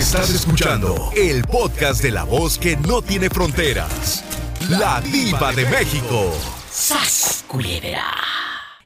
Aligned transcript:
Estás 0.00 0.30
escuchando 0.30 1.10
el 1.14 1.42
podcast 1.42 2.02
de 2.02 2.10
la 2.10 2.24
voz 2.24 2.58
que 2.58 2.74
no 2.74 3.02
tiene 3.02 3.28
fronteras. 3.28 4.24
La 4.70 4.98
diva 5.02 5.52
de 5.52 5.66
México. 5.66 6.32
¡Sas, 6.70 7.44
culebra! 7.46 8.06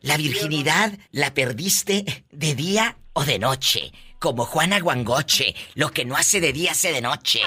La 0.01 0.17
virginidad 0.17 0.91
la 1.13 1.33
perdiste 1.33 2.25
de 2.33 2.55
día 2.57 2.97
o 3.13 3.25
de 3.25 3.39
noche. 3.39 3.93
Como 4.19 4.45
Juana 4.45 4.81
Guangoche, 4.81 5.55
lo 5.77 5.91
que 5.91 6.05
no 6.05 6.17
hace 6.17 6.41
de 6.41 6.53
día 6.53 6.73
hace 6.73 6.91
de 6.91 7.01
noche. 7.01 7.43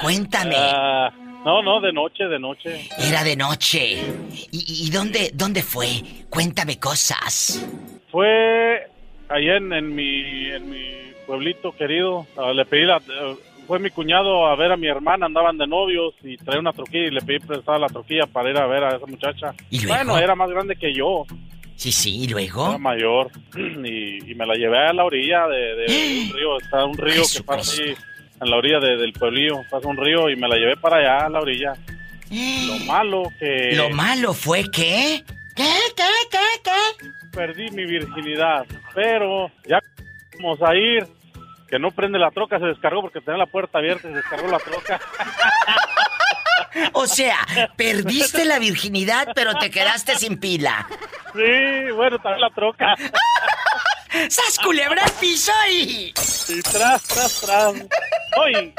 Cuéntame. 0.00 0.54
Ah, 0.56 1.10
no, 1.44 1.60
no, 1.60 1.80
de 1.80 1.92
noche, 1.92 2.22
de 2.22 2.38
noche. 2.38 2.88
Era 2.98 3.24
de 3.24 3.34
noche. 3.34 3.98
¿Y, 4.52 4.86
y 4.86 4.90
dónde, 4.90 5.32
dónde 5.34 5.64
fue? 5.64 6.04
Cuéntame 6.30 6.78
cosas. 6.78 7.66
Fue 8.12 8.93
allá 9.34 9.56
en, 9.56 9.72
en 9.72 9.94
mi, 9.94 10.46
en 10.50 10.70
mi 10.70 10.84
pueblito 11.26 11.72
querido. 11.72 12.26
Ah, 12.36 12.52
le 12.52 12.64
pedí 12.64 12.84
la... 12.84 12.96
eh, 12.98 13.34
fue 13.66 13.78
mi 13.78 13.88
cuñado 13.90 14.46
a 14.46 14.56
ver 14.56 14.72
a 14.72 14.76
mi 14.76 14.86
hermana, 14.88 15.24
andaban 15.26 15.56
de 15.56 15.66
novios 15.66 16.14
y 16.22 16.36
traía 16.36 16.60
una 16.60 16.72
troquilla 16.74 17.06
y 17.06 17.10
le 17.10 17.22
pedí 17.22 17.38
prestada 17.38 17.78
la 17.78 17.86
troquilla 17.88 18.26
para 18.26 18.50
ir 18.50 18.58
a 18.58 18.66
ver 18.66 18.84
a 18.84 18.96
esa 18.96 19.06
muchacha. 19.06 19.54
¿Y 19.70 19.80
luego? 19.80 19.94
Bueno, 20.04 20.18
era 20.18 20.34
más 20.34 20.50
grande 20.50 20.76
que 20.76 20.92
yo, 20.92 21.24
Sí, 21.76 21.90
sí, 21.90 22.18
¿y 22.18 22.24
era 22.24 22.32
luego? 22.34 22.78
mayor. 22.78 23.30
Y, 23.84 24.30
y 24.30 24.34
me 24.34 24.46
la 24.46 24.54
llevé 24.54 24.78
a 24.78 24.92
la 24.92 25.04
orilla 25.04 25.48
de, 25.48 25.74
de 25.74 25.86
un 26.28 26.32
río. 26.36 26.58
Está 26.60 26.84
un 26.84 26.96
río 26.96 27.22
que 27.36 27.42
pasa 27.42 27.82
ahí 27.82 27.94
en 28.40 28.50
la 28.50 28.56
orilla 28.58 28.78
de- 28.80 28.96
del 28.96 29.12
pueblillo. 29.12 29.56
Pasa 29.70 29.88
un 29.88 29.96
río 29.96 30.28
y 30.30 30.36
me 30.36 30.46
la 30.46 30.56
llevé 30.56 30.76
para 30.76 30.98
allá 30.98 31.26
a 31.26 31.28
la 31.30 31.40
orilla. 31.40 31.72
Lo 32.68 32.78
malo 32.84 33.24
que... 33.40 33.72
Lo 33.76 33.90
malo 33.90 34.34
fue 34.34 34.70
que... 34.70 35.24
¿Qué, 35.54 35.72
qué, 35.96 36.10
qué, 36.30 36.38
qué? 36.62 37.08
perdí 37.34 37.70
mi 37.70 37.84
virginidad, 37.84 38.64
pero 38.94 39.50
ya 39.66 39.80
vamos 40.38 40.62
a 40.62 40.74
ir, 40.74 41.06
que 41.68 41.78
no 41.78 41.90
prende 41.90 42.18
la 42.18 42.30
troca, 42.30 42.58
se 42.58 42.66
descargó 42.66 43.02
porque 43.02 43.20
tenía 43.20 43.38
la 43.38 43.46
puerta 43.46 43.78
abierta 43.78 44.08
y 44.08 44.10
se 44.12 44.16
descargó 44.16 44.48
la 44.48 44.58
troca. 44.58 45.00
O 46.92 47.06
sea, 47.06 47.36
perdiste 47.76 48.44
la 48.44 48.58
virginidad, 48.58 49.28
pero 49.34 49.54
te 49.54 49.70
quedaste 49.70 50.16
sin 50.16 50.38
pila. 50.38 50.88
Sí, 51.32 51.90
bueno, 51.94 52.18
también 52.18 52.40
la 52.40 52.50
troca. 52.50 52.94
¡Sas 54.28 54.58
culebra 54.62 55.02
al 55.02 55.12
piso 55.20 55.52
y... 55.70 56.12
Y 56.48 56.62
tras, 56.62 57.02
tras, 57.02 57.40
tras. 57.40 57.86
Oye, 58.36 58.74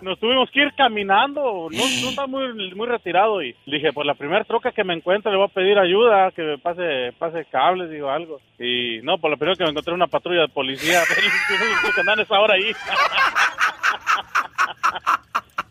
nos 0.00 0.18
tuvimos 0.18 0.50
que 0.50 0.62
ir 0.62 0.72
caminando, 0.76 1.68
no, 1.70 1.78
no 1.78 2.08
está 2.10 2.26
muy, 2.26 2.74
muy 2.74 2.86
retirado 2.86 3.42
y 3.42 3.54
dije, 3.66 3.92
pues 3.92 4.06
la 4.06 4.14
primera 4.14 4.44
troca 4.44 4.72
que 4.72 4.84
me 4.84 4.94
encuentre 4.94 5.30
le 5.30 5.38
voy 5.38 5.46
a 5.46 5.54
pedir 5.54 5.78
ayuda, 5.78 6.30
que 6.32 6.42
me 6.42 6.58
pase, 6.58 7.12
pase 7.18 7.44
cables, 7.46 7.90
digo 7.90 8.10
algo. 8.10 8.40
Y 8.58 9.00
no, 9.02 9.18
por 9.18 9.30
lo 9.30 9.36
primero 9.36 9.56
que 9.56 9.64
me 9.64 9.70
encontré 9.70 9.94
una 9.94 10.06
patrulla 10.06 10.42
de 10.42 10.48
policía, 10.48 11.02
que 11.94 12.00
andan 12.00 12.20
esa 12.20 12.40
hora 12.40 12.54
ahí. 12.54 12.72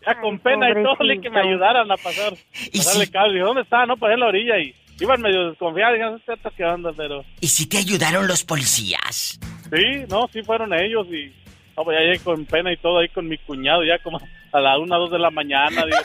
Ya 0.06 0.20
con 0.20 0.38
pena 0.40 0.70
y 0.70 0.74
todo, 0.82 0.96
le 1.00 1.20
que 1.20 1.30
me 1.30 1.40
ayudaran 1.40 1.90
a 1.90 1.96
pasar, 1.96 2.32
pasarle 2.74 3.10
cable. 3.10 3.40
¿dónde 3.40 3.62
está? 3.62 3.86
No, 3.86 3.96
pues 3.96 4.14
en 4.14 4.20
la 4.20 4.26
orilla 4.26 4.58
y 4.58 4.74
iban 5.00 5.20
medio 5.20 5.50
desconfiados, 5.50 5.98
"Este 6.20 6.32
vato, 6.32 6.50
¿qué 6.56 6.64
onda? 6.64 6.90
Pero 6.96 7.24
¿Y 7.40 7.48
si 7.48 7.66
te 7.68 7.78
ayudaron 7.78 8.26
los 8.26 8.44
policías? 8.44 9.38
sí, 9.70 10.04
no, 10.08 10.28
sí 10.32 10.42
fueron 10.42 10.72
ellos 10.74 11.06
y 11.08 11.32
no, 11.76 11.84
pues 11.84 11.96
ya 11.98 12.04
llegué 12.04 12.18
con 12.20 12.44
pena 12.44 12.72
y 12.72 12.76
todo 12.76 12.98
ahí 12.98 13.08
con 13.08 13.26
mi 13.28 13.38
cuñado, 13.38 13.82
ya 13.84 13.98
como 14.02 14.20
a 14.52 14.60
la 14.60 14.78
una, 14.78 14.96
dos 14.96 15.10
de 15.10 15.18
la 15.18 15.30
mañana. 15.30 15.84
Digo, 15.86 15.98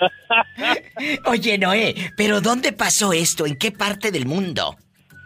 Oye, 1.26 1.58
Noé, 1.58 1.94
¿pero 2.16 2.40
dónde 2.40 2.72
pasó 2.72 3.12
esto? 3.12 3.46
¿En 3.46 3.56
qué 3.56 3.72
parte 3.72 4.10
del 4.10 4.26
mundo? 4.26 4.76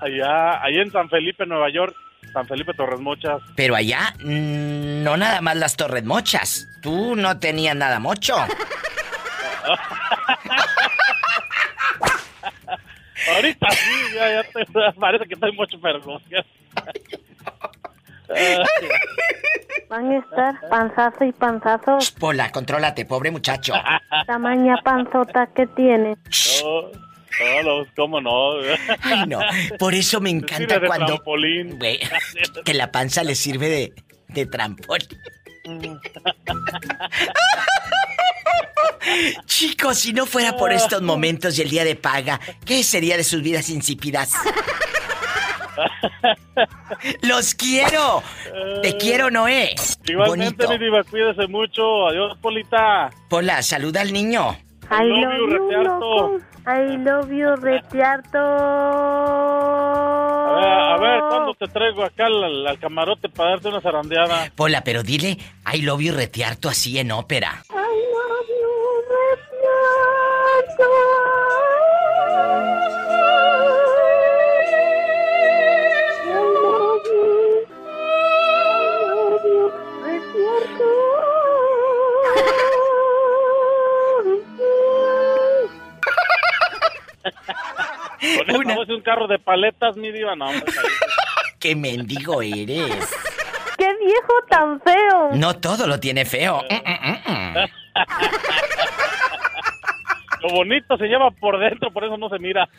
allá, 0.01 0.61
allá 0.62 0.83
en 0.83 0.91
San 0.91 1.09
Felipe, 1.09 1.47
Nueva 1.47 1.71
York, 1.71 1.95
San 2.33 2.47
Felipe 2.49 2.75
Torres 2.75 2.99
Mochas. 2.99 3.41
Pero 3.55 3.77
allá, 3.77 4.12
mm, 4.25 5.05
no 5.05 5.17
nada 5.17 5.41
más 5.41 5.56
las 5.56 5.77
torres 5.77 6.05
mochas. 6.05 6.67
Tú 6.83 7.15
no 7.15 7.39
tenías 7.39 7.77
nada 7.77 8.01
mocho. 8.01 8.34
Ahorita 13.34 13.71
sí, 13.71 14.15
ya, 14.15 14.43
ya 14.43 14.43
te, 14.44 14.66
parece 15.00 15.27
que 15.27 15.34
estoy 15.34 15.53
mucho 15.53 15.78
pero 15.81 16.00
ya. 16.31 16.44
Van 19.88 20.10
a 20.10 20.19
estar 20.19 20.69
panzazo 20.71 21.25
y 21.25 21.33
panzazo. 21.33 21.99
Pola, 22.19 22.50
contrólate, 22.50 23.05
pobre 23.05 23.31
muchacho. 23.31 23.75
Tamaña 24.27 24.77
panzota 24.83 25.49
que 25.55 25.66
tiene. 25.69 26.16
No, 26.62 27.62
no, 27.62 27.87
cómo 27.97 28.21
no. 28.21 28.53
Ay, 29.03 29.27
no. 29.27 29.41
Por 29.78 29.94
eso 29.94 30.21
me 30.21 30.31
encanta 30.31 30.78
de 30.78 30.87
cuando. 30.87 31.06
trampolín. 31.06 31.78
Que 32.65 32.75
la 32.75 32.91
panza 32.93 33.22
le 33.25 33.34
sirve 33.34 33.69
de, 33.69 33.93
de 34.28 34.47
trampolín. 34.47 35.09
Chicos, 39.47 39.98
si 39.98 40.12
no 40.12 40.26
fuera 40.26 40.56
por 40.56 40.72
estos 40.72 41.03
momentos 41.03 41.58
y 41.58 41.62
el 41.62 41.70
día 41.70 41.84
de 41.84 41.97
paga, 41.97 42.41
¿qué 42.64 42.82
sería 42.82 43.16
de 43.16 43.25
sus 43.25 43.42
vidas 43.42 43.69
insípidas? 43.70 44.32
¡Los 47.22 47.54
quiero! 47.54 48.22
Te 48.82 48.97
quiero, 48.97 49.30
Noé. 49.30 49.75
Igualmente, 50.06 50.66
Bonito. 50.66 50.78
mi 50.78 50.84
diva, 50.84 51.03
cuídese 51.04 51.47
mucho. 51.48 52.08
Adiós, 52.08 52.36
Polita. 52.41 53.10
Pola, 53.28 53.62
saluda 53.62 54.00
al 54.03 54.12
niño. 54.12 54.56
I 54.91 55.04
love 55.04 55.34
you, 55.38 55.47
loco. 55.82 56.38
I 56.66 56.97
love 56.98 57.30
you, 57.30 57.56
Retiarto. 57.56 58.38
A 58.38 58.42
ver, 60.54 60.69
a 60.69 60.97
ver, 60.98 61.20
¿cuándo 61.28 61.54
te 61.54 61.66
traigo 61.69 62.04
acá 62.04 62.26
al, 62.26 62.66
al 62.66 62.78
camarote 62.78 63.28
para 63.28 63.50
darte 63.50 63.69
una 63.69 63.80
zarandeada? 63.80 64.50
Pola, 64.54 64.84
pero 64.84 65.03
dile, 65.03 65.38
I 65.72 65.82
love 65.82 66.00
you 66.03 66.12
retearto 66.12 66.69
así 66.69 66.98
en 66.98 67.10
ópera. 67.10 67.64
De 88.87 88.94
un 88.94 89.03
carro 89.03 89.26
de 89.26 89.38
paletas, 89.38 89.97
mi 89.97 90.10
diva, 90.10 90.34
no, 90.37 90.48
hombre, 90.48 90.65
¡Qué 91.59 91.76
mendigo 91.76 92.42
eres! 92.42 93.10
¡Qué 93.78 93.88
viejo 94.04 94.32
tan 94.48 94.81
feo! 94.81 95.31
No 95.34 95.56
todo 95.56 95.87
lo 95.87 96.00
tiene 96.00 96.25
feo. 96.25 96.62
Mm, 96.69 96.75
mm, 96.75 97.32
mm. 97.32 97.54
Lo 100.42 100.48
bonito 100.50 100.97
se 100.97 101.06
lleva 101.06 101.30
por 101.30 101.58
dentro, 101.58 101.92
por 101.92 102.04
eso 102.04 102.16
no 102.16 102.28
se 102.28 102.38
mira. 102.38 102.69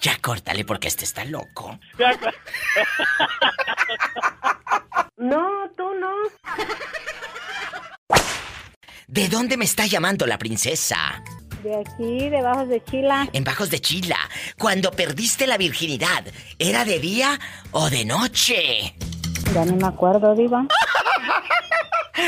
Ya 0.00 0.16
córtale 0.20 0.64
porque 0.64 0.88
este 0.88 1.04
está 1.04 1.24
loco. 1.24 1.78
No, 5.16 5.70
tú 5.76 5.84
no. 6.00 6.10
¿De 9.06 9.28
dónde 9.28 9.56
me 9.56 9.64
está 9.64 9.86
llamando 9.86 10.26
la 10.26 10.36
princesa? 10.36 11.22
De 11.62 11.76
aquí, 11.76 12.28
debajo 12.28 12.66
de 12.66 12.82
Chila. 12.82 13.28
En 13.32 13.44
Bajos 13.44 13.70
de 13.70 13.78
Chila. 13.80 14.18
Cuando 14.58 14.90
perdiste 14.90 15.46
la 15.46 15.58
virginidad, 15.58 16.24
¿era 16.58 16.84
de 16.84 16.98
día 16.98 17.38
o 17.70 17.88
de 17.88 18.04
noche? 18.04 18.96
Ya 19.54 19.64
ni 19.64 19.76
me 19.76 19.86
acuerdo, 19.86 20.34
Diva. 20.34 20.66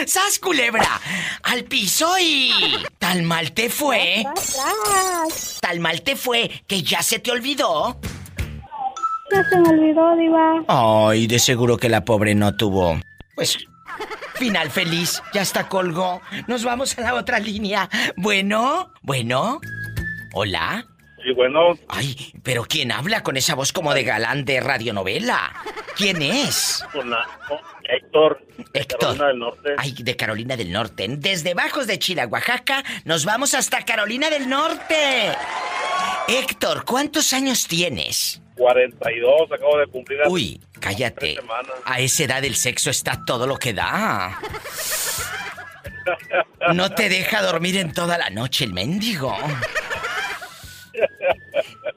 ¡Sas, 0.06 0.38
culebra! 0.38 1.00
¡Al 1.42 1.64
piso 1.64 2.18
y... 2.20 2.52
Tal 2.98 3.22
mal 3.22 3.52
te 3.52 3.70
fue. 3.70 4.24
Tal 5.60 5.80
mal 5.80 6.02
te 6.02 6.16
fue 6.16 6.50
que 6.66 6.82
ya 6.82 7.02
se 7.02 7.18
te 7.18 7.30
olvidó. 7.30 7.98
Ya 9.32 9.42
se 9.48 9.58
me 9.58 9.68
olvidó, 9.68 10.16
Diva. 10.16 10.64
Ay, 10.68 11.26
de 11.26 11.38
seguro 11.38 11.76
que 11.76 11.88
la 11.88 12.04
pobre 12.04 12.34
no 12.34 12.56
tuvo. 12.56 12.98
Pues. 13.34 13.58
Final 14.34 14.70
feliz, 14.70 15.22
ya 15.32 15.42
está 15.42 15.68
colgó. 15.68 16.20
Nos 16.48 16.64
vamos 16.64 16.98
a 16.98 17.02
la 17.02 17.14
otra 17.14 17.38
línea. 17.38 17.88
Bueno, 18.16 18.92
bueno. 19.02 19.60
Hola. 20.34 20.84
Y 21.24 21.32
bueno, 21.32 21.78
Ay, 21.88 22.32
pero 22.42 22.64
¿quién 22.64 22.92
habla 22.92 23.22
con 23.22 23.36
esa 23.36 23.54
voz 23.54 23.72
como 23.72 23.94
de 23.94 24.04
galán 24.04 24.44
de 24.44 24.60
radionovela? 24.60 25.54
¿Quién 25.96 26.20
es? 26.20 26.84
con 26.92 27.08
la, 27.08 27.26
con 27.48 27.58
Héctor, 27.84 28.46
de 28.72 28.80
Héctor. 28.80 28.98
Carolina 29.16 29.26
del 29.28 29.38
Norte. 29.38 29.74
Ay, 29.78 29.94
de 29.98 30.16
Carolina 30.16 30.56
del 30.56 30.72
Norte. 30.72 31.06
Desde 31.08 31.54
Bajos 31.54 31.86
de 31.86 31.98
Chila, 31.98 32.26
Oaxaca, 32.26 32.84
nos 33.04 33.24
vamos 33.24 33.54
hasta 33.54 33.84
Carolina 33.84 34.28
del 34.28 34.48
Norte. 34.48 35.32
Héctor, 36.28 36.84
¿cuántos 36.84 37.32
años 37.32 37.66
tienes? 37.66 38.42
42, 38.56 39.50
acabo 39.50 39.78
de 39.78 39.86
cumplir. 39.86 40.20
Uy, 40.28 40.60
cállate. 40.78 41.38
A 41.84 42.00
esa 42.00 42.24
edad 42.24 42.44
el 42.44 42.54
sexo 42.54 42.90
está 42.90 43.24
todo 43.24 43.46
lo 43.46 43.56
que 43.56 43.72
da. 43.72 44.38
No 46.74 46.90
te 46.94 47.08
deja 47.08 47.42
dormir 47.42 47.76
en 47.78 47.92
toda 47.92 48.18
la 48.18 48.30
noche 48.30 48.64
el 48.64 48.72
mendigo. 48.72 49.36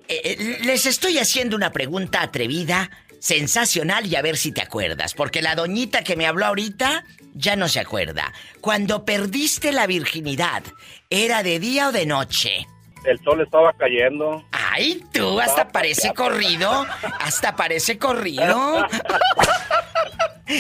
Eh, 0.08 0.22
eh, 0.24 0.58
les 0.64 0.86
estoy 0.86 1.18
haciendo 1.18 1.56
una 1.56 1.72
pregunta 1.72 2.22
atrevida 2.22 2.90
sensacional 3.20 4.06
y 4.06 4.16
a 4.16 4.22
ver 4.22 4.38
si 4.38 4.52
te 4.52 4.62
acuerdas, 4.62 5.14
porque 5.14 5.42
la 5.42 5.56
doñita 5.56 6.04
que 6.04 6.16
me 6.16 6.28
habló 6.28 6.46
ahorita 6.46 7.04
ya 7.34 7.56
no 7.56 7.68
se 7.68 7.80
acuerda. 7.80 8.32
Cuando 8.62 9.06
perdiste 9.06 9.72
la 9.72 9.88
virginidad, 9.88 10.64
¿era 11.10 11.44
de 11.44 11.60
día 11.60 11.90
o 11.90 11.92
de 11.92 12.06
noche? 12.06 12.68
El 13.04 13.20
sol 13.24 13.42
estaba 13.42 13.74
cayendo. 13.74 14.44
Ay, 14.52 15.04
tú, 15.14 15.40
hasta 15.40 15.70
parece 15.70 16.14
corrido, 16.14 16.86
hasta 17.20 17.56
parece 17.56 17.98
corrido. 17.98 18.86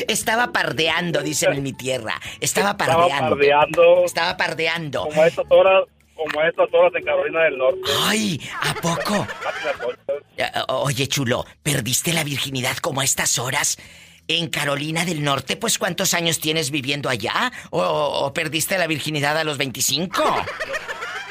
Estaba 0.08 0.52
pardeando, 0.52 1.22
dicen 1.22 1.54
en 1.54 1.64
mi 1.64 1.72
tierra. 1.72 2.20
Estaba 2.42 2.76
pardeando. 2.76 3.06
Estaba 3.08 3.30
pardeando. 3.30 4.06
Estaba 4.06 4.38
pardeando. 4.38 5.02
Como 5.04 5.22
a 5.22 5.28
estas 5.28 5.46
horas, 5.50 5.84
como 6.18 6.42
a 6.42 6.50
estas 6.50 6.68
horas 6.74 6.92
en 6.96 7.06
Carolina 7.06 7.44
del 7.44 7.58
Norte. 7.58 7.80
Ay, 8.02 8.42
¿a 8.62 8.74
poco? 8.74 9.28
Eh, 10.36 10.46
Oye, 10.68 11.08
chulo, 11.08 11.46
¿perdiste 11.64 12.12
la 12.14 12.24
virginidad 12.24 12.78
como 12.78 13.02
a 13.02 13.04
estas 13.04 13.40
horas? 13.40 13.78
En 14.28 14.50
Carolina 14.50 15.06
del 15.06 15.24
Norte, 15.24 15.56
pues 15.56 15.78
¿cuántos 15.78 16.14
años 16.14 16.42
tienes 16.42 16.70
viviendo 16.70 17.08
allá? 17.08 17.50
¿O, 17.70 17.82
o 17.82 18.34
perdiste 18.34 18.78
la 18.78 18.88
virginidad 18.88 19.38
a 19.38 19.46
los 19.46 19.58
25? 19.58 20.22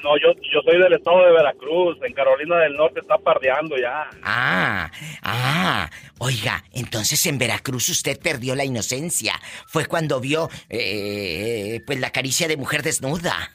No, 0.03 0.17
yo, 0.19 0.41
yo 0.53 0.61
soy 0.65 0.81
del 0.81 0.93
estado 0.93 1.27
de 1.27 1.33
Veracruz. 1.33 1.99
En 2.05 2.13
Carolina 2.13 2.59
del 2.59 2.77
Norte 2.77 3.01
está 3.01 3.19
pardeando 3.19 3.77
ya. 3.77 4.09
Ah, 4.23 4.89
ah. 5.23 5.91
Oiga, 6.19 6.63
entonces 6.73 7.27
en 7.27 7.39
Veracruz 7.39 7.89
usted 7.89 8.17
perdió 8.21 8.55
la 8.55 8.65
inocencia. 8.65 9.35
Fue 9.67 9.87
cuando 9.87 10.21
vio, 10.21 10.49
eh, 10.69 11.81
pues 11.87 11.99
la 11.99 12.11
caricia 12.11 12.47
de 12.47 12.57
mujer 12.57 12.85
desnuda. 12.85 13.51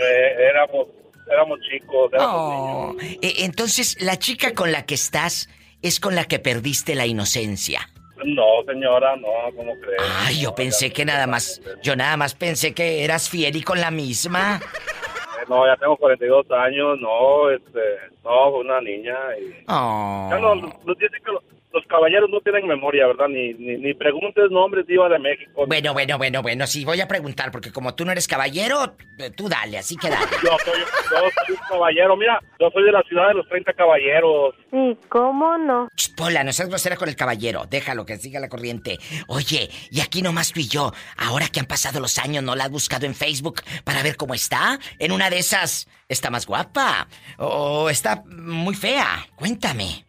Eh, 0.00 0.34
éramos, 0.50 0.88
éramos 1.30 1.58
chicos. 1.60 2.12
Éramos 2.12 2.34
Oh, 2.34 2.96
eh, 3.00 3.34
entonces 3.38 3.96
la 4.00 4.18
chica 4.18 4.52
con 4.54 4.70
la 4.72 4.84
que 4.84 4.94
estás 4.94 5.48
es 5.82 6.00
con 6.00 6.14
la 6.14 6.24
que 6.24 6.38
perdiste 6.38 6.94
la 6.94 7.06
inocencia. 7.06 7.88
No, 8.24 8.64
señora, 8.66 9.16
no, 9.16 9.28
¿cómo 9.56 9.72
crees? 9.80 10.02
Ay, 10.26 10.40
yo 10.40 10.54
pensé 10.54 10.92
que 10.92 11.04
nada 11.04 11.26
más, 11.26 11.62
yo 11.82 11.94
nada 11.94 12.16
más 12.16 12.34
pensé 12.34 12.74
que 12.74 13.04
eras 13.04 13.28
fiel 13.30 13.54
y 13.56 13.62
con 13.62 13.80
la 13.80 13.90
misma. 13.90 14.60
Eh, 14.60 15.44
No, 15.48 15.64
ya 15.66 15.76
tengo 15.76 15.96
42 15.96 16.50
años, 16.50 16.98
no, 17.00 17.48
este, 17.50 17.80
no, 18.24 18.50
una 18.56 18.80
niña 18.80 19.16
y... 19.40 19.64
Oh. 19.68 20.28
Ya 20.30 20.38
no, 20.40 20.54
dice 20.56 21.16
que 21.24 21.32
los, 21.72 21.86
caballeros 21.86 22.30
no 22.30 22.40
tienen 22.40 22.66
memoria, 22.66 23.06
¿verdad? 23.06 23.28
Ni, 23.28 23.54
ni, 23.54 23.76
ni 23.76 23.94
preguntes 23.94 24.50
nombres 24.50 24.86
de 24.86 24.94
Iba 24.94 25.08
de 25.08 25.18
México. 25.18 25.66
Bueno, 25.66 25.92
bueno, 25.92 26.18
bueno, 26.18 26.42
bueno, 26.42 26.66
sí, 26.66 26.84
voy 26.84 27.00
a 27.00 27.08
preguntar, 27.08 27.50
porque 27.50 27.72
como 27.72 27.94
tú 27.94 28.04
no 28.04 28.12
eres 28.12 28.28
caballero, 28.28 28.94
tú 29.36 29.48
dale, 29.48 29.78
así 29.78 29.96
que 29.96 30.08
dale. 30.08 30.26
Yo 30.42 30.56
soy, 30.64 30.80
yo 30.80 31.30
soy 31.46 31.54
un 31.54 31.68
caballero, 31.68 32.16
mira, 32.16 32.40
yo 32.58 32.70
soy 32.70 32.84
de 32.84 32.92
la 32.92 33.02
ciudad 33.02 33.28
de 33.28 33.34
los 33.34 33.48
30 33.48 33.72
caballeros. 33.72 34.54
¿Y 34.72 34.94
cómo 35.08 35.58
no? 35.58 35.88
Pola, 36.16 36.42
no 36.42 36.52
seas 36.52 36.68
grosera 36.68 36.96
con 36.96 37.08
el 37.08 37.16
caballero, 37.16 37.64
déjalo 37.70 38.04
que 38.04 38.16
siga 38.16 38.40
la 38.40 38.48
corriente. 38.48 38.98
Oye, 39.28 39.68
y 39.90 40.00
aquí 40.00 40.22
nomás 40.22 40.52
tú 40.52 40.60
y 40.60 40.68
yo, 40.68 40.92
ahora 41.16 41.46
que 41.48 41.60
han 41.60 41.66
pasado 41.66 42.00
los 42.00 42.18
años, 42.18 42.42
¿no 42.42 42.56
la 42.56 42.64
has 42.64 42.70
buscado 42.70 43.06
en 43.06 43.14
Facebook 43.14 43.62
para 43.84 44.02
ver 44.02 44.16
cómo 44.16 44.34
está? 44.34 44.78
En 44.98 45.12
una 45.12 45.30
de 45.30 45.38
esas, 45.38 45.88
¿está 46.08 46.30
más 46.30 46.46
guapa? 46.46 47.08
¿O 47.38 47.88
está 47.88 48.22
muy 48.26 48.74
fea? 48.74 49.26
Cuéntame. 49.36 50.07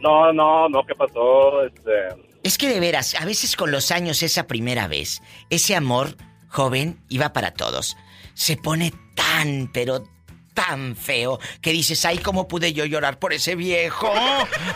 No, 0.00 0.32
no, 0.32 0.68
no, 0.68 0.84
¿qué 0.84 0.94
pasó? 0.94 1.62
Este, 1.64 1.90
Es 2.42 2.58
que 2.58 2.68
de 2.68 2.80
veras, 2.80 3.14
a 3.14 3.24
veces 3.24 3.54
con 3.56 3.70
los 3.70 3.90
años, 3.92 4.22
esa 4.22 4.46
primera 4.46 4.88
vez, 4.88 5.22
ese 5.48 5.76
amor 5.76 6.16
joven 6.48 7.00
iba 7.08 7.32
para 7.32 7.52
todos. 7.52 7.96
Se 8.34 8.56
pone 8.56 8.92
tan, 9.14 9.70
pero 9.72 10.04
tan 10.54 10.96
feo 10.96 11.38
que 11.60 11.72
dices, 11.72 12.04
ay, 12.04 12.18
¿cómo 12.18 12.46
pude 12.48 12.72
yo 12.72 12.84
llorar 12.84 13.18
por 13.18 13.32
ese 13.32 13.54
viejo? 13.54 14.12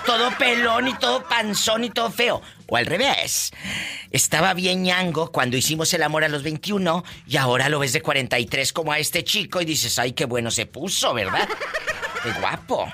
Todo 0.06 0.31
pelón 0.38 0.88
y 0.88 0.94
todo 0.94 1.23
panzón 1.25 1.84
y 1.84 1.90
todo 1.90 2.11
feo. 2.11 2.40
O 2.69 2.76
al 2.76 2.87
revés. 2.87 3.52
Estaba 4.11 4.55
bien 4.55 4.82
ñango 4.82 5.31
cuando 5.32 5.56
hicimos 5.56 5.93
el 5.94 6.02
amor 6.02 6.25
a 6.25 6.28
los 6.28 6.43
21 6.43 7.05
y 7.26 7.37
ahora 7.37 7.69
lo 7.69 7.78
ves 7.78 7.93
de 7.93 8.00
43 8.00 8.73
como 8.73 8.93
a 8.93 8.99
este 8.99 9.25
chico 9.25 9.61
y 9.61 9.64
dices, 9.64 9.99
ay, 9.99 10.12
qué 10.12 10.25
bueno 10.25 10.50
se 10.50 10.67
puso, 10.67 11.12
¿verdad? 11.12 11.49
Qué 12.23 12.31
guapo. 12.40 12.88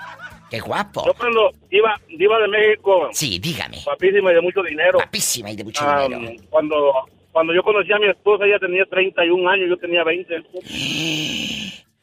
Qué 0.53 0.61
guapo. 0.61 1.03
yo 1.07 1.15
cuando 1.15 1.51
iba, 1.71 1.99
iba 2.11 2.39
de 2.41 2.49
México, 2.49 3.09
Sí, 3.13 3.39
dígame. 3.39 3.79
papísima 3.87 4.33
y 4.33 4.35
de 4.35 4.41
mucho 4.43 4.63
dinero, 4.63 4.99
Guapísima 4.99 5.51
y 5.51 5.57
de 5.57 5.65
mucho 5.65 5.83
dinero. 5.83 6.21
cuando, 6.51 6.93
cuando 7.33 7.55
yo 7.55 7.63
conocí 7.63 7.91
a 7.91 7.97
mi 7.99 8.11
esposa, 8.11 8.45
ella 8.45 8.59
tenía 8.59 8.85
31 8.85 9.49
años, 9.49 9.71
yo 9.71 9.79
tenía 9.79 10.05
20. 10.05 10.45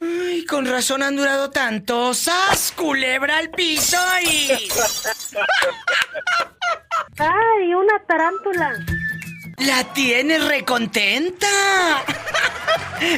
Ay, 0.01 0.45
con 0.45 0.65
razón 0.65 1.03
han 1.03 1.15
durado 1.15 1.51
tanto. 1.51 2.11
¡Sas! 2.15 2.73
Culebra 2.75 3.37
al 3.37 3.51
piso 3.51 3.97
y. 4.25 4.49
¡Ay, 7.19 7.73
una 7.75 7.99
tarántula! 8.07 8.71
¡La 9.59 9.83
tienes 9.93 10.43
recontenta! 10.47 11.47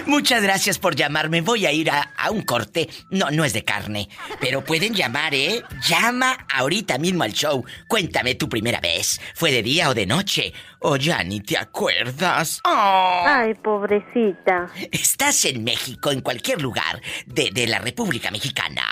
Muchas 0.05 0.43
gracias 0.43 0.77
por 0.79 0.95
llamarme. 0.95 1.41
Voy 1.41 1.65
a 1.65 1.71
ir 1.71 1.89
a, 1.91 2.11
a 2.17 2.31
un 2.31 2.41
corte. 2.41 2.89
No, 3.09 3.31
no 3.31 3.45
es 3.45 3.53
de 3.53 3.63
carne. 3.63 4.09
Pero 4.39 4.63
pueden 4.63 4.93
llamar, 4.93 5.33
¿eh? 5.33 5.63
Llama 5.87 6.45
ahorita 6.53 6.97
mismo 6.97 7.23
al 7.23 7.33
show. 7.33 7.63
Cuéntame 7.87 8.35
tu 8.35 8.47
primera 8.49 8.79
vez. 8.79 9.19
¿Fue 9.35 9.51
de 9.51 9.63
día 9.63 9.89
o 9.89 9.93
de 9.93 10.05
noche? 10.05 10.53
O 10.79 10.95
ya 10.97 11.23
ni 11.23 11.41
te 11.41 11.57
acuerdas. 11.57 12.61
¡Oh! 12.65 13.23
¡Ay, 13.27 13.53
pobrecita! 13.55 14.67
Estás 14.91 15.45
en 15.45 15.63
México, 15.63 16.11
en 16.11 16.21
cualquier 16.21 16.61
lugar 16.61 17.01
de, 17.25 17.49
de 17.51 17.67
la 17.67 17.79
República 17.79 18.31
Mexicana. 18.31 18.83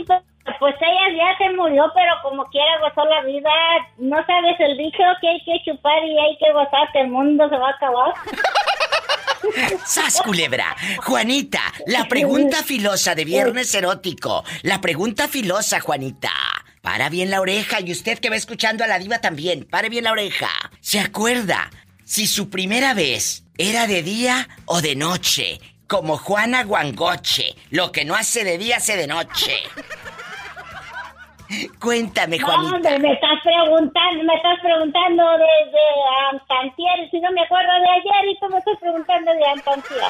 pero, 0.08 0.24
pues 0.58 0.74
ella 0.80 1.16
ya 1.16 1.38
se 1.38 1.52
murió, 1.54 1.90
pero 1.94 2.12
como 2.22 2.44
quiera 2.46 2.80
gozó 2.80 3.04
la 3.04 3.22
vida. 3.22 3.50
No 3.98 4.16
sabes 4.26 4.58
el 4.60 4.76
dicho 4.76 5.02
que 5.20 5.28
hay 5.28 5.44
que 5.44 5.62
chupar 5.64 6.04
y 6.04 6.18
hay 6.18 6.36
que 6.38 6.52
gozar, 6.52 6.90
que 6.92 7.00
el 7.00 7.08
mundo 7.08 7.48
se 7.48 7.56
va 7.56 7.68
a 7.68 7.72
acabar. 7.72 8.14
¡Sas, 9.84 10.20
culebra! 10.22 10.76
Juanita, 11.04 11.60
la 11.86 12.06
pregunta 12.08 12.62
filosa 12.62 13.14
de 13.14 13.24
viernes 13.24 13.74
erótico. 13.74 14.44
La 14.62 14.80
pregunta 14.80 15.28
filosa, 15.28 15.80
Juanita. 15.80 16.32
Para 16.82 17.08
bien 17.08 17.30
la 17.30 17.40
oreja 17.40 17.80
y 17.80 17.92
usted 17.92 18.18
que 18.18 18.30
va 18.30 18.36
escuchando 18.36 18.84
a 18.84 18.86
la 18.86 18.98
diva 18.98 19.18
también, 19.20 19.64
pare 19.64 19.88
bien 19.88 20.04
la 20.04 20.12
oreja. 20.12 20.50
¿Se 20.80 21.00
acuerda 21.00 21.70
si 22.04 22.26
su 22.26 22.48
primera 22.48 22.94
vez 22.94 23.44
era 23.58 23.86
de 23.86 24.02
día 24.02 24.48
o 24.66 24.80
de 24.80 24.94
noche? 24.94 25.60
Como 25.88 26.16
Juana 26.16 26.64
Guangoche. 26.64 27.54
Lo 27.70 27.92
que 27.92 28.04
no 28.04 28.14
hace 28.14 28.44
de 28.44 28.58
día 28.58 28.76
hace 28.76 28.96
de 28.96 29.06
noche. 29.06 29.62
Cuéntame, 31.80 32.38
No, 32.38 32.46
Juanita. 32.46 32.74
hombre, 32.76 32.98
me 32.98 33.12
estás 33.12 33.38
preguntando, 33.42 34.24
me 34.24 34.34
estás 34.34 34.58
preguntando 34.62 35.22
desde 35.32 35.84
Antantier. 36.32 37.10
Si 37.10 37.20
no 37.20 37.30
me 37.32 37.42
acuerdo 37.42 37.72
de 37.80 37.88
ayer 37.88 38.30
y 38.30 38.38
tú 38.40 38.48
me 38.48 38.58
estás 38.58 38.76
preguntando 38.80 39.32
de 39.32 39.44
Antantier. 39.46 40.00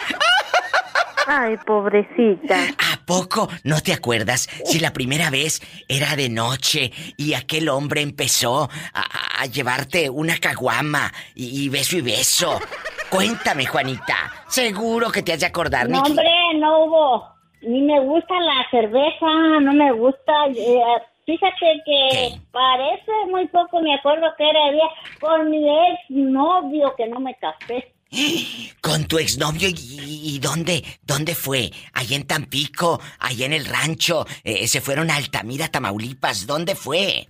¡Ay, 1.28 1.56
pobrecita! 1.66 2.54
¿A 2.92 3.04
poco 3.04 3.48
no 3.64 3.80
te 3.80 3.92
acuerdas 3.92 4.48
si 4.64 4.78
la 4.78 4.92
primera 4.92 5.28
vez 5.28 5.60
era 5.88 6.14
de 6.14 6.28
noche 6.28 6.92
y 7.16 7.34
aquel 7.34 7.68
hombre 7.68 8.00
empezó 8.02 8.62
a, 8.94 9.00
a- 9.00 9.42
a 9.42 9.46
llevarte 9.46 10.08
una 10.08 10.38
caguama 10.38 11.12
y, 11.34 11.64
y 11.64 11.68
beso 11.68 11.96
y 11.96 12.02
beso? 12.02 12.60
Cuéntame, 13.10 13.66
Juanita. 13.66 14.14
Seguro 14.48 15.10
que 15.10 15.22
te 15.22 15.32
has 15.32 15.40
de 15.40 15.46
acordar, 15.46 15.88
No, 15.88 16.00
hombre, 16.02 16.24
no 16.58 16.84
hubo. 16.84 17.28
Ni 17.62 17.82
me 17.82 17.98
gusta 18.00 18.34
la 18.38 18.64
cerveza, 18.70 19.26
no 19.62 19.72
me 19.72 19.90
gusta. 19.92 20.32
eh, 20.54 20.78
fíjate 21.26 21.82
que 21.84 22.08
¿Qué? 22.10 22.40
parece 22.52 23.12
muy 23.28 23.46
poco, 23.48 23.80
me 23.82 23.94
acuerdo 23.94 24.26
que 24.38 24.48
era 24.48 24.68
el 24.68 24.74
día 24.74 24.88
con 25.20 25.50
mi 25.50 25.68
ex 25.68 26.10
novio 26.10 26.94
que 26.96 27.06
no 27.08 27.20
me 27.20 27.34
casé. 27.34 27.92
Con 28.80 29.04
tu 29.06 29.18
exnovio 29.18 29.68
y, 29.68 29.74
y 30.36 30.38
dónde, 30.38 30.82
dónde 31.02 31.34
fue? 31.34 31.70
Allá 31.92 32.16
en 32.16 32.26
Tampico, 32.26 33.00
allá 33.18 33.46
en 33.46 33.52
el 33.52 33.66
rancho, 33.66 34.24
eh, 34.44 34.68
se 34.68 34.80
fueron 34.80 35.10
a 35.10 35.16
Altamira, 35.16 35.68
Tamaulipas, 35.68 36.46
¿dónde 36.46 36.76
fue? 36.76 37.26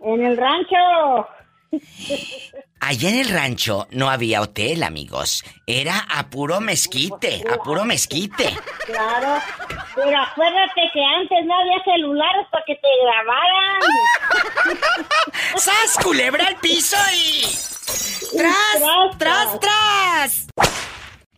En 0.00 0.24
el 0.24 0.36
rancho. 0.36 1.28
Allá 2.80 3.08
en 3.08 3.16
el 3.16 3.28
rancho 3.30 3.88
no 3.90 4.10
había 4.10 4.42
hotel, 4.42 4.82
amigos. 4.82 5.44
Era 5.66 6.06
a 6.08 6.28
puro 6.30 6.60
mezquite, 6.60 7.42
a 7.50 7.56
puro 7.56 7.84
mezquite. 7.84 8.56
Claro. 8.86 9.42
Pero 9.94 10.22
acuérdate 10.22 10.82
que 10.92 11.02
antes 11.02 11.44
no 11.46 11.54
había 11.58 11.82
celulares 11.84 12.46
para 12.50 12.64
que 12.66 12.74
te 12.76 12.88
grabaran. 13.02 13.80
¡Sas, 15.56 15.96
culebra 16.02 16.46
al 16.46 16.56
piso 16.56 16.96
y... 17.14 17.42
¡Tras, 18.36 19.18
tras, 19.18 19.60
tras! 19.60 20.46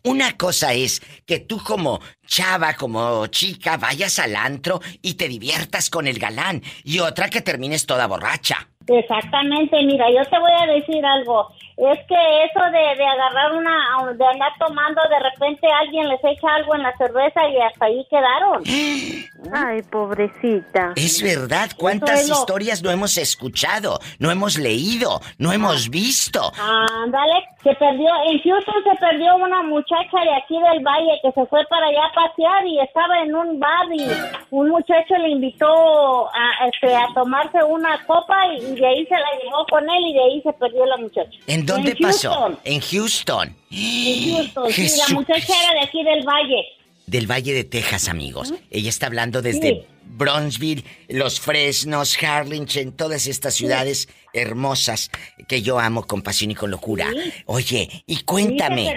Una 0.03 0.37
cosa 0.37 0.73
es 0.73 1.01
que 1.25 1.39
tú 1.39 1.61
como 1.63 1.99
chava, 2.25 2.73
como 2.75 3.27
chica, 3.27 3.77
vayas 3.77 4.19
al 4.19 4.35
antro 4.35 4.81
y 5.01 5.15
te 5.15 5.27
diviertas 5.27 5.89
con 5.89 6.07
el 6.07 6.19
galán. 6.19 6.63
Y 6.83 6.99
otra 6.99 7.29
que 7.29 7.41
termines 7.41 7.85
toda 7.85 8.07
borracha. 8.07 8.68
Exactamente, 8.89 9.77
mira, 9.83 10.05
yo 10.11 10.23
te 10.29 10.39
voy 10.39 10.51
a 10.51 10.65
decir 10.73 11.05
algo. 11.05 11.47
Es 11.77 11.97
que 12.07 12.43
eso 12.43 12.59
de, 12.71 12.95
de 12.97 13.05
agarrar 13.05 13.53
una, 13.53 14.11
de 14.13 14.25
andar 14.25 14.51
tomando, 14.59 15.01
de 15.09 15.19
repente 15.19 15.65
alguien 15.81 16.09
les 16.09 16.19
echa 16.25 16.55
algo 16.55 16.75
en 16.75 16.83
la 16.83 16.95
cerveza 16.97 17.47
y 17.47 17.57
hasta 17.61 17.85
ahí 17.85 18.05
quedaron. 18.09 18.63
Ay, 19.53 19.81
pobrecita. 19.83 20.91
Es 20.97 21.21
verdad, 21.23 21.69
¿cuántas 21.77 22.09
Eso 22.09 22.21
es 22.23 22.29
lo- 22.29 22.35
historias 22.35 22.83
no 22.83 22.91
hemos 22.91 23.17
escuchado, 23.17 23.99
no 24.19 24.29
hemos 24.31 24.57
leído, 24.57 25.21
no 25.37 25.53
hemos 25.53 25.89
visto? 25.89 26.51
Ándale, 26.59 27.45
se 27.63 27.73
perdió, 27.75 28.09
en 28.29 28.41
Houston 28.41 28.83
se 28.83 28.95
perdió 28.99 29.35
una 29.37 29.63
muchacha 29.63 30.19
de 30.25 30.35
aquí 30.35 30.55
del 30.59 30.83
valle 30.83 31.19
que 31.21 31.31
se 31.31 31.45
fue 31.45 31.63
para 31.69 31.87
allá 31.87 32.01
a 32.05 32.13
pasear 32.13 32.67
y 32.67 32.79
estaba 32.81 33.21
en 33.21 33.33
un 33.35 33.59
bar 33.59 33.85
y 33.93 34.05
un 34.49 34.69
muchacho 34.69 35.15
le 35.17 35.29
invitó 35.29 36.27
a, 36.27 36.67
este, 36.67 36.93
a 36.93 37.07
tomarse 37.13 37.63
una 37.63 38.03
copa 38.05 38.35
y, 38.57 38.73
y 38.77 38.78
de 38.79 38.87
ahí 38.87 39.05
se 39.05 39.13
la 39.15 39.43
llevó 39.43 39.65
con 39.69 39.83
él 39.89 40.03
y 40.07 40.13
de 40.13 40.19
ahí 40.23 40.41
se 40.41 40.53
perdió 40.53 40.85
la 40.85 40.97
muchacha. 40.97 41.29
¿En 41.47 41.65
dónde 41.65 41.95
pasó? 42.01 42.31
Houston, 42.31 42.59
En 42.63 42.79
Houston. 42.81 43.55
En 43.71 44.33
Houston, 44.35 44.71
sí, 44.71 44.87
la 45.07 45.13
muchacha 45.15 45.53
era 45.63 45.73
de 45.79 45.85
aquí 45.87 46.03
del 46.03 46.23
valle. 46.25 46.65
Del 47.07 47.25
Valle 47.25 47.53
de 47.55 47.63
Texas, 47.63 48.07
amigos. 48.07 48.53
Ella 48.69 48.89
está 48.89 49.07
hablando 49.07 49.41
desde 49.41 49.67
Sí. 49.69 49.85
Bronzeville, 50.11 50.83
Los 51.07 51.39
Fresnos, 51.39 52.15
Harlingen, 52.21 52.91
todas 52.95 53.25
estas 53.25 53.55
ciudades 53.55 54.07
hermosas 54.33 55.09
que 55.47 55.63
yo 55.63 55.79
amo 55.79 56.05
con 56.05 56.21
pasión 56.21 56.51
y 56.51 56.55
con 56.55 56.69
locura. 56.69 57.07
Oye, 57.47 57.89
y 58.05 58.15
se, 58.17 58.25
cuéntame, 58.25 58.83
la- 58.83 58.91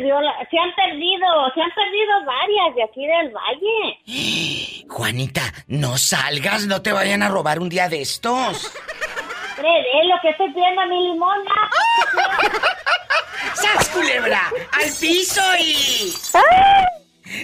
se 0.51 0.59
han 0.59 0.75
perdido, 0.75 1.27
se 1.55 1.61
han 1.63 1.71
perdido 1.75 2.25
varias 2.27 2.75
de 2.77 2.83
aquí 2.83 3.07
del 3.07 3.33
valle. 3.33 4.85
Juanita, 4.89 5.43
no 5.69 5.97
salgas, 5.97 6.67
no 6.67 6.83
te 6.83 6.93
vayan 6.93 7.23
a 7.23 7.29
robar 7.29 7.61
un 7.61 7.71
día 7.71 7.89
de 7.89 8.03
estos. 8.03 8.71
Cree, 9.63 10.05
lo 10.09 10.21
que 10.21 10.31
estoy 10.31 10.53
pidiendo 10.53 10.85
mi 10.89 11.11
limón. 11.11 11.39
¡Sas, 13.55 13.89
culebra! 13.91 14.51
¡Al 14.73 14.91
piso 15.01 15.41
y... 15.61 16.13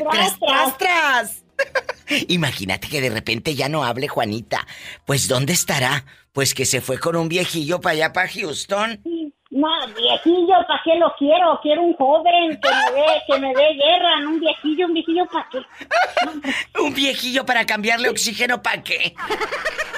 ¡Tras, 0.03 0.37
tras, 0.41 0.79
tras! 0.79 1.45
Imagínate 2.27 2.89
que 2.89 3.01
de 3.01 3.11
repente 3.11 3.55
ya 3.55 3.69
no 3.69 3.85
hable 3.85 4.09
Juanita. 4.09 4.67
Pues 5.05 5.29
¿dónde 5.29 5.53
estará? 5.53 6.05
Pues 6.33 6.55
que 6.55 6.65
se 6.65 6.81
fue 6.81 6.99
con 6.99 7.15
un 7.15 7.29
viejillo 7.29 7.81
para 7.81 7.93
allá, 7.93 8.13
para 8.13 8.29
Houston. 8.29 9.01
No, 9.51 9.69
viejillo, 9.97 10.55
¿para 10.67 10.81
qué 10.85 10.97
lo 10.97 11.15
quiero? 11.17 11.61
Quiero 11.63 11.83
un 11.83 11.95
joven 11.95 12.59
que 12.61 12.69
me 12.69 13.01
dé, 13.01 13.07
que 13.29 13.39
me 13.39 13.55
dé 13.55 13.75
guerra, 13.75 14.21
no 14.23 14.31
un 14.31 14.41
viejillo, 14.41 14.87
un 14.87 14.95
viejillo, 14.95 15.25
¿para 15.27 15.49
qué? 15.51 15.59
Un 16.81 16.95
viejillo 16.95 17.47
para 17.47 17.65
cambiarle 17.65 18.09
oxígeno, 18.09 18.61
¿para 18.61 18.83
qué? 18.83 19.15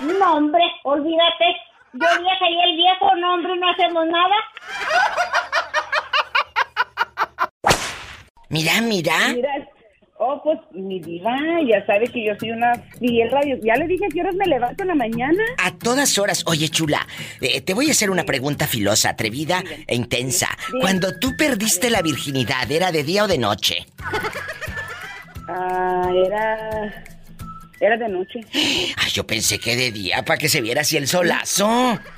No, 0.02 0.36
hombre, 0.36 0.62
olvídate. 0.84 1.56
Yo 1.92 2.06
vieja 2.20 2.49
y 2.49 2.70
el 2.70 2.76
viejo, 2.76 3.16
no, 3.16 3.35
hombre, 3.35 3.56
no 3.56 3.70
hacemos 3.70 4.06
nada. 4.06 4.37
Mira, 8.49 8.80
mira. 8.80 9.12
Mira, 9.32 9.68
oh, 10.18 10.40
pues 10.42 10.59
mi 10.73 11.00
diva, 11.00 11.37
ya 11.66 11.85
sabe 11.87 12.06
que 12.09 12.25
yo 12.25 12.32
soy 12.38 12.50
una 12.50 12.75
fiel 12.99 13.30
radio. 13.30 13.56
Ya 13.62 13.75
le 13.75 13.87
dije 13.87 14.04
a 14.06 14.09
qué 14.09 14.20
horas 14.20 14.35
me 14.35 14.47
levanto 14.47 14.82
en 14.82 14.88
la 14.88 14.94
mañana. 14.94 15.42
A 15.59 15.73
todas 15.73 16.18
horas, 16.18 16.44
oye 16.47 16.68
chula, 16.68 17.06
eh, 17.40 17.61
te 17.61 17.75
voy 17.75 17.88
a 17.88 17.92
hacer 17.92 18.11
una 18.11 18.25
pregunta 18.25 18.66
filosa, 18.66 19.11
atrevida 19.11 19.62
e 19.87 19.94
intensa. 19.94 20.49
Cuando 20.80 21.18
tú 21.18 21.37
perdiste 21.37 21.90
la 21.90 22.02
virginidad, 22.02 22.70
¿era 22.70 22.92
de 22.92 23.02
día 23.04 23.25
o 23.25 23.28
de 23.28 23.38
noche? 23.38 23.87
Ah, 25.49 26.09
era. 26.26 27.04
Era 27.80 27.96
de 27.96 28.08
noche. 28.08 28.40
Ay, 28.52 29.10
yo 29.12 29.26
pensé 29.26 29.58
que 29.58 29.75
de 29.75 29.90
día, 29.90 30.22
para 30.22 30.38
que 30.38 30.49
se 30.49 30.60
viera 30.60 30.82
así 30.82 30.96
el 30.96 31.08
solazo. 31.08 31.99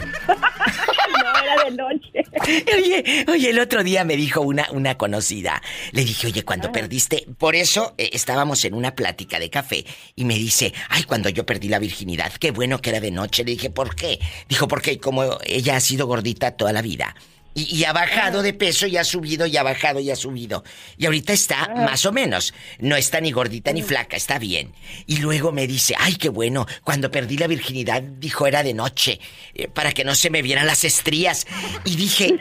No, 1.22 1.38
era 1.44 1.64
de 1.64 1.70
noche. 1.70 2.64
Oye, 2.76 3.24
oye, 3.28 3.50
el 3.50 3.58
otro 3.58 3.84
día 3.84 4.02
me 4.04 4.16
dijo 4.16 4.40
una, 4.40 4.66
una 4.72 4.96
conocida. 4.96 5.62
Le 5.92 6.04
dije, 6.04 6.26
oye, 6.26 6.42
cuando 6.42 6.72
perdiste. 6.72 7.26
Por 7.38 7.54
eso 7.54 7.94
eh, 7.98 8.10
estábamos 8.12 8.64
en 8.64 8.74
una 8.74 8.96
plática 8.96 9.38
de 9.38 9.50
café 9.50 9.84
y 10.16 10.24
me 10.24 10.34
dice, 10.34 10.72
ay, 10.88 11.04
cuando 11.04 11.28
yo 11.28 11.46
perdí 11.46 11.68
la 11.68 11.78
virginidad, 11.78 12.32
qué 12.32 12.50
bueno 12.50 12.80
que 12.80 12.90
era 12.90 13.00
de 13.00 13.10
noche. 13.10 13.44
Le 13.44 13.52
dije, 13.52 13.70
¿por 13.70 13.94
qué? 13.94 14.18
Dijo, 14.48 14.66
porque 14.66 14.98
como 14.98 15.38
ella 15.44 15.76
ha 15.76 15.80
sido 15.80 16.06
gordita 16.06 16.56
toda 16.56 16.72
la 16.72 16.82
vida. 16.82 17.14
Y, 17.54 17.76
y 17.76 17.84
ha 17.84 17.92
bajado 17.92 18.42
de 18.42 18.52
peso 18.52 18.86
y 18.86 18.96
ha 18.96 19.04
subido 19.04 19.46
y 19.46 19.56
ha 19.56 19.62
bajado 19.62 20.00
y 20.00 20.10
ha 20.10 20.16
subido. 20.16 20.64
Y 20.96 21.06
ahorita 21.06 21.32
está 21.32 21.68
más 21.74 22.06
o 22.06 22.12
menos. 22.12 22.54
No 22.78 22.96
está 22.96 23.20
ni 23.20 23.32
gordita 23.32 23.72
ni 23.72 23.82
flaca, 23.82 24.16
está 24.16 24.38
bien. 24.38 24.72
Y 25.06 25.18
luego 25.18 25.52
me 25.52 25.66
dice, 25.66 25.94
ay, 25.98 26.16
qué 26.16 26.28
bueno, 26.28 26.66
cuando 26.84 27.10
perdí 27.10 27.36
la 27.36 27.46
virginidad, 27.46 28.02
dijo, 28.02 28.46
era 28.46 28.62
de 28.62 28.74
noche, 28.74 29.20
eh, 29.54 29.68
para 29.68 29.92
que 29.92 30.04
no 30.04 30.14
se 30.14 30.30
me 30.30 30.42
vieran 30.42 30.66
las 30.66 30.84
estrías. 30.84 31.46
Y 31.84 31.96
dije, 31.96 32.36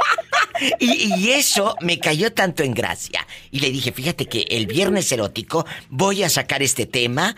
y, 0.80 1.14
y 1.14 1.30
eso 1.32 1.76
me 1.80 1.98
cayó 1.98 2.32
tanto 2.32 2.62
en 2.62 2.74
gracia. 2.74 3.26
Y 3.50 3.60
le 3.60 3.70
dije, 3.70 3.92
fíjate 3.92 4.26
que 4.26 4.46
el 4.50 4.66
viernes 4.66 5.10
erótico 5.12 5.66
voy 5.88 6.22
a 6.22 6.28
sacar 6.28 6.62
este 6.62 6.86
tema. 6.86 7.36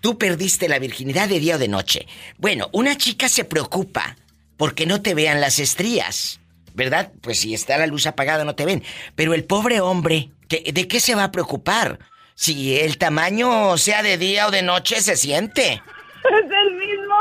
Tú 0.00 0.16
perdiste 0.16 0.68
la 0.68 0.78
virginidad 0.78 1.28
de 1.28 1.40
día 1.40 1.56
o 1.56 1.58
de 1.58 1.68
noche. 1.68 2.06
Bueno, 2.38 2.68
una 2.72 2.96
chica 2.96 3.28
se 3.28 3.44
preocupa 3.44 4.16
porque 4.58 4.84
no 4.84 5.00
te 5.00 5.14
vean 5.14 5.40
las 5.40 5.58
estrías. 5.58 6.40
¿Verdad? 6.74 7.10
Pues 7.22 7.40
si 7.40 7.54
está 7.54 7.76
la 7.78 7.86
luz 7.88 8.06
apagada 8.06 8.44
no 8.44 8.54
te 8.54 8.64
ven. 8.66 8.84
Pero 9.16 9.32
el 9.34 9.44
pobre 9.44 9.80
hombre, 9.80 10.30
¿qué- 10.48 10.62
¿de 10.72 10.86
qué 10.86 11.00
se 11.00 11.14
va 11.16 11.24
a 11.24 11.32
preocupar? 11.32 11.98
Si 12.36 12.78
el 12.78 12.98
tamaño 12.98 13.76
sea 13.78 14.02
de 14.04 14.16
día 14.18 14.46
o 14.46 14.50
de 14.52 14.62
noche, 14.62 15.00
se 15.00 15.16
siente. 15.16 15.82
Es 16.24 16.50
el 16.50 16.74
mismo. 16.76 17.14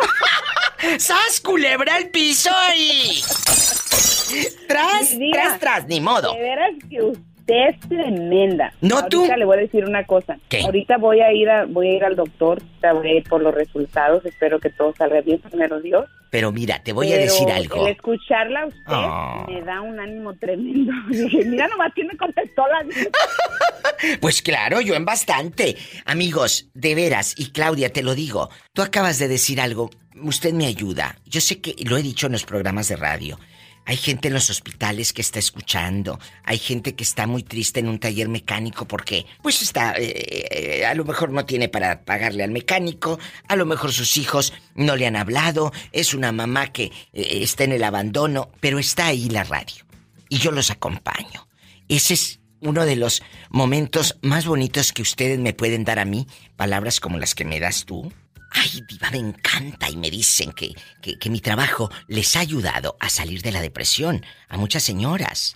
¡Sas, 1.00 1.40
culebra 1.42 1.96
al 1.96 2.10
piso 2.10 2.52
y... 2.76 3.24
Tras, 4.68 5.12
tras, 5.32 5.60
tras, 5.60 5.88
ni 5.88 6.02
modo. 6.02 6.34
De 6.34 6.42
veras 6.42 6.72
que 6.90 7.02
usted 7.02 7.22
es 7.48 7.80
tremenda. 7.82 8.74
No, 8.82 8.96
Ahorita 8.98 9.10
tú. 9.10 9.26
le 9.38 9.46
voy 9.46 9.58
a 9.58 9.62
decir 9.62 9.86
una 9.86 10.04
cosa. 10.06 10.38
¿Qué? 10.50 10.62
Ahorita 10.64 10.98
voy 10.98 11.22
a 11.22 11.32
ir 11.32 11.50
a, 11.50 11.66
voy 11.66 11.88
a 11.90 11.94
ir 11.96 12.04
al 12.04 12.16
doctor, 12.16 12.60
ahorita 12.62 12.94
voy 12.94 13.08
a 13.10 13.14
ir 13.16 13.24
por 13.24 13.42
los 13.42 13.54
resultados. 13.56 14.26
Espero 14.26 14.60
que 14.60 14.70
todo 14.70 14.94
salga 14.98 15.22
bien, 15.22 15.40
primero 15.40 15.80
Dios. 15.82 16.06
Pero 16.30 16.52
mira, 16.52 16.84
te 16.84 16.92
voy 16.92 17.08
a 17.08 17.12
Pero 17.12 17.24
decir 17.24 17.50
algo. 17.50 17.88
El 17.88 17.94
escucharla 17.94 18.64
a 18.64 18.66
usted 18.68 18.82
Ah. 18.88 19.46
me 19.48 19.62
da 19.62 19.82
un 19.82 20.00
ánimo 20.00 20.34
tremendo. 20.36 20.92
Dije, 21.10 21.46
mira 21.46 21.68
nomás 21.70 21.94
quién 21.96 22.08
me 22.08 22.18
contestó 22.18 22.64
la 22.68 22.86
Pues 24.22 24.42
claro, 24.42 24.82
yo 24.82 24.94
en 24.96 25.06
bastante. 25.06 25.76
Amigos, 26.06 26.70
de 26.74 26.96
veras, 26.96 27.34
y 27.38 27.52
Claudia, 27.52 27.92
te 27.92 28.04
lo 28.04 28.14
digo, 28.16 28.50
tú 28.74 28.82
acabas 28.82 29.20
de 29.20 29.28
decir 29.28 29.60
algo, 29.62 29.90
usted 30.22 30.54
me 30.54 30.68
ayuda. 30.68 31.18
Yo 31.26 31.42
sé 31.42 31.62
que 31.62 31.76
lo 31.86 31.98
he 31.98 32.02
dicho 32.04 32.28
en 32.28 32.34
los 32.34 32.44
programas 32.46 32.90
de 32.90 32.96
radio. 32.98 33.40
Hay 33.88 33.96
gente 33.96 34.28
en 34.28 34.34
los 34.34 34.50
hospitales 34.50 35.14
que 35.14 35.22
está 35.22 35.40
escuchando, 35.40 36.20
hay 36.44 36.58
gente 36.58 36.94
que 36.94 37.06
está 37.06 37.26
muy 37.26 37.42
triste 37.42 37.80
en 37.80 37.88
un 37.88 38.00
taller 38.00 38.28
mecánico 38.28 38.86
porque, 38.86 39.26
pues 39.42 39.62
está, 39.62 39.94
eh, 39.98 40.82
eh, 40.82 40.86
a 40.86 40.94
lo 40.94 41.06
mejor 41.06 41.30
no 41.30 41.46
tiene 41.46 41.70
para 41.70 42.04
pagarle 42.04 42.44
al 42.44 42.52
mecánico, 42.52 43.18
a 43.48 43.56
lo 43.56 43.66
mejor 43.66 43.94
sus 43.94 44.18
hijos 44.18 44.52
no 44.76 44.98
le 44.98 45.08
han 45.08 45.16
hablado, 45.16 45.72
es 45.94 46.14
una 46.14 46.34
mamá 46.34 46.74
que 46.74 46.92
eh, 47.14 47.40
está 47.42 47.64
en 47.64 47.72
el 47.72 47.84
abandono, 47.86 48.52
pero 48.60 48.78
está 48.78 49.06
ahí 49.06 49.30
la 49.30 49.46
radio 49.46 49.86
y 50.28 50.40
yo 50.40 50.52
los 50.52 50.70
acompaño. 50.70 51.48
Ese 51.88 52.16
es 52.16 52.42
uno 52.60 52.86
de 52.86 52.98
los 52.98 53.24
momentos 53.50 54.18
más 54.22 54.46
bonitos 54.48 54.92
que 54.92 55.02
ustedes 55.02 55.40
me 55.40 55.54
pueden 55.54 55.86
dar 55.86 56.00
a 56.00 56.06
mí, 56.06 56.28
palabras 56.58 57.00
como 57.00 57.20
las 57.20 57.36
que 57.36 57.46
me 57.46 57.62
das 57.62 57.86
tú. 57.86 58.12
Ay, 58.60 58.82
diva, 58.88 59.12
me 59.12 59.18
encanta 59.20 59.90
y 59.90 59.98
me 59.98 60.10
dicen 60.10 60.52
que, 60.52 60.74
que, 61.02 61.18
que 61.20 61.30
mi 61.30 61.40
trabajo 61.42 61.90
les 62.08 62.36
ha 62.36 62.40
ayudado 62.40 62.98
a 63.00 63.10
salir 63.10 63.42
de 63.42 63.52
la 63.52 63.62
depresión 63.62 64.26
a 64.50 64.58
muchas 64.58 64.84
señoras 64.84 65.56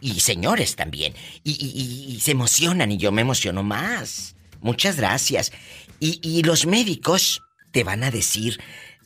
y 0.00 0.20
señores 0.20 0.76
también. 0.76 1.14
Y, 1.42 1.52
y- 1.52 2.10
y- 2.10 2.14
y 2.16 2.20
se 2.20 2.32
emocionan 2.32 2.92
y 2.92 2.98
yo 2.98 3.12
me 3.12 3.22
emociono 3.22 3.62
más. 3.62 4.36
Muchas 4.60 4.96
gracias. 4.96 5.52
Y, 6.00 6.20
y 6.22 6.42
los 6.42 6.66
médicos 6.66 7.40
te 7.72 7.84
van 7.84 8.04
a 8.04 8.10
decir 8.10 8.60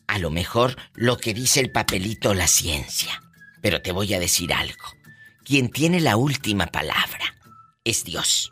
a 0.06 0.18
lo 0.18 0.30
mejor 0.30 0.76
lo 0.94 1.16
que 1.18 1.34
dice 1.34 1.60
el 1.60 1.70
papelito 1.70 2.30
o 2.30 2.34
la 2.34 2.48
ciencia. 2.48 3.22
Pero 3.60 3.82
te 3.82 3.92
voy 3.92 4.14
a 4.14 4.20
decir 4.20 4.52
algo. 4.52 4.84
Quien 5.44 5.70
tiene 5.70 6.00
la 6.00 6.16
última 6.16 6.66
palabra 6.66 7.34
es 7.84 8.04
Dios. 8.04 8.50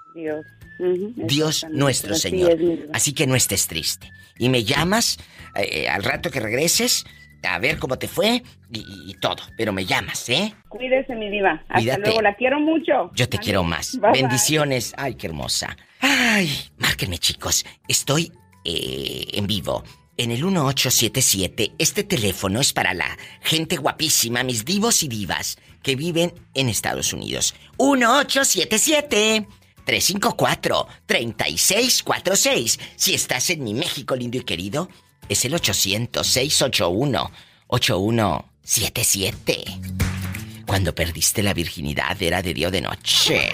Dios. 1.17 1.65
Nuestro 1.71 2.13
Así 2.15 2.23
Señor. 2.23 2.57
Así 2.93 3.13
que 3.13 3.27
no 3.27 3.35
estés 3.37 3.67
triste. 3.67 4.11
Y 4.39 4.49
me 4.49 4.65
llamas 4.65 5.19
eh, 5.55 5.89
al 5.89 6.03
rato 6.03 6.31
que 6.31 6.41
regreses 6.41 7.05
a 7.43 7.59
ver 7.59 7.79
cómo 7.79 7.99
te 7.99 8.09
fue 8.09 8.43
y, 8.73 8.85
y 9.07 9.15
todo. 9.15 9.37
Pero 9.57 9.73
me 9.73 9.85
llamas, 9.87 10.29
¿eh? 10.29 10.55
Cuídese, 10.69 11.15
mi 11.15 11.31
diva. 11.31 11.63
Hasta 11.69 11.75
Cuídate. 11.75 12.01
luego. 12.01 12.23
La 12.23 12.35
quiero 12.35 12.61
mucho. 12.61 13.11
Yo 13.15 13.29
te 13.29 13.39
quiero 13.39 13.63
más. 13.63 13.99
Bye, 14.01 14.11
bye. 14.11 14.23
Bendiciones. 14.23 14.95
Ay, 14.97 15.15
qué 15.15 15.29
hermosa. 15.29 15.77
Ay, 16.01 16.51
márquenme, 16.79 17.19
chicos. 17.19 17.65
Estoy 17.89 18.33
eh, 18.65 19.29
en 19.33 19.47
vivo. 19.47 19.85
En 20.19 20.31
el 20.31 20.43
1877, 20.43 21.73
este 21.79 22.03
teléfono 22.03 22.59
es 22.61 22.73
para 22.73 22.95
la 22.95 23.19
gente 23.43 23.77
guapísima, 23.77 24.43
mis 24.45 24.65
divos 24.65 25.03
y 25.03 25.09
divas 25.09 25.59
que 25.83 25.95
viven 25.95 26.33
en 26.55 26.71
Estados 26.71 27.13
Unidos. 27.13 27.55
1877 27.79 29.47
354 29.87 30.87
3646. 31.07 32.79
Si 32.97 33.15
estás 33.15 33.49
en 33.51 33.65
mi 33.65 33.73
México 33.73 34.15
lindo 34.15 34.37
y 34.37 34.43
querido, 34.43 34.91
es 35.29 35.45
el 35.47 35.55
800 35.55 36.27
681 36.27 37.31
8177. 37.69 39.65
Cuando 40.67 40.95
perdiste 40.95 41.43
la 41.43 41.55
virginidad 41.55 42.21
era 42.21 42.43
de 42.43 42.53
día 42.53 42.71
de 42.71 42.83
noche. 42.83 43.49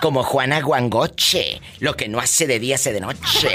Como 0.00 0.22
Juana 0.22 0.60
Guangoche, 0.60 1.60
lo 1.80 1.96
que 1.96 2.08
no 2.08 2.20
hace 2.20 2.46
de 2.46 2.58
día 2.58 2.74
hace 2.74 2.92
de 2.92 3.00
noche. 3.00 3.48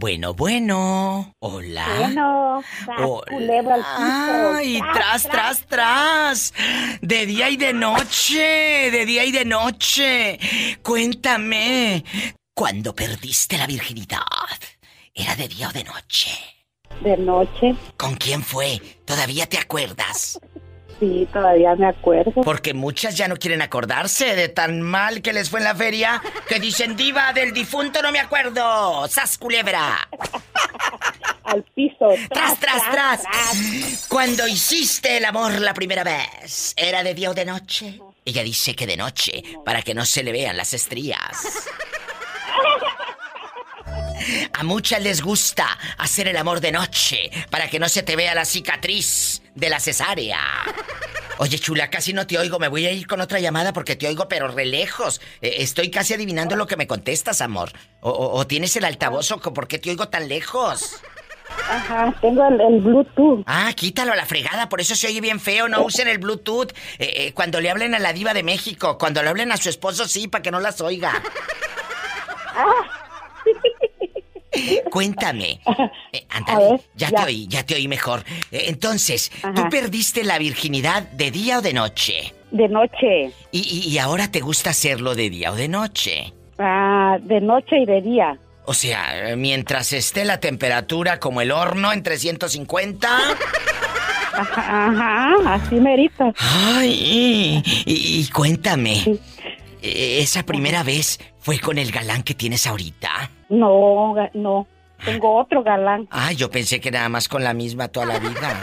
Bueno, 0.00 0.32
bueno. 0.32 1.34
Hola. 1.40 1.84
Bueno, 1.98 2.62
tras, 2.84 2.98
culebra 3.28 3.74
al 3.74 3.80
piso. 3.80 4.54
Ay, 4.54 4.80
tras, 4.92 5.22
tras, 5.24 5.66
tras. 5.66 6.54
De 7.02 7.26
día 7.26 7.50
y 7.50 7.56
de 7.56 7.72
noche. 7.72 8.92
De 8.92 9.04
día 9.04 9.24
y 9.24 9.32
de 9.32 9.44
noche. 9.44 10.38
Cuéntame. 10.84 12.04
Cuando 12.54 12.94
perdiste 12.94 13.58
la 13.58 13.66
virginidad, 13.66 14.22
¿era 15.12 15.34
de 15.34 15.48
día 15.48 15.68
o 15.68 15.72
de 15.72 15.82
noche? 15.82 16.30
De 17.02 17.16
noche, 17.16 17.74
¿Con 17.96 18.14
quién 18.14 18.44
fue? 18.44 18.80
¿Todavía 19.04 19.48
te 19.48 19.58
acuerdas? 19.58 20.38
sí, 20.98 21.28
todavía 21.32 21.74
me 21.76 21.86
acuerdo. 21.86 22.42
Porque 22.42 22.74
muchas 22.74 23.16
ya 23.16 23.28
no 23.28 23.36
quieren 23.36 23.62
acordarse 23.62 24.34
de 24.34 24.48
tan 24.48 24.80
mal 24.82 25.22
que 25.22 25.32
les 25.32 25.50
fue 25.50 25.60
en 25.60 25.64
la 25.64 25.74
feria 25.74 26.22
que 26.48 26.60
dicen 26.60 26.96
diva 26.96 27.32
del 27.32 27.52
difunto 27.52 28.02
no 28.02 28.12
me 28.12 28.20
acuerdo. 28.20 29.06
¡Sas 29.08 29.38
culebra! 29.38 30.08
Al 31.44 31.62
piso. 31.74 32.10
¡Tras, 32.28 32.60
tras, 32.60 32.82
tras! 32.90 34.06
Cuando 34.08 34.46
hiciste 34.46 35.16
el 35.16 35.24
amor 35.24 35.58
la 35.60 35.72
primera 35.72 36.04
vez, 36.04 36.74
¿era 36.76 37.02
de 37.02 37.14
día 37.14 37.30
o 37.30 37.34
de 37.34 37.46
noche? 37.46 37.98
Ella 38.22 38.42
dice 38.42 38.76
que 38.76 38.86
de 38.86 38.98
noche, 38.98 39.42
para 39.64 39.80
que 39.80 39.94
no 39.94 40.04
se 40.04 40.22
le 40.22 40.32
vean 40.32 40.58
las 40.58 40.74
estrías. 40.74 41.66
A 44.52 44.62
muchas 44.64 45.02
les 45.02 45.22
gusta 45.22 45.66
hacer 45.98 46.28
el 46.28 46.36
amor 46.36 46.60
de 46.60 46.72
noche 46.72 47.30
para 47.50 47.68
que 47.68 47.78
no 47.78 47.88
se 47.88 48.02
te 48.02 48.16
vea 48.16 48.34
la 48.34 48.44
cicatriz 48.44 49.42
de 49.54 49.68
la 49.70 49.80
cesárea. 49.80 50.38
Oye, 51.38 51.58
chula, 51.58 51.88
casi 51.88 52.12
no 52.12 52.26
te 52.26 52.36
oigo. 52.38 52.58
Me 52.58 52.68
voy 52.68 52.86
a 52.86 52.90
ir 52.92 53.06
con 53.06 53.20
otra 53.20 53.38
llamada 53.38 53.72
porque 53.72 53.94
te 53.96 54.08
oigo, 54.08 54.28
pero 54.28 54.48
re 54.48 54.64
lejos. 54.64 55.20
Eh, 55.40 55.56
estoy 55.58 55.90
casi 55.90 56.14
adivinando 56.14 56.56
lo 56.56 56.66
que 56.66 56.76
me 56.76 56.86
contestas, 56.88 57.40
amor. 57.40 57.70
O, 58.00 58.10
o- 58.10 58.38
o 58.38 58.46
tienes 58.46 58.74
el 58.76 58.84
altavoz 58.84 59.30
o 59.30 59.38
por 59.40 59.68
qué 59.68 59.78
te 59.78 59.90
oigo 59.90 60.08
tan 60.08 60.28
lejos. 60.28 60.96
Ajá, 61.70 62.14
tengo 62.20 62.46
el, 62.46 62.60
el 62.60 62.80
Bluetooth. 62.80 63.42
Ah, 63.46 63.72
quítalo 63.74 64.12
a 64.12 64.16
la 64.16 64.26
fregada, 64.26 64.68
por 64.68 64.80
eso 64.80 64.94
se 64.96 65.06
oye 65.06 65.20
bien 65.20 65.38
feo. 65.40 65.68
No 65.68 65.82
usen 65.82 66.08
el 66.08 66.18
Bluetooth. 66.18 66.72
Eh, 66.98 67.12
eh, 67.28 67.32
cuando 67.34 67.60
le 67.60 67.70
hablen 67.70 67.94
a 67.94 67.98
la 68.00 68.12
diva 68.12 68.34
de 68.34 68.42
México, 68.42 68.98
cuando 68.98 69.22
le 69.22 69.28
hablen 69.28 69.52
a 69.52 69.56
su 69.56 69.68
esposo, 69.68 70.06
sí, 70.08 70.28
para 70.28 70.42
que 70.42 70.50
no 70.50 70.60
las 70.60 70.80
oiga. 70.80 71.22
Cuéntame. 74.90 75.60
Eh, 76.12 76.24
ver, 76.56 76.80
ya, 76.96 77.10
ya. 77.10 77.18
te 77.18 77.24
oí, 77.24 77.46
ya 77.48 77.66
te 77.66 77.74
oí 77.74 77.86
mejor. 77.86 78.24
Eh, 78.50 78.64
entonces, 78.68 79.30
¿tú 79.54 79.68
perdiste 79.70 80.24
la 80.24 80.38
virginidad 80.38 81.02
de 81.02 81.30
día 81.30 81.58
o 81.58 81.62
de 81.62 81.74
noche? 81.74 82.34
De 82.50 82.66
noche. 82.68 83.30
Y, 83.52 83.60
y- 83.60 83.88
y 83.92 83.98
ahora 83.98 84.30
te 84.30 84.40
gusta 84.40 84.70
hacerlo 84.70 85.14
de 85.14 85.28
día 85.28 85.52
o 85.52 85.54
de 85.54 85.68
noche. 85.68 86.32
Ah, 86.58 87.18
de 87.20 87.40
noche 87.42 87.78
y 87.80 87.84
de 87.84 88.00
día. 88.00 88.38
O 88.64 88.72
sea, 88.74 89.30
eh, 89.30 89.36
mientras 89.36 89.92
esté 89.92 90.24
la 90.24 90.40
temperatura 90.40 91.20
como 91.20 91.40
el 91.42 91.52
horno 91.52 91.92
en 91.92 92.02
350. 92.02 93.08
Ajá, 94.32 94.86
ajá, 94.86 95.54
así 95.54 95.74
merito. 95.76 96.32
Ay, 96.38 97.62
y, 97.86 98.20
y 98.20 98.28
cuéntame, 98.30 98.94
eh, 99.02 99.18
¿esa 100.20 100.44
primera 100.44 100.82
vez 100.82 101.20
fue 101.38 101.58
con 101.58 101.78
el 101.78 101.90
galán 101.90 102.22
que 102.22 102.34
tienes 102.34 102.66
ahorita? 102.66 103.30
No, 103.48 104.14
no. 104.34 104.66
Tengo 105.04 105.36
otro 105.36 105.62
galán. 105.62 106.08
Ah, 106.10 106.32
yo 106.32 106.50
pensé 106.50 106.80
que 106.80 106.90
nada 106.90 107.08
más 107.08 107.28
con 107.28 107.44
la 107.44 107.54
misma 107.54 107.88
toda 107.88 108.06
la 108.06 108.18
vida. 108.18 108.60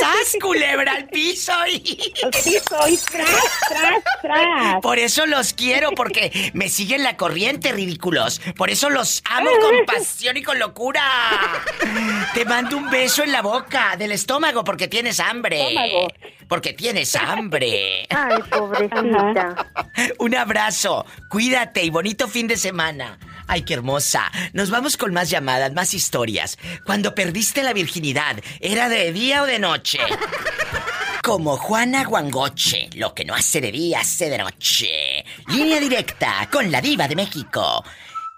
¡Sas, 0.00 0.36
culebra 0.40 0.92
al 0.94 1.06
piso! 1.08 1.52
y- 1.70 2.12
Al 2.22 2.30
piso 2.30 2.88
y 2.88 2.96
tras, 2.96 3.28
tras, 3.68 4.04
tras. 4.22 4.80
Por 4.80 4.98
eso 4.98 5.26
los 5.26 5.52
quiero, 5.52 5.90
porque 5.92 6.50
me 6.54 6.68
siguen 6.68 7.02
la 7.02 7.16
corriente, 7.16 7.72
ridículos. 7.72 8.40
Por 8.56 8.70
eso 8.70 8.90
los 8.90 9.22
amo 9.30 9.50
con 9.60 9.84
pasión 9.86 10.36
y 10.36 10.42
con 10.42 10.58
locura. 10.58 11.02
Te 12.34 12.44
mando 12.44 12.76
un 12.76 12.90
beso 12.90 13.22
en 13.22 13.32
la 13.32 13.42
boca, 13.42 13.96
del 13.96 14.12
estómago, 14.12 14.64
porque 14.64 14.88
tienes 14.88 15.20
hambre. 15.20 15.60
Estómago. 15.68 16.08
Porque 16.48 16.72
tienes 16.72 17.14
hambre. 17.16 18.06
Ay, 18.10 18.42
pobrecita. 18.50 19.66
Un 20.18 20.34
abrazo, 20.34 21.06
cuídate 21.30 21.82
y 21.84 21.90
bonito 21.90 22.28
fin 22.28 22.46
de 22.48 22.56
semana. 22.56 23.18
Ay, 23.46 23.62
qué 23.62 23.74
hermosa. 23.74 24.30
Nos 24.52 24.70
vamos 24.70 24.96
con 24.96 25.12
más 25.12 25.30
llamadas, 25.30 25.72
más 25.72 25.94
historias. 25.94 26.58
Cuando 26.84 27.14
perdiste 27.14 27.62
la 27.62 27.72
virginidad, 27.72 28.36
¿era 28.60 28.88
de 28.88 29.12
día 29.12 29.42
o 29.42 29.46
de 29.46 29.58
noche? 29.58 29.98
Como 31.22 31.56
Juana 31.56 32.04
Guangoche, 32.04 32.90
lo 32.94 33.14
que 33.14 33.24
no 33.24 33.34
hace 33.34 33.60
de 33.60 33.70
día 33.70 34.00
hace 34.00 34.28
de 34.28 34.38
noche. 34.38 35.24
Línea 35.48 35.78
directa 35.78 36.48
con 36.50 36.72
la 36.72 36.80
diva 36.80 37.06
de 37.06 37.14
México. 37.14 37.84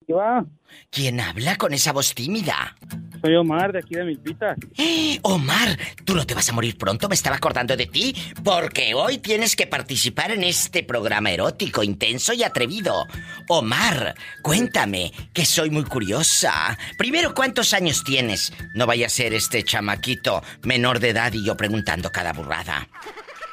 ¿Qué 0.07 0.13
va? 0.13 0.45
¿Quién 0.93 1.21
habla 1.21 1.57
con 1.57 1.73
esa 1.73 1.91
voz 1.91 2.15
tímida? 2.15 2.77
Soy 3.23 3.35
Omar 3.37 3.73
de 3.73 3.79
aquí 3.79 3.95
de 3.95 4.05
Milpitas. 4.05 4.59
¡Eh! 4.77 5.19
Omar, 5.23 5.79
tú 6.05 6.15
no 6.15 6.27
te 6.27 6.35
vas 6.35 6.51
a 6.51 6.53
morir 6.53 6.77
pronto, 6.77 7.09
me 7.09 7.15
estaba 7.15 7.37
acordando 7.37 7.75
de 7.79 7.87
ti, 7.87 8.15
porque 8.45 8.93
hoy 8.93 9.17
tienes 9.17 9.57
que 9.57 9.67
participar 9.67 10.33
en 10.33 10.45
este 10.45 10.83
programa 10.83 11.31
erótico, 11.31 11.83
intenso 11.83 12.35
y 12.35 12.43
atrevido. 12.43 13.07
Omar, 13.49 14.15
cuéntame, 14.43 15.13
que 15.33 15.47
soy 15.47 15.71
muy 15.71 15.85
curiosa. 15.85 16.77
Primero, 16.99 17.33
¿cuántos 17.33 17.73
años 17.73 18.05
tienes? 18.05 18.53
No 18.75 18.85
vaya 18.87 19.07
a 19.07 19.09
ser 19.09 19.33
este 19.33 19.63
chamaquito 19.63 20.43
menor 20.65 20.99
de 21.01 21.09
edad 21.09 21.33
y 21.33 21.43
yo 21.43 21.57
preguntando 21.57 22.11
cada 22.13 22.35
burrada. 22.35 22.87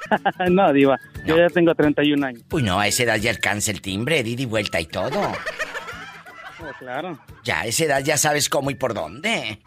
no, 0.49 0.73
Diva. 0.73 0.99
Yo 1.25 1.37
No. 1.37 1.47
ya 1.47 1.53
tengo 1.53 1.73
31 1.73 2.25
años. 2.27 2.41
Uy, 2.51 2.63
no, 2.63 2.81
a 2.81 2.87
esa 2.87 3.03
edad 3.03 3.15
ya 3.15 3.29
alcanza 3.31 3.71
el 3.71 3.79
timbre, 3.81 4.23
di 4.23 4.35
y 4.37 4.45
vuelta 4.45 4.81
y 4.81 4.87
todo. 4.87 5.31
Oh, 6.61 6.71
claro. 6.77 7.17
Ya 7.43 7.61
a 7.61 7.65
esa 7.65 7.85
edad 7.85 8.03
ya 8.03 8.17
sabes 8.17 8.49
cómo 8.49 8.69
y 8.71 8.75
por 8.75 8.93
dónde. 8.93 9.59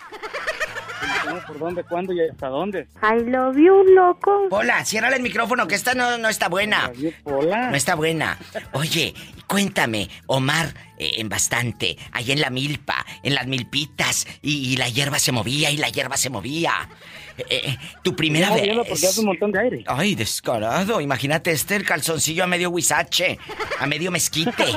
¿Cómo, 1.25 1.41
por 1.47 1.59
dónde, 1.59 1.85
cuándo 1.85 2.13
y 2.13 2.21
hasta 2.29 2.49
dónde? 2.49 2.89
I 3.03 3.25
love 3.25 3.57
you, 3.57 3.85
loco. 3.95 4.49
Hola, 4.51 4.85
ciérrale 4.85 5.17
el 5.17 5.23
micrófono, 5.23 5.67
que 5.67 5.75
esta 5.75 5.95
no, 5.95 6.19
no 6.19 6.29
está 6.29 6.49
buena. 6.49 6.93
Hola. 7.25 7.71
No 7.71 7.77
está 7.77 7.95
buena. 7.95 8.39
Oye, 8.73 9.15
cuéntame, 9.47 10.09
Omar, 10.27 10.75
eh, 10.99 11.13
en 11.19 11.29
bastante, 11.29 11.97
ahí 12.13 12.33
en 12.33 12.41
la 12.41 12.51
milpa, 12.51 13.05
en 13.23 13.35
las 13.35 13.47
milpitas, 13.47 14.27
y, 14.43 14.73
y 14.73 14.77
la 14.77 14.89
hierba 14.89 15.19
se 15.19 15.33
movía, 15.33 15.71
y 15.71 15.77
la 15.77 15.89
hierba 15.89 16.17
se 16.17 16.31
movía. 16.31 16.89
Eh, 17.39 17.45
eh, 17.51 17.79
tu 18.03 18.15
primera 18.15 18.47
Estamos 18.55 18.77
vez. 18.77 18.89
porque 18.89 19.07
hace 19.07 19.21
un 19.21 19.27
montón 19.27 19.53
de 19.53 19.61
aire. 19.61 19.85
Ay, 19.87 20.15
descarado. 20.15 21.01
Imagínate 21.01 21.51
este, 21.53 21.77
el 21.77 21.85
calzoncillo 21.85 22.45
a 22.45 22.47
medio 22.47 22.71
huizache, 22.71 23.39
a 23.79 23.87
medio 23.87 24.11
mezquite. 24.11 24.53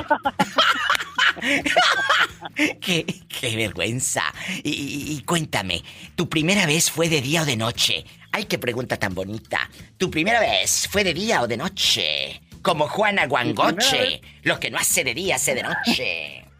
qué, 2.80 3.04
qué 3.28 3.56
vergüenza. 3.56 4.22
Y, 4.62 4.70
y- 4.70 5.12
y 5.16 5.22
cuéntame, 5.22 5.82
¿tu 6.14 6.28
primera 6.28 6.66
vez 6.66 6.90
fue 6.90 7.08
de 7.08 7.20
día 7.20 7.42
o 7.42 7.44
de 7.44 7.56
noche? 7.56 8.04
Ay, 8.32 8.44
qué 8.44 8.58
pregunta 8.58 8.96
tan 8.98 9.14
bonita. 9.14 9.68
¿Tu 9.96 10.10
primera 10.10 10.40
vez 10.40 10.88
fue 10.90 11.04
de 11.04 11.14
día 11.14 11.42
o 11.42 11.46
de 11.46 11.56
noche? 11.56 12.40
Como 12.62 12.88
Juana 12.88 13.26
Guangoche. 13.26 14.20
Lo 14.42 14.58
que 14.58 14.70
no 14.70 14.78
hace 14.78 15.04
de 15.04 15.14
día 15.14 15.36
hace 15.36 15.54
de 15.54 15.62
noche. 15.62 16.42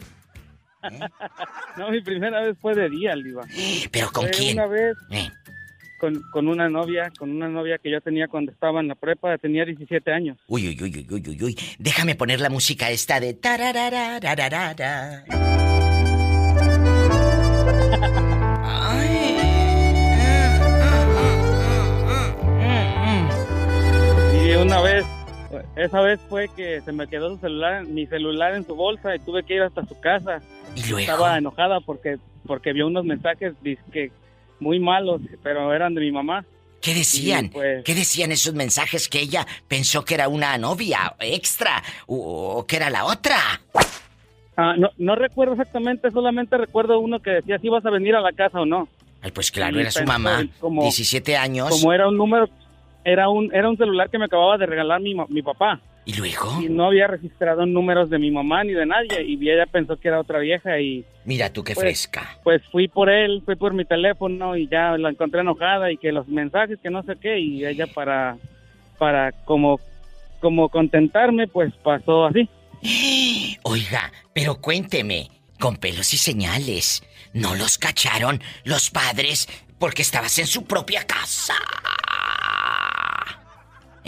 No, 1.76 1.90
mi 1.90 2.00
primera 2.00 2.42
vez 2.42 2.56
fue 2.62 2.72
de 2.72 2.88
día, 2.88 3.16
Liva. 3.16 3.42
¿Pero 3.90 4.12
con 4.12 4.22
Fue 4.28 4.30
quién? 4.30 4.56
Una 4.56 4.68
vez 4.68 4.94
Eh, 5.10 5.28
con, 5.98 6.22
con 6.30 6.48
una 6.48 6.68
novia, 6.68 7.12
con 7.18 7.30
una 7.30 7.48
novia 7.48 7.78
que 7.78 7.90
yo 7.90 8.00
tenía 8.00 8.28
cuando 8.28 8.52
estaba 8.52 8.80
en 8.80 8.88
la 8.88 8.94
prepa, 8.94 9.36
tenía 9.38 9.64
17 9.64 10.12
años. 10.12 10.38
Uy, 10.46 10.68
uy, 10.68 10.78
uy, 10.82 10.96
uy, 10.96 11.06
uy, 11.10 11.22
uy, 11.28 11.42
uy. 11.42 11.58
Déjame 11.78 12.14
poner 12.14 12.40
la 12.40 12.50
música 12.50 12.90
esta 12.90 13.20
de 13.20 13.34
tarararararara. 13.34 15.24
Ay. 18.62 19.36
Y 24.44 24.54
una 24.54 24.80
vez, 24.80 25.04
esa 25.76 26.00
vez 26.00 26.20
fue 26.28 26.48
que 26.54 26.80
se 26.82 26.92
me 26.92 27.08
quedó 27.08 27.30
su 27.34 27.38
celular, 27.38 27.84
mi 27.84 28.06
celular 28.06 28.54
en 28.54 28.64
su 28.64 28.76
bolsa 28.76 29.14
y 29.16 29.18
tuve 29.18 29.42
que 29.42 29.54
ir 29.54 29.62
hasta 29.62 29.84
su 29.86 29.98
casa. 30.00 30.40
Y 30.76 30.82
luego. 30.88 30.98
Estaba 30.98 31.36
enojada 31.38 31.80
porque 31.80 32.18
porque 32.46 32.72
vio 32.72 32.86
unos 32.86 33.04
mensajes 33.04 33.54
que 33.92 34.10
muy 34.60 34.78
malos, 34.80 35.20
pero 35.42 35.72
eran 35.74 35.94
de 35.94 36.00
mi 36.00 36.12
mamá. 36.12 36.44
¿Qué 36.80 36.94
decían? 36.94 37.48
Pues- 37.48 37.82
¿Qué 37.84 37.94
decían 37.94 38.30
esos 38.32 38.54
mensajes 38.54 39.08
que 39.08 39.20
ella 39.20 39.46
pensó 39.66 40.04
que 40.04 40.14
era 40.14 40.28
una 40.28 40.56
novia 40.58 41.14
extra 41.20 41.82
o, 42.06 42.58
o 42.58 42.66
que 42.66 42.76
era 42.76 42.90
la 42.90 43.04
otra? 43.06 43.36
Ah, 44.56 44.74
no, 44.78 44.90
no 44.96 45.16
recuerdo 45.16 45.52
exactamente, 45.54 46.10
solamente 46.10 46.56
recuerdo 46.56 46.98
uno 46.98 47.20
que 47.20 47.30
decía 47.30 47.58
si 47.58 47.68
vas 47.68 47.84
a 47.84 47.90
venir 47.90 48.14
a 48.14 48.20
la 48.20 48.32
casa 48.32 48.60
o 48.60 48.66
no. 48.66 48.88
Ay, 49.20 49.30
pues 49.32 49.50
claro, 49.50 49.76
Y 49.76 49.80
era 49.82 49.90
su 49.90 50.04
mamá. 50.04 50.46
como- 50.60 50.82
17 50.82 51.36
años. 51.36 51.68
Como 51.70 51.92
era 51.92 52.08
un 52.08 52.16
número, 52.16 52.48
era 53.04 53.28
un 53.28 53.52
era 53.54 53.68
un 53.68 53.76
celular 53.76 54.08
que 54.08 54.18
me 54.18 54.24
acababa 54.26 54.56
de 54.56 54.66
regalar 54.66 55.00
mi, 55.00 55.14
mi 55.28 55.42
papá. 55.42 55.80
¿Y 56.06 56.12
luego? 56.14 56.62
Y 56.62 56.68
no 56.68 56.86
había 56.86 57.08
registrado 57.08 57.66
números 57.66 58.08
de 58.08 58.18
mi 58.20 58.30
mamá 58.30 58.62
ni 58.64 58.72
de 58.72 58.86
nadie. 58.86 59.24
Y 59.26 59.34
ella 59.50 59.66
pensó 59.66 59.96
que 59.96 60.06
era 60.08 60.20
otra 60.20 60.38
vieja 60.38 60.78
y 60.80 61.04
Mira 61.24 61.52
tú 61.52 61.64
qué 61.64 61.74
Pues- 61.74 61.82
fresca. 61.84 62.38
pues 62.44 62.62
fui 62.70 62.86
por 62.86 63.10
él, 63.10 63.42
fui 63.44 63.56
por 63.56 63.74
mi 63.74 63.84
teléfono 63.84 64.56
y 64.56 64.68
ya 64.68 64.96
la 64.96 65.10
encontré 65.10 65.40
enojada 65.40 65.90
y 65.90 65.96
que 65.96 66.12
los 66.12 66.28
mensajes 66.28 66.78
que 66.80 66.88
no 66.90 67.02
sé 67.02 67.16
qué 67.20 67.38
y 67.40 67.66
ella 67.66 67.86
para 67.88 68.36
para 68.98 69.32
como 69.44 69.78
como 70.40 70.68
contentarme 70.68 71.48
pues 71.48 71.74
pasó 71.82 72.26
así. 72.26 72.48
Oiga, 73.64 74.12
pero 74.32 74.60
cuénteme, 74.60 75.28
con 75.58 75.76
pelos 75.76 76.14
y 76.14 76.18
señales, 76.18 77.02
¿no 77.32 77.56
los 77.56 77.78
cacharon 77.78 78.40
los 78.64 78.90
padres 78.90 79.48
porque 79.80 80.02
estabas 80.02 80.38
en 80.38 80.46
su 80.46 80.64
propia 80.64 81.04
casa? 81.04 81.54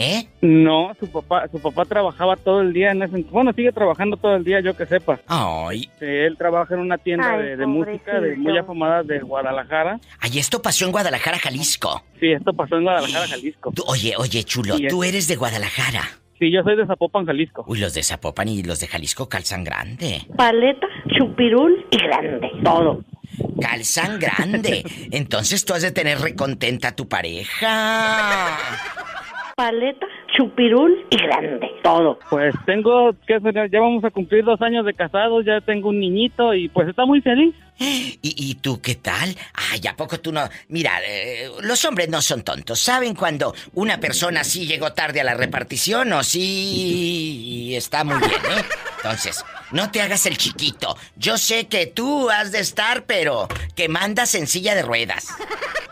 ¿Eh? 0.00 0.28
No, 0.42 0.92
su 1.00 1.10
papá 1.10 1.48
su 1.50 1.58
papá 1.60 1.84
trabajaba 1.84 2.36
todo 2.36 2.60
el 2.60 2.72
día 2.72 2.92
en 2.92 3.02
ese 3.02 3.20
bueno, 3.32 3.52
sigue 3.52 3.72
trabajando 3.72 4.16
todo 4.16 4.36
el 4.36 4.44
día, 4.44 4.60
yo 4.60 4.76
que 4.76 4.86
sepa. 4.86 5.18
Ay, 5.26 5.90
Él 6.00 6.36
trabaja 6.38 6.74
en 6.74 6.80
una 6.80 6.98
tienda 6.98 7.32
Ay, 7.34 7.42
de, 7.42 7.56
de 7.56 7.66
música 7.66 8.20
de 8.20 8.36
muy 8.36 8.56
afamada 8.56 9.02
de 9.02 9.18
Guadalajara. 9.18 9.98
ay, 10.20 10.38
esto 10.38 10.62
pasó 10.62 10.84
en 10.84 10.92
Guadalajara, 10.92 11.38
Jalisco. 11.40 12.04
Sí, 12.20 12.30
esto 12.30 12.52
pasó 12.52 12.76
en 12.76 12.84
Guadalajara, 12.84 13.26
Jalisco. 13.26 13.72
Tú- 13.74 13.82
oye, 13.88 14.14
oye, 14.16 14.44
chulo, 14.44 14.76
Sí, 14.76 14.86
es- 14.86 14.92
tú 14.92 15.02
eres 15.02 15.26
de 15.26 15.34
Guadalajara. 15.34 16.02
Sí, 16.38 16.52
yo 16.52 16.62
soy 16.62 16.76
de 16.76 16.86
Zapopan, 16.86 17.26
Jalisco. 17.26 17.64
Uy, 17.66 17.80
los 17.80 17.92
de 17.94 18.04
Zapopan 18.04 18.46
y 18.48 18.62
los 18.62 18.78
de 18.78 18.86
Jalisco 18.86 19.28
calzan 19.28 19.64
grande. 19.64 20.22
Paleta, 20.36 20.86
chupirul 21.18 21.84
y 21.90 21.96
grande. 21.98 22.48
Todo. 22.62 23.02
Calzan 23.60 24.20
grande. 24.20 24.84
Entonces 25.10 25.64
tú 25.64 25.74
has 25.74 25.82
de 25.82 25.90
tener 25.90 26.20
recontenta 26.20 26.88
a 26.88 26.94
tu 26.94 27.08
pareja. 27.08 28.56
Paleta, 29.58 30.06
chupirul 30.36 31.04
y 31.10 31.16
grande. 31.16 31.68
Todo. 31.82 32.16
Pues 32.30 32.54
tengo, 32.64 33.10
¿qué 33.26 33.40
será? 33.40 33.66
Ya 33.66 33.80
vamos 33.80 34.04
a 34.04 34.10
cumplir 34.12 34.44
dos 34.44 34.62
años 34.62 34.86
de 34.86 34.94
casados, 34.94 35.44
ya 35.44 35.60
tengo 35.60 35.88
un 35.88 35.98
niñito 35.98 36.54
y 36.54 36.68
pues 36.68 36.86
está 36.86 37.04
muy 37.04 37.20
feliz. 37.20 37.56
¿Y, 37.76 38.18
y 38.22 38.54
tú 38.54 38.80
qué 38.80 38.94
tal? 38.94 39.34
Ay, 39.72 39.80
¿a 39.88 39.96
poco 39.96 40.20
tú 40.20 40.30
no? 40.30 40.42
Mira, 40.68 40.92
eh, 41.04 41.50
los 41.62 41.84
hombres 41.84 42.08
no 42.08 42.22
son 42.22 42.44
tontos. 42.44 42.78
¿Saben 42.78 43.16
cuando 43.16 43.52
una 43.74 43.98
persona 43.98 44.44
sí 44.44 44.64
llegó 44.64 44.92
tarde 44.92 45.22
a 45.22 45.24
la 45.24 45.34
repartición 45.34 46.12
o 46.12 46.22
sí 46.22 47.74
está 47.74 48.04
muy 48.04 48.18
bien, 48.20 48.30
eh? 48.30 48.64
Entonces, 48.98 49.44
no 49.72 49.90
te 49.90 50.02
hagas 50.02 50.24
el 50.26 50.38
chiquito. 50.38 50.96
Yo 51.16 51.36
sé 51.36 51.66
que 51.66 51.86
tú 51.86 52.30
has 52.30 52.52
de 52.52 52.60
estar, 52.60 53.06
pero 53.06 53.48
que 53.74 53.88
mandas 53.88 54.36
en 54.36 54.46
silla 54.46 54.76
de 54.76 54.82
ruedas. 54.82 55.36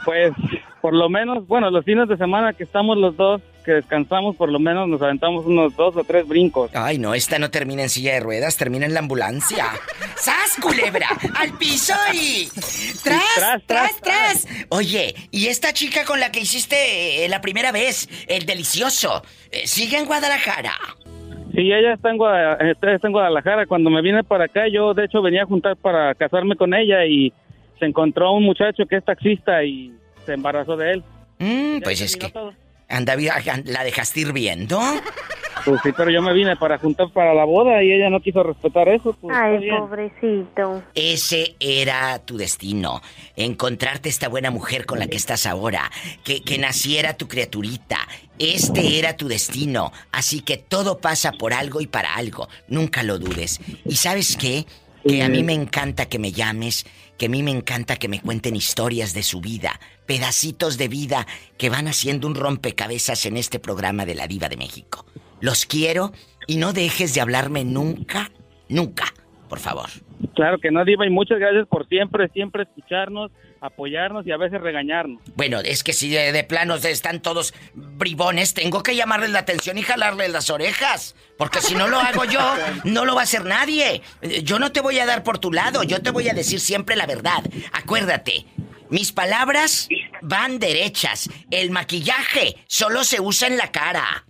Pues 0.05 0.33
por 0.81 0.94
lo 0.94 1.09
menos, 1.09 1.48
bueno, 1.48 1.68
los 1.68 1.85
fines 1.85 2.09
de 2.09 2.16
semana 2.16 2.52
que 2.52 2.62
estamos 2.62 2.96
los 2.96 3.16
dos, 3.16 3.42
que 3.66 3.72
descansamos, 3.72 4.37
por 4.37 4.50
lo 4.50 4.59
menos 4.59 4.88
nos 4.88 5.02
aventamos 5.02 5.44
unos 5.44 5.76
dos 5.76 5.94
o 5.96 6.05
tres 6.05 6.26
brincos. 6.26 6.70
Ay, 6.74 6.96
no, 6.98 7.12
esta 7.14 7.38
no 7.38 7.50
termina 7.50 7.83
en 7.83 7.90
silla 7.90 8.14
de 8.14 8.20
ruedas, 8.20 8.57
termina 8.57 8.87
en 8.87 8.94
la 8.94 9.00
ambulancia. 9.00 9.66
¡Sas, 10.16 10.57
culebra! 10.62 11.09
¡Al 11.35 11.52
piso 11.59 11.92
y... 12.14 12.48
¡Tras, 13.02 13.22
tras, 13.35 13.66
Tras, 13.66 14.00
tras! 14.00 14.46
Oye, 14.70 15.14
¿y 15.31 15.48
esta 15.48 15.72
chica 15.74 16.05
con 16.07 16.20
la 16.20 16.31
que 16.33 16.40
hiciste 16.40 17.24
eh, 17.24 17.29
la 17.29 17.40
primera 17.42 17.72
vez, 17.72 18.09
el 18.29 18.46
delicioso, 18.46 19.22
eh, 19.50 19.66
sigue 19.66 19.98
en 19.98 20.07
Guadalajara? 20.07 20.72
Sí, 21.55 21.72
ella 21.72 21.94
está 21.94 22.11
en, 22.11 22.18
Guada- 22.18 22.57
está 22.70 22.94
está 22.94 23.09
en 23.09 23.12
Guadalajara. 23.12 23.66
Cuando 23.66 23.90
me 23.90 24.00
vine 24.02 24.22
para 24.24 24.44
acá, 24.44 24.68
yo 24.72 24.94
de 24.94 25.05
hecho 25.07 25.20
venía 25.22 25.42
a 25.42 25.46
juntar 25.46 25.76
para 25.76 26.14
casarme 26.14 26.55
con 26.57 26.72
ella 26.74 27.05
y 27.07 27.33
se 27.79 27.87
encontró 27.87 28.33
un 28.33 28.44
muchacho 28.44 28.85
que 28.88 28.96
es 28.96 29.05
taxista 29.05 29.64
y 29.64 29.92
se 30.24 30.35
embarazó 30.35 30.76
de 30.76 30.92
él. 30.92 31.05
Mm, 31.38 31.81
pues 31.83 32.00
es 32.00 32.16
que... 32.16 32.29
todo. 32.31 32.52
Anda, 32.88 33.16
vi- 33.16 33.29
¿la 33.64 33.85
dejaste 33.85 34.20
hirviendo? 34.20 34.81
Pues 35.64 35.81
sí, 35.83 35.90
pero 35.96 36.11
yo 36.11 36.22
me 36.22 36.33
vine 36.33 36.55
para 36.55 36.79
juntar 36.79 37.11
para 37.12 37.35
la 37.35 37.44
boda 37.44 37.83
y 37.83 37.90
ella 37.90 38.09
no 38.09 38.20
quiso 38.20 38.44
respetar 38.44 38.88
eso. 38.88 39.16
Pues, 39.20 39.37
Ay, 39.37 39.59
bien. 39.59 39.77
pobrecito. 39.79 40.85
Ese 40.94 41.57
era 41.59 42.20
tu 42.20 42.37
destino. 42.37 43.03
Encontrarte 43.35 44.09
esta 44.09 44.29
buena 44.29 44.53
mujer 44.53 44.87
con 44.87 45.01
la 45.01 45.09
que 45.09 45.16
estás 45.16 45.44
ahora. 45.46 45.90
Que, 46.22 46.42
que 46.42 46.59
naciera 46.59 47.16
tu 47.16 47.27
criaturita. 47.27 47.99
Este 48.38 49.01
era 49.01 49.16
tu 49.16 49.27
destino. 49.27 49.92
Así 50.12 50.40
que 50.42 50.57
todo 50.57 50.99
pasa 50.99 51.33
por 51.33 51.53
algo 51.53 51.81
y 51.81 51.88
para 51.88 52.14
algo. 52.14 52.49
Nunca 52.68 53.03
lo 53.03 53.18
dudes. 53.18 53.61
¿Y 53.85 53.96
sabes 53.96 54.37
qué? 54.37 54.66
Que 55.09 55.22
a 55.25 55.29
mí 55.29 55.42
me 55.42 55.55
encanta 55.55 56.07
que 56.07 56.18
me 56.20 56.31
llames. 56.33 56.87
Que 57.18 57.26
a 57.26 57.29
mí 57.29 57.42
me 57.42 57.50
encanta 57.50 57.96
que 57.96 58.09
me 58.09 58.20
cuenten 58.20 58.57
historias 58.57 59.14
de 59.14 59.22
su 59.22 59.40
vida. 59.40 59.81
Pedacitos 60.07 60.79
de 60.79 60.88
vida 60.88 61.26
que 61.59 61.70
van 61.70 61.88
haciendo 61.88 62.26
un 62.26 62.35
rompecabezas 62.35 63.26
en 63.26 63.37
este 63.37 63.59
programa 63.59 64.05
de 64.05 64.14
La 64.14 64.26
Diva 64.26 64.48
de 64.48 64.57
México. 64.57 65.07
Los 65.40 65.66
quiero 65.66 66.12
y 66.46 66.57
no 66.57 66.72
dejes 66.72 67.14
de 67.14 67.20
hablarme 67.20 67.64
nunca, 67.64 68.31
nunca. 68.68 69.05
Por 69.48 69.59
favor. 69.59 69.88
Claro 70.35 70.59
que 70.59 70.70
no, 70.70 70.85
Diva, 70.85 71.07
y 71.07 71.11
muchas 71.11 71.38
gracias 71.38 71.66
por 71.68 71.87
siempre, 71.88 72.29
siempre 72.29 72.64
escucharnos, 72.64 73.31
apoyarnos 73.61 74.27
y 74.27 74.33
a 74.33 74.37
veces 74.37 74.61
regañarnos. 74.61 75.21
Bueno, 75.35 75.61
es 75.61 75.83
que 75.83 75.92
si 75.92 76.11
de, 76.11 76.33
de 76.33 76.45
planos 76.45 76.85
están 76.85 77.21
todos 77.21 77.55
bribones, 77.75 78.55
tengo 78.55 78.83
que 78.83 78.97
llamarles 78.97 79.31
la 79.31 79.40
atención 79.40 79.79
y 79.79 79.83
jalarles 79.83 80.31
las 80.31 80.51
orejas. 80.51 81.14
Porque 81.38 81.61
si 81.61 81.75
no 81.75 81.88
lo 81.88 81.99
hago 81.99 82.25
yo, 82.25 82.40
no 82.85 83.05
lo 83.05 83.14
va 83.14 83.23
a 83.23 83.25
hacer 83.25 83.45
nadie. 83.45 84.03
Yo 84.42 84.59
no 84.59 84.73
te 84.73 84.81
voy 84.81 84.99
a 84.99 85.07
dar 85.07 85.23
por 85.23 85.38
tu 85.38 85.53
lado, 85.53 85.83
yo 85.83 86.01
te 86.03 86.11
voy 86.11 86.29
a 86.29 86.35
decir 86.35 86.61
siempre 86.61 86.97
la 86.97 87.07
verdad. 87.07 87.42
Acuérdate, 87.73 88.47
mis 88.88 89.12
palabras 89.12 89.88
van 90.23 90.59
derechas. 90.59 91.29
El 91.51 91.71
maquillaje 91.71 92.57
solo 92.66 93.05
se 93.05 93.21
usa 93.21 93.49
en 93.49 93.57
la 93.57 93.71
cara. 93.73 94.25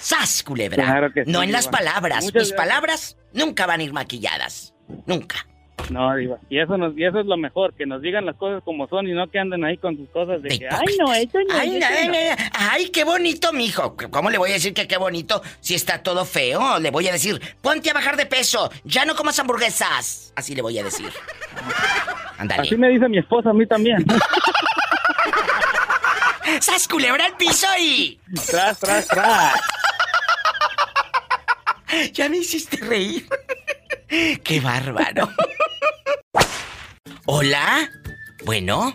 ¡Sas, 0.00 0.42
culebra! 0.42 0.84
Claro 0.84 1.12
que 1.12 1.24
sí, 1.24 1.30
no 1.30 1.42
en 1.42 1.52
las 1.52 1.68
palabras. 1.68 2.24
Muchas 2.24 2.34
mis 2.42 2.52
gracias. 2.52 2.56
palabras 2.56 3.16
nunca 3.32 3.66
van 3.66 3.80
a 3.80 3.82
ir 3.84 3.92
maquilladas. 3.92 4.74
Nunca. 5.06 5.46
No, 5.88 6.14
Diva, 6.14 6.36
y 6.48 6.60
eso, 6.60 6.76
nos, 6.76 6.96
y 6.96 7.04
eso 7.04 7.20
es 7.20 7.26
lo 7.26 7.36
mejor, 7.36 7.74
que 7.74 7.86
nos 7.86 8.00
digan 8.02 8.26
las 8.26 8.36
cosas 8.36 8.62
como 8.64 8.86
son 8.88 9.08
y 9.08 9.12
no 9.12 9.28
que 9.28 9.38
anden 9.38 9.64
ahí 9.64 9.76
con 9.76 9.96
sus 9.96 10.08
cosas 10.10 10.42
de 10.42 10.50
De 10.50 10.58
que, 10.58 10.68
ay, 10.68 10.96
no, 10.98 11.12
eso 11.12 11.38
no, 11.48 11.54
Ay, 11.58 11.76
eso 11.78 11.86
ay, 11.90 12.08
no". 12.08 12.14
ay, 12.14 12.36
ay, 12.52 12.88
qué 12.90 13.04
bonito, 13.04 13.52
mijo. 13.52 13.96
¿Cómo 14.10 14.30
le 14.30 14.38
voy 14.38 14.50
a 14.50 14.54
decir 14.54 14.74
que 14.74 14.86
qué 14.86 14.96
bonito 14.98 15.42
si 15.60 15.74
está 15.74 16.02
todo 16.02 16.24
feo? 16.24 16.78
Le 16.78 16.90
voy 16.90 17.08
a 17.08 17.12
decir, 17.12 17.40
ponte 17.60 17.90
a 17.90 17.94
bajar 17.94 18.16
de 18.16 18.26
peso, 18.26 18.70
ya 18.84 19.04
no 19.04 19.14
comas 19.16 19.38
hamburguesas. 19.38 20.32
Así 20.36 20.54
le 20.54 20.62
voy 20.62 20.78
a 20.78 20.84
decir. 20.84 21.10
Ándale. 22.38 22.62
Así 22.62 22.76
me 22.76 22.88
dice 22.88 23.08
mi 23.08 23.18
esposa 23.18 23.50
a 23.50 23.52
mí 23.52 23.66
también. 23.66 24.04
¡Sas 26.60 26.88
culebra 26.88 27.26
al 27.26 27.36
piso 27.36 27.66
y! 27.78 28.18
Tras, 28.48 28.78
tras, 28.78 29.08
tras. 29.08 29.54
Ya 32.12 32.28
me 32.28 32.36
hiciste 32.36 32.76
reír. 32.76 33.26
¡Qué 34.44 34.60
bárbaro! 34.60 35.28
¿Hola? 37.26 37.88
Bueno. 38.44 38.92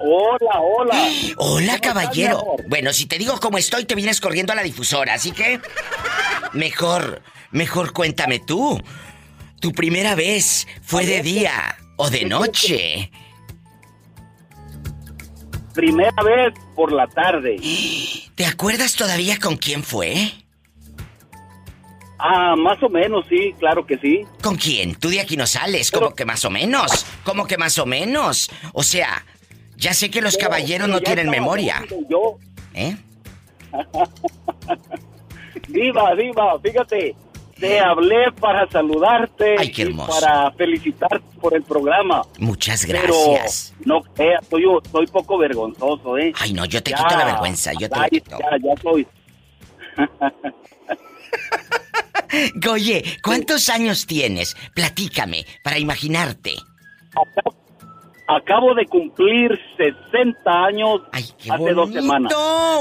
Hola, 0.00 0.60
hola. 0.60 1.08
Hola, 1.38 1.78
caballero. 1.80 2.56
Bueno, 2.68 2.92
si 2.92 3.06
te 3.06 3.18
digo 3.18 3.38
cómo 3.40 3.58
estoy, 3.58 3.84
te 3.84 3.94
vienes 3.94 4.20
corriendo 4.20 4.52
a 4.52 4.56
la 4.56 4.62
difusora, 4.62 5.14
así 5.14 5.32
que. 5.32 5.60
Mejor, 6.52 7.22
mejor 7.50 7.92
cuéntame 7.92 8.38
tú. 8.40 8.80
¿Tu 9.60 9.72
primera 9.72 10.14
vez 10.14 10.66
fue 10.82 11.06
de 11.06 11.22
día 11.22 11.76
o 11.96 12.10
de 12.10 12.24
noche? 12.26 13.10
Primera 15.74 16.22
vez 16.22 16.54
por 16.76 16.92
la 16.92 17.06
tarde. 17.08 17.56
¿Te 18.34 18.46
acuerdas 18.46 18.94
todavía 18.94 19.38
con 19.38 19.56
quién 19.56 19.82
fue? 19.82 20.32
Ah, 22.18 22.54
más 22.56 22.82
o 22.82 22.88
menos, 22.88 23.26
sí, 23.28 23.54
claro 23.58 23.84
que 23.86 23.98
sí. 23.98 24.22
¿Con 24.42 24.56
quién? 24.56 24.94
Tú 24.94 25.08
de 25.08 25.20
aquí 25.20 25.36
no 25.36 25.46
sales, 25.46 25.90
como 25.90 26.14
que 26.14 26.24
más 26.24 26.44
o 26.44 26.50
menos. 26.50 27.04
¿Cómo 27.24 27.46
que 27.46 27.58
más 27.58 27.76
o 27.78 27.86
menos? 27.86 28.50
O 28.72 28.82
sea, 28.82 29.24
ya 29.76 29.92
sé 29.94 30.10
que 30.10 30.20
los 30.22 30.36
caballeros 30.36 30.88
no 30.88 31.00
tienen 31.00 31.28
memoria. 31.28 31.84
Yo, 32.08 32.38
¿Eh? 32.74 32.96
Diva, 35.68 36.14
Diva, 36.14 36.58
fíjate, 36.60 37.16
te 37.58 37.80
hablé 37.80 38.30
para 38.40 38.68
saludarte 38.70 39.56
Ay, 39.58 39.70
qué 39.72 39.82
y 39.82 39.86
hermoso. 39.86 40.20
para 40.20 40.50
felicitarte 40.52 41.20
por 41.40 41.54
el 41.54 41.62
programa. 41.62 42.22
Muchas 42.38 42.84
Pero 42.86 43.00
gracias. 43.02 43.74
no 43.84 44.02
creas, 44.02 44.44
soy, 44.48 44.64
soy 44.90 45.06
poco 45.08 45.38
vergonzoso, 45.38 46.16
¿eh? 46.18 46.32
Ay, 46.38 46.52
no, 46.52 46.64
yo 46.64 46.82
te 46.82 46.90
Ya, 46.92 46.98
quito 46.98 47.16
la 47.16 47.24
vergüenza, 47.24 47.72
yo 47.78 47.88
te 47.88 47.98
la 47.98 48.08
quito. 48.08 48.38
Ya, 48.38 48.50
ya 48.62 48.82
soy. 48.82 49.06
Oye, 52.70 53.04
¿cuántos 53.22 53.68
años 53.68 54.06
tienes? 54.06 54.56
Platícame, 54.74 55.44
para 55.62 55.78
imaginarte. 55.78 56.54
Acabo 58.26 58.74
de 58.74 58.86
cumplir 58.86 59.50
60 59.76 60.50
años 60.64 61.02
Ay, 61.12 61.24
qué 61.38 61.52
hace 61.52 61.72
dos 61.72 61.90
bonito. 61.90 62.00
semanas. 62.00 62.32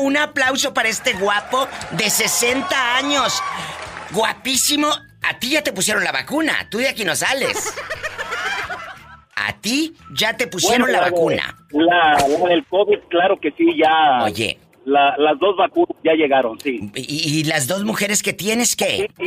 Un 0.01 0.15
aplauso 0.17 0.73
para 0.73 0.87
este 0.89 1.13
guapo 1.13 1.67
de 1.91 2.09
60 2.09 2.95
años. 2.97 3.41
Guapísimo. 4.11 4.87
A 5.21 5.39
ti 5.39 5.51
ya 5.51 5.61
te 5.61 5.73
pusieron 5.73 6.03
la 6.03 6.11
vacuna. 6.11 6.67
Tú 6.69 6.77
de 6.77 6.89
aquí 6.89 7.03
no 7.03 7.15
sales. 7.15 7.73
A 9.35 9.53
ti 9.59 9.93
ya 10.13 10.35
te 10.37 10.47
pusieron 10.47 10.83
Bueno, 10.83 10.99
la 10.99 11.09
vacuna. 11.09 11.57
La, 11.71 12.17
la 12.27 12.47
del 12.49 12.65
COVID, 12.67 12.99
claro 13.09 13.37
que 13.41 13.51
sí, 13.51 13.65
ya. 13.77 14.23
Oye. 14.23 14.59
La- 14.85 15.15
las 15.17 15.39
dos 15.39 15.55
vacunas 15.57 15.95
ya 16.03 16.13
llegaron, 16.13 16.59
sí. 16.59 16.91
¿Y, 16.95 17.39
y 17.39 17.43
las 17.45 17.67
dos 17.67 17.83
mujeres 17.83 18.21
que 18.21 18.33
tienes 18.33 18.75
qué? 18.75 19.07
Sí, 19.17 19.25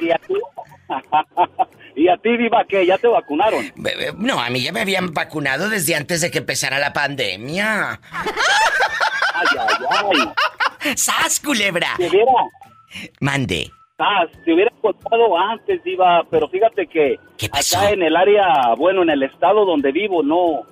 Y, 0.00 0.06
y 0.06 0.10
a 0.10 0.18
ti. 0.18 0.34
y 1.96 2.08
a 2.08 2.16
ti, 2.18 2.36
Diva, 2.36 2.64
que 2.68 2.84
ya 2.84 2.98
te 2.98 3.08
vacunaron. 3.08 3.64
No, 4.18 4.38
a 4.40 4.50
mí 4.50 4.62
ya 4.62 4.72
me 4.72 4.80
habían 4.82 5.14
vacunado 5.14 5.68
desde 5.70 5.94
antes 5.94 6.20
de 6.20 6.30
que 6.30 6.38
empezara 6.38 6.78
la 6.78 6.92
pandemia. 6.92 8.00
Ay, 8.12 9.46
ay, 9.58 9.84
ay. 10.84 10.94
¡Sas, 10.96 11.40
culebra! 11.40 11.94
Te 11.96 12.08
hubiera, 12.08 12.32
Mande. 13.20 13.70
ah, 13.98 14.26
te 14.44 14.52
hubiera 14.52 14.70
contado 14.82 15.38
antes, 15.38 15.82
Diva, 15.82 16.22
pero 16.30 16.48
fíjate 16.48 16.86
que 16.86 17.18
¿Qué 17.38 17.48
pasó? 17.48 17.78
acá 17.78 17.90
en 17.90 18.02
el 18.02 18.14
área, 18.14 18.74
bueno, 18.76 19.02
en 19.02 19.08
el 19.10 19.22
estado 19.22 19.64
donde 19.64 19.90
vivo, 19.92 20.22
no. 20.22 20.62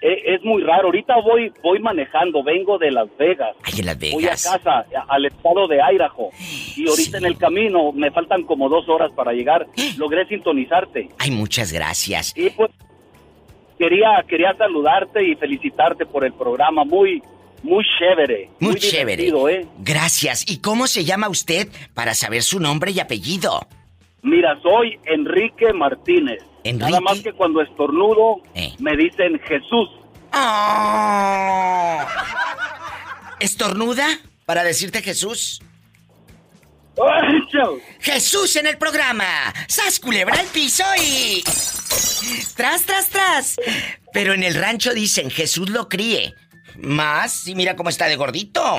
Es, 0.00 0.42
muy 0.44 0.62
raro. 0.62 0.86
Ahorita 0.86 1.14
voy 1.22 1.52
voy 1.62 1.78
manejando, 1.80 2.42
vengo 2.42 2.78
de 2.78 2.90
Las 2.90 3.08
Vegas. 3.18 3.56
Ay, 3.62 3.80
en 3.80 3.86
Las 3.86 3.98
Voy 3.98 4.24
a 4.26 4.30
casa, 4.30 4.84
al 5.08 5.24
estado 5.26 5.66
de 5.66 5.80
Idaho. 5.80 6.30
Y 6.76 6.88
ahorita 6.88 7.18
Sí. 7.18 7.24
en 7.24 7.24
el 7.24 7.38
camino 7.38 7.92
me 7.92 8.10
faltan 8.10 8.42
como 8.44 8.68
dos 8.68 8.88
horas 8.88 9.10
para 9.12 9.32
llegar. 9.32 9.66
Logré 9.96 10.26
sintonizarte. 10.26 11.08
Ay, 11.18 11.30
muchas 11.30 11.72
gracias. 11.72 12.36
Y 12.36 12.50
pues 12.50 12.70
quería, 13.78 14.24
quería 14.28 14.54
saludarte 14.56 15.24
y 15.26 15.34
felicitarte 15.36 16.06
por 16.06 16.24
el 16.24 16.32
programa. 16.32 16.84
Muy, 16.84 17.22
muy 17.62 17.84
chévere. 17.98 18.50
Muy, 18.60 18.74
chévere. 18.76 19.28
¿eh? 19.28 19.66
Gracias. 19.78 20.50
¿Y 20.50 20.58
cómo 20.58 20.86
se 20.86 21.04
llama 21.04 21.28
usted 21.28 21.68
para 21.94 22.14
saber 22.14 22.42
su 22.42 22.60
nombre 22.60 22.90
y 22.90 23.00
apellido? 23.00 23.66
Mira, 24.24 24.58
soy 24.62 24.98
Enrique 25.04 25.72
Martínez. 25.72 26.42
Enrique. 26.64 26.90
Nada 26.90 27.00
más 27.00 27.20
que 27.20 27.32
cuando 27.34 27.60
estornudo 27.60 28.38
Eh. 28.54 28.72
me 28.80 28.96
dicen 28.96 29.38
Jesús. 29.46 29.88
¡Oh! 30.32 31.98
¿Estornuda 33.38 34.06
para 34.46 34.64
decirte 34.64 35.02
Jesús? 35.02 35.60
Jesús 38.00 38.56
en 38.56 38.66
el 38.66 38.78
programa. 38.78 39.24
¡Sas 39.68 39.98
culebra 40.00 40.38
al 40.40 40.46
piso 40.46 40.84
y. 41.02 41.42
Tras, 42.56 42.82
tras, 42.84 43.08
tras. 43.10 43.56
Pero 44.12 44.32
en 44.32 44.42
el 44.42 44.54
rancho 44.54 44.94
dicen 44.94 45.30
Jesús 45.30 45.68
lo 45.70 45.88
críe. 45.88 46.34
Más, 46.78 47.46
y 47.46 47.54
mira 47.54 47.76
cómo 47.76 47.88
está 47.90 48.06
de 48.06 48.16
gordito. 48.16 48.78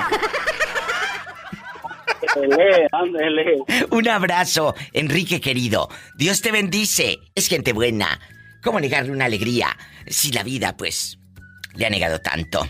Ándele, 2.36 2.88
ándele. 2.92 3.56
Un 3.90 4.08
abrazo, 4.08 4.74
Enrique 4.92 5.40
querido. 5.40 5.88
Dios 6.16 6.42
te 6.42 6.52
bendice. 6.52 7.18
Es 7.34 7.48
gente 7.48 7.72
buena. 7.72 8.20
¿Cómo 8.62 8.78
negarle 8.80 9.12
una 9.12 9.26
alegría 9.26 9.76
si 10.06 10.32
la 10.32 10.42
vida, 10.42 10.76
pues, 10.76 11.18
le 11.74 11.86
ha 11.86 11.90
negado 11.90 12.20
tanto? 12.20 12.68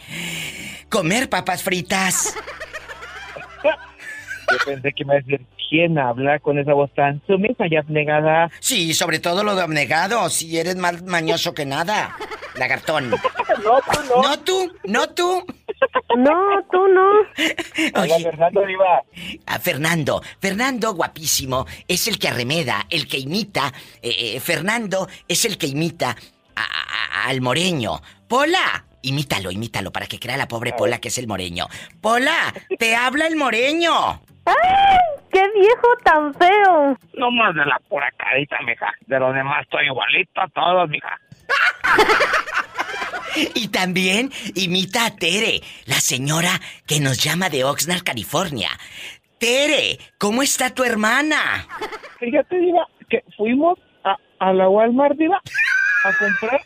comer 0.89 1.29
papas 1.29 1.63
fritas. 1.63 2.35
Yo 3.63 4.57
pensé 4.65 4.91
que 4.93 5.05
me 5.05 5.13
iba 5.13 5.19
a 5.19 5.23
decir, 5.23 5.45
¿quién 5.69 5.97
habla 5.97 6.39
con 6.39 6.57
esa 6.59 6.73
voz 6.73 6.91
tan 6.93 7.21
sumisa 7.27 7.65
y 7.69 7.75
abnegada? 7.75 8.49
Sí, 8.59 8.93
sobre 8.93 9.19
todo 9.19 9.43
lo 9.43 9.55
de 9.55 9.61
abnegado, 9.63 10.29
si 10.29 10.57
eres 10.57 10.75
más 10.75 11.03
mañoso 11.03 11.53
que 11.53 11.65
nada. 11.65 12.15
Lagartón. 12.55 13.11
No, 13.63 13.79
tú 13.81 13.99
no. 14.07 14.21
No 14.21 14.39
tú, 14.39 14.71
no 14.85 15.09
tú. 15.09 15.45
No, 16.17 16.63
tú 16.71 16.87
no. 16.87 17.09
Hola, 18.01 18.15
Oye, 18.15 18.23
Fernando 18.23 18.65
Diva. 18.65 19.01
a 19.45 19.59
Fernando. 19.59 20.21
Fernando, 20.39 20.93
guapísimo, 20.93 21.65
es 21.87 22.07
el 22.07 22.19
que 22.19 22.27
arremeda, 22.27 22.85
el 22.89 23.07
que 23.07 23.17
imita. 23.17 23.73
eh, 24.01 24.35
eh, 24.35 24.39
Fernando 24.39 25.07
es 25.27 25.45
el 25.45 25.57
que 25.57 25.67
imita 25.67 26.15
a- 26.55 26.61
a- 26.61 27.25
al 27.29 27.41
moreño. 27.41 28.01
Pola, 28.27 28.85
imítalo, 29.01 29.49
imítalo 29.51 29.91
para 29.91 30.05
que 30.07 30.19
crea 30.19 30.37
la 30.37 30.47
pobre 30.47 30.73
Pola 30.73 30.99
que 30.99 31.07
es 31.07 31.17
el 31.17 31.27
moreño. 31.27 31.67
Pola, 32.01 32.53
te 32.77 32.95
habla 32.95 33.27
el 33.27 33.35
moreño. 33.37 34.21
¡Ay! 34.47 34.97
¡Qué 35.31 35.43
viejo 35.53 35.87
tan 36.03 36.33
feo! 36.33 36.97
No 37.13 37.31
más 37.31 37.53
de 37.53 37.65
la 37.65 37.79
pura 37.89 38.09
carita, 38.17 38.57
mija. 38.65 38.91
De 39.05 39.19
los 39.19 39.33
demás 39.33 39.63
estoy 39.63 39.85
igualito 39.85 40.41
a 40.41 40.47
todos, 40.49 40.89
mija. 40.89 41.19
Y 43.53 43.67
también 43.67 44.31
imita 44.55 45.05
a 45.05 45.15
Tere, 45.15 45.61
la 45.85 45.99
señora 45.99 46.59
que 46.87 46.99
nos 46.99 47.23
llama 47.23 47.49
de 47.49 47.63
Oxnard, 47.63 48.03
California. 48.03 48.69
Tere, 49.37 49.99
¿cómo 50.17 50.41
está 50.41 50.73
tu 50.73 50.83
hermana? 50.83 51.67
Fíjate, 52.19 52.57
Diva, 52.57 52.87
que 53.09 53.23
fuimos 53.35 53.77
a, 54.03 54.15
a 54.39 54.53
la 54.53 54.67
Walmart, 54.69 55.15
Diva, 55.17 55.39
a 56.03 56.13
comprar, 56.17 56.61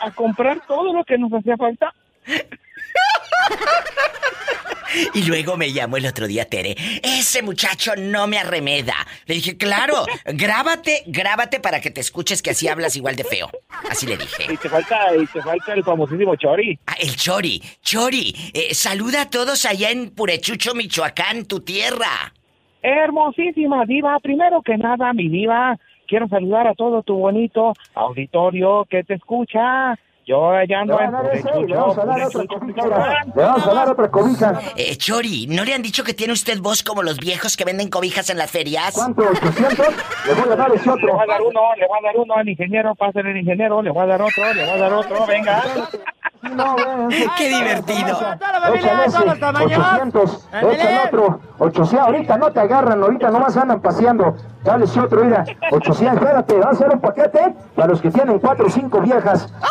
a 0.00 0.10
comprar 0.10 0.60
todo 0.66 0.92
lo 0.92 1.04
que 1.04 1.16
nos 1.16 1.32
hacía 1.32 1.56
falta. 1.56 1.94
Y 5.14 5.24
luego 5.24 5.56
me 5.56 5.72
llamó 5.72 5.96
el 5.96 6.06
otro 6.06 6.26
día 6.26 6.44
Tere. 6.44 6.76
Ese 7.02 7.42
muchacho 7.42 7.92
no 7.96 8.26
me 8.26 8.38
arremeda. 8.38 8.94
Le 9.26 9.36
dije, 9.36 9.56
claro, 9.56 10.06
grábate, 10.24 11.02
grábate 11.06 11.60
para 11.60 11.80
que 11.80 11.90
te 11.90 12.00
escuches 12.00 12.42
que 12.42 12.50
así 12.50 12.68
hablas 12.68 12.96
igual 12.96 13.16
de 13.16 13.24
feo. 13.24 13.50
Así 13.90 14.06
le 14.06 14.16
dije. 14.16 14.52
Y 14.52 14.56
te 14.56 14.68
falta, 14.68 15.14
y 15.16 15.26
te 15.26 15.42
falta 15.42 15.74
el 15.74 15.84
famosísimo 15.84 16.36
Chori. 16.36 16.78
Ah, 16.86 16.96
el 17.00 17.16
Chori. 17.16 17.62
Chori, 17.82 18.34
eh, 18.54 18.74
saluda 18.74 19.22
a 19.22 19.30
todos 19.30 19.64
allá 19.64 19.90
en 19.90 20.10
Purechucho, 20.10 20.74
Michoacán, 20.74 21.44
tu 21.46 21.60
tierra. 21.60 22.32
Hermosísima 22.82 23.84
diva, 23.84 24.18
primero 24.20 24.62
que 24.62 24.76
nada, 24.76 25.12
mi 25.12 25.28
diva, 25.28 25.76
quiero 26.06 26.28
saludar 26.28 26.68
a 26.68 26.74
todo 26.74 27.02
tu 27.02 27.16
bonito 27.16 27.72
auditorio 27.94 28.86
que 28.88 29.02
te 29.02 29.14
escucha. 29.14 29.98
Yo 30.28 30.50
allá 30.50 30.80
ando 30.80 30.98
en 31.00 31.68
Le 31.68 31.76
vamos 31.76 31.96
a 31.98 32.04
dar 32.04 32.22
otra 32.26 32.44
cobija. 32.48 33.24
Le 33.36 33.42
vamos 33.44 33.66
a 33.68 33.74
dar 33.74 33.88
otra 33.90 34.10
cobija. 34.10 34.60
Eh, 34.76 34.96
Chori, 34.96 35.46
¿no 35.46 35.64
le 35.64 35.72
han 35.72 35.82
dicho 35.82 36.02
que 36.02 36.14
tiene 36.14 36.32
usted 36.32 36.58
voz 36.58 36.82
como 36.82 37.04
los 37.04 37.16
viejos 37.18 37.56
que 37.56 37.64
venden 37.64 37.88
cobijas 37.90 38.28
en 38.30 38.38
las 38.38 38.50
ferias? 38.50 38.92
¿Cuánto? 38.92 39.22
¿800? 39.22 39.94
Le 40.26 40.34
voy 40.34 40.52
a 40.52 40.56
dar 40.56 40.72
ese 40.74 40.84
Le 40.86 40.90
otro. 40.92 41.12
voy 41.14 41.22
a 41.22 41.26
dar 41.26 41.42
uno, 41.42 41.60
le 41.76 41.86
voy 41.86 41.98
a 42.00 42.06
dar 42.06 42.16
uno 42.16 42.34
al 42.34 42.48
ingeniero, 42.48 42.94
pásale 42.96 43.30
el 43.30 43.36
ingeniero, 43.36 43.80
le 43.82 43.90
voy 43.90 44.02
a 44.02 44.06
dar 44.06 44.22
otro, 44.22 44.52
le 44.52 44.62
voy 44.64 44.70
a 44.74 44.76
dar 44.78 44.92
otro, 44.94 45.26
venga. 45.26 45.62
No. 46.42 46.76
¡Qué 47.36 47.48
divertido! 47.48 48.18
Échale 48.74 49.06
ese, 49.06 49.18
800, 49.18 50.48
échale 50.52 50.98
otro, 51.06 51.40
800, 51.58 52.06
ahorita 52.06 52.38
no 52.38 52.52
te 52.52 52.60
agarran, 52.60 53.02
ahorita 53.02 53.30
nomás 53.30 53.56
andan 53.56 53.80
paseando, 53.80 54.36
dale 54.62 54.84
ese 54.84 55.00
otro, 55.00 55.24
mira, 55.24 55.44
800, 55.70 56.16
espérate, 56.16 56.54
va 56.58 56.70
a 56.70 56.74
ser 56.74 56.90
un 56.90 57.00
paquete 57.00 57.54
para 57.74 57.88
los 57.88 58.00
que 58.00 58.10
tienen 58.10 58.38
cuatro 58.38 58.66
o 58.66 58.70
cinco 58.70 59.00
viejas. 59.00 59.52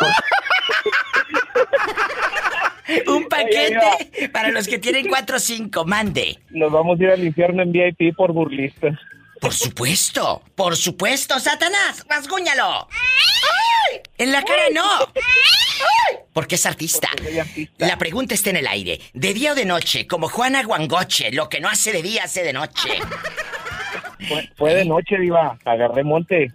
Un 3.08 3.28
paquete 3.28 4.30
para 4.32 4.52
los 4.52 4.68
que 4.68 4.78
tienen 4.78 5.08
4 5.08 5.38
o 5.38 5.40
5, 5.40 5.86
mande. 5.86 6.40
Nos 6.52 6.72
vamos 6.72 7.00
a 7.00 7.04
ir 7.04 7.10
al 7.10 7.24
infierno 7.24 7.64
en 7.64 7.72
VIP 7.72 8.16
por 8.16 8.32
burlistas. 8.32 8.98
Por 9.42 9.54
supuesto, 9.54 10.42
por 10.56 10.76
supuesto, 10.76 11.40
Satanás, 11.40 12.06
rasguñalo. 12.10 12.88
¡Ay! 12.90 14.02
En 14.18 14.32
la 14.32 14.42
cara 14.44 14.64
no. 14.74 14.84
¡Ay! 14.84 16.18
Porque 16.34 16.56
es 16.56 16.66
artista. 16.66 17.10
Porque 17.12 17.26
soy 17.32 17.40
artista. 17.40 17.88
La 17.88 17.98
pregunta 17.98 18.34
está 18.34 18.50
en 18.50 18.58
el 18.58 18.68
aire. 18.68 19.00
¿De 19.14 19.34
día 19.34 19.52
o 19.52 19.56
de 19.56 19.66
noche? 19.66 20.08
Como 20.08 20.30
Juana 20.30 20.64
Guangoche, 20.64 21.32
lo 21.32 21.50
que 21.50 21.60
no 21.60 21.70
hace 21.70 21.92
de 21.92 22.02
día 22.02 22.24
hace 22.24 22.44
de 22.44 22.54
noche. 22.54 22.90
Fue, 24.28 24.50
fue 24.58 24.76
de 24.76 24.86
noche, 24.86 25.18
diva, 25.20 25.58
agarré 25.66 26.04
monte. 26.04 26.52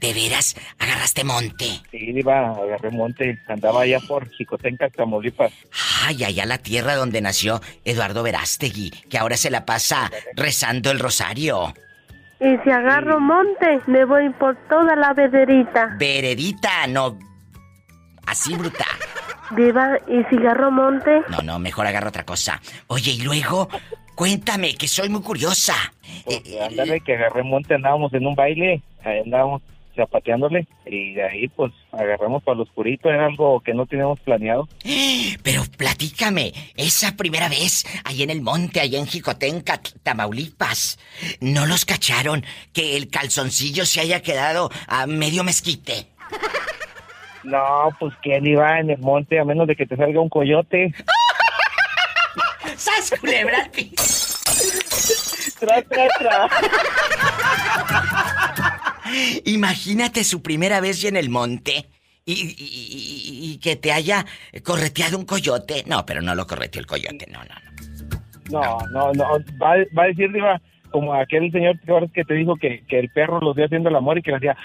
¿De 0.00 0.14
veras 0.14 0.56
agarraste 0.78 1.24
monte? 1.24 1.66
Sí, 1.90 2.12
diva, 2.12 2.52
agarré 2.52 2.90
monte. 2.90 3.38
Andaba 3.48 3.82
allá 3.82 4.00
por 4.00 4.28
Jicotenca, 4.30 4.88
Tamaulipas. 4.88 5.52
Ay, 6.06 6.24
allá 6.24 6.46
la 6.46 6.56
tierra 6.58 6.94
donde 6.96 7.20
nació 7.20 7.60
Eduardo 7.84 8.22
Verástegui, 8.22 8.90
que 9.10 9.18
ahora 9.18 9.36
se 9.36 9.50
la 9.50 9.66
pasa 9.66 10.10
rezando 10.34 10.90
el 10.90 10.98
rosario. 10.98 11.74
Y 12.40 12.56
si 12.64 12.70
agarro 12.70 13.20
monte, 13.20 13.80
me 13.86 14.06
voy 14.06 14.30
por 14.30 14.56
toda 14.68 14.96
la 14.96 15.12
vederita. 15.12 15.94
Veredita, 15.98 16.86
no. 16.86 17.18
Así 18.26 18.54
bruta. 18.54 18.86
Diva, 19.54 19.98
y 20.08 20.22
si 20.30 20.36
agarro 20.38 20.70
monte, 20.70 21.20
No, 21.28 21.42
no, 21.42 21.58
mejor 21.58 21.86
agarra 21.86 22.08
otra 22.08 22.24
cosa. 22.24 22.58
Oye, 22.86 23.10
y 23.10 23.20
luego, 23.20 23.68
cuéntame, 24.14 24.74
que 24.76 24.88
soy 24.88 25.10
muy 25.10 25.20
curiosa. 25.20 25.74
Pues, 26.24 26.40
Eh, 26.46 26.62
ándale, 26.62 27.00
que 27.00 27.14
agarré 27.16 27.42
monte, 27.42 27.74
andábamos 27.74 28.14
en 28.14 28.26
un 28.26 28.34
baile, 28.34 28.80
ahí 29.04 29.18
andábamos 29.24 29.60
zapateándole, 30.00 30.66
y 30.86 31.14
de 31.14 31.24
ahí, 31.24 31.48
pues, 31.48 31.72
agarramos 31.92 32.42
para 32.42 32.56
lo 32.56 32.62
oscurito, 32.62 33.08
era 33.08 33.26
algo 33.26 33.60
que 33.60 33.74
no 33.74 33.86
teníamos 33.86 34.20
planeado. 34.20 34.68
Pero 35.42 35.62
platícame, 35.76 36.52
esa 36.76 37.16
primera 37.16 37.48
vez, 37.48 37.84
ahí 38.04 38.22
en 38.22 38.30
el 38.30 38.40
monte, 38.42 38.80
allá 38.80 38.98
en 38.98 39.06
Jicotenca, 39.06 39.80
Tamaulipas, 40.02 40.98
¿no 41.40 41.66
los 41.66 41.84
cacharon 41.84 42.44
que 42.72 42.96
el 42.96 43.08
calzoncillo 43.08 43.84
se 43.84 44.00
haya 44.00 44.22
quedado 44.22 44.70
a 44.86 45.06
medio 45.06 45.44
mezquite? 45.44 46.06
No, 47.42 47.88
pues, 47.98 48.12
¿quién 48.22 48.46
iba 48.46 48.78
en 48.80 48.90
el 48.90 48.98
monte 48.98 49.40
a 49.40 49.46
menos 49.46 49.66
de 49.66 49.74
que 49.74 49.86
te 49.86 49.96
salga 49.96 50.20
un 50.20 50.28
coyote? 50.28 50.92
¡Sas, 52.76 53.14
culebra! 53.18 53.70
Tra, 55.60 55.82
tra, 55.82 56.08
tra. 56.18 56.48
Imagínate 59.44 60.24
su 60.24 60.42
primera 60.42 60.80
vez 60.80 61.02
y 61.04 61.08
en 61.08 61.16
el 61.16 61.28
monte. 61.30 61.88
Y, 62.24 62.32
y- 62.34 62.54
y- 62.58 63.52
y 63.52 63.58
que 63.58 63.76
te 63.76 63.92
haya 63.92 64.24
correteado 64.62 65.18
un 65.18 65.24
coyote. 65.24 65.82
No, 65.86 66.04
pero 66.06 66.20
no 66.22 66.34
lo 66.34 66.46
correteó 66.46 66.80
el 66.80 66.86
coyote, 66.86 67.26
no, 67.30 67.40
no, 67.44 67.54
no. 67.64 67.70
No, 68.50 68.78
no, 68.92 69.12
no, 69.12 69.24
va, 69.62 69.76
va 69.96 70.02
a 70.04 70.06
decir, 70.06 70.30
Diva, 70.32 70.60
como 70.90 71.14
aquel 71.14 71.50
señor 71.52 71.76
¿te 71.78 71.84
acuerdas 71.84 72.10
que 72.12 72.24
te 72.24 72.34
dijo 72.34 72.56
que, 72.56 72.84
que 72.88 72.98
el 72.98 73.08
perro 73.10 73.40
los 73.40 73.54
dio 73.56 73.64
haciendo 73.64 73.88
el 73.88 73.96
amor 73.96 74.18
y 74.18 74.22
que 74.22 74.32
le 74.32 74.36
hacía... 74.38 74.56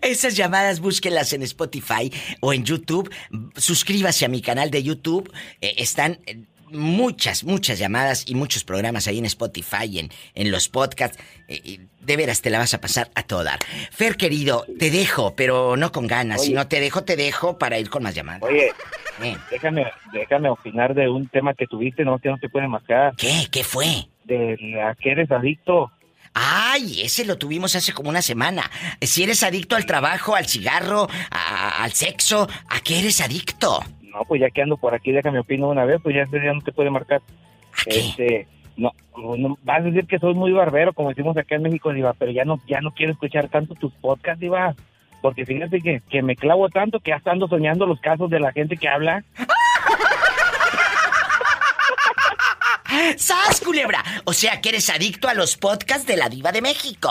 Esas 0.00 0.34
llamadas 0.36 0.80
búsquenlas 0.80 1.32
en 1.34 1.42
Spotify 1.42 2.10
o 2.40 2.52
en 2.54 2.64
YouTube. 2.64 3.12
Suscríbase 3.56 4.24
a 4.24 4.28
mi 4.28 4.40
canal 4.40 4.70
de 4.70 4.82
YouTube. 4.82 5.30
Eh, 5.60 5.74
están 5.76 6.18
eh, 6.26 6.44
muchas, 6.70 7.44
muchas 7.44 7.78
llamadas 7.78 8.24
y 8.26 8.34
muchos 8.34 8.64
programas 8.64 9.06
ahí 9.06 9.18
en 9.18 9.24
Spotify, 9.26 9.84
y 9.88 9.98
en, 10.00 10.10
en 10.34 10.50
los 10.50 10.68
podcasts. 10.68 11.18
Eh, 11.48 11.80
de 12.00 12.16
veras 12.16 12.40
te 12.40 12.50
la 12.50 12.58
vas 12.58 12.72
a 12.74 12.80
pasar 12.80 13.10
a 13.16 13.22
todo 13.24 13.42
dar. 13.42 13.58
Fer, 13.90 14.16
querido, 14.16 14.64
te 14.78 14.90
dejo, 14.90 15.34
pero 15.34 15.76
no 15.76 15.90
con 15.90 16.06
ganas. 16.06 16.40
Oye. 16.40 16.48
Si 16.48 16.54
no 16.54 16.68
te 16.68 16.78
dejo, 16.80 17.02
te 17.02 17.16
dejo 17.16 17.58
para 17.58 17.78
ir 17.78 17.90
con 17.90 18.02
más 18.04 18.14
llamadas. 18.14 18.42
Oye, 18.42 18.70
Eh, 19.22 19.36
déjame, 19.50 19.86
déjame 20.12 20.48
opinar 20.50 20.94
de 20.94 21.08
un 21.08 21.26
tema 21.28 21.54
que 21.54 21.66
tuviste, 21.66 22.04
no, 22.04 22.18
que 22.18 22.28
no 22.28 22.38
te 22.38 22.48
puede 22.50 22.68
marcar, 22.68 23.14
¿Qué? 23.16 23.48
¿Qué 23.50 23.64
fue? 23.64 24.06
de 24.24 24.56
la 24.60 24.94
que 24.94 25.12
eres 25.12 25.30
adicto. 25.30 25.90
Ay, 26.34 27.00
ese 27.02 27.24
lo 27.24 27.38
tuvimos 27.38 27.74
hace 27.76 27.92
como 27.94 28.10
una 28.10 28.20
semana. 28.20 28.70
Si 29.00 29.22
eres 29.22 29.42
adicto 29.42 29.74
al 29.74 29.86
trabajo, 29.86 30.34
al 30.36 30.46
cigarro, 30.46 31.08
a- 31.30 31.82
al 31.82 31.92
sexo, 31.92 32.46
¿a 32.68 32.80
qué 32.80 32.98
eres 32.98 33.20
adicto? 33.22 33.82
No, 34.16 34.24
pues 34.24 34.40
ya 34.40 34.48
que 34.48 34.62
ando 34.62 34.78
por 34.78 34.94
aquí, 34.94 35.12
déjame 35.12 35.40
opinar 35.40 35.68
una 35.68 35.84
vez, 35.84 36.00
pues 36.02 36.16
ya 36.16 36.24
día 36.24 36.54
no 36.54 36.62
te 36.62 36.72
puede 36.72 36.88
marcar. 36.88 37.20
Este, 37.84 38.48
no, 38.74 38.90
no, 39.14 39.58
vas 39.62 39.80
a 39.80 39.82
decir 39.82 40.06
que 40.06 40.18
soy 40.18 40.32
muy 40.32 40.52
barbero, 40.52 40.94
como 40.94 41.10
decimos 41.10 41.36
acá 41.36 41.56
en 41.56 41.64
México, 41.64 41.92
Diva, 41.92 42.14
pero 42.14 42.32
ya 42.32 42.46
no, 42.46 42.58
ya 42.66 42.80
no 42.80 42.92
quiero 42.92 43.12
escuchar 43.12 43.50
tanto 43.50 43.74
tus 43.74 43.92
podcasts, 43.92 44.40
Diva. 44.40 44.74
Porque 45.20 45.44
fíjate 45.44 45.82
que, 45.82 46.00
que 46.08 46.22
me 46.22 46.34
clavo 46.34 46.70
tanto 46.70 47.00
que 47.00 47.12
hasta 47.12 47.30
ando 47.30 47.46
soñando 47.46 47.84
los 47.84 48.00
casos 48.00 48.30
de 48.30 48.40
la 48.40 48.52
gente 48.52 48.78
que 48.78 48.88
habla. 48.88 49.22
¡Sas, 53.18 53.60
culebra! 53.60 54.02
O 54.24 54.32
sea 54.32 54.62
que 54.62 54.70
eres 54.70 54.88
adicto 54.88 55.28
a 55.28 55.34
los 55.34 55.58
podcasts 55.58 56.06
de 56.06 56.16
la 56.16 56.30
Diva 56.30 56.52
de 56.52 56.62
México. 56.62 57.10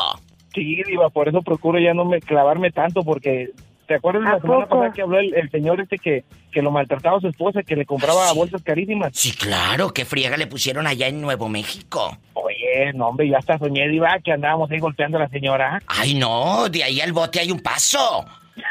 Sí, 0.55 0.81
Diva, 0.87 1.11
por 1.11 1.27
eso 1.27 1.43
procuro 1.43 1.77
ya 1.77 1.93
no 1.93 2.05
me 2.05 2.19
clavarme 2.19 2.71
tanto, 2.71 3.03
porque 3.03 3.51
¿te 3.87 3.95
acuerdas 3.95 4.25
¿A 4.25 4.33
la 4.33 4.41
semana 4.41 4.65
pasada 4.67 4.91
que 4.91 5.01
habló 5.01 5.19
el, 5.19 5.33
el 5.33 5.49
señor 5.51 5.81
este 5.81 5.97
que, 5.97 6.23
que 6.51 6.61
lo 6.61 6.71
maltrataba 6.71 7.17
a 7.17 7.21
su 7.21 7.27
esposa, 7.27 7.63
que 7.63 7.75
le 7.75 7.85
compraba 7.85 8.27
sí. 8.27 8.37
bolsas 8.37 8.63
carísimas? 8.63 9.11
Sí, 9.13 9.31
claro, 9.31 9.91
qué 9.93 10.05
friega 10.05 10.37
le 10.37 10.47
pusieron 10.47 10.87
allá 10.87 11.07
en 11.07 11.21
Nuevo 11.21 11.49
México. 11.49 12.17
Oye, 12.33 12.93
no, 12.93 13.09
hombre, 13.09 13.29
ya 13.29 13.37
hasta 13.37 13.57
soñé, 13.57 13.87
Diva, 13.87 14.19
que 14.23 14.31
andábamos 14.31 14.69
ahí 14.71 14.79
golpeando 14.79 15.17
a 15.17 15.21
la 15.21 15.29
señora. 15.29 15.81
Ay, 15.87 16.15
no, 16.15 16.69
de 16.69 16.83
ahí 16.83 17.01
al 17.01 17.13
bote 17.13 17.39
hay 17.39 17.51
un 17.51 17.59
paso. 17.59 18.25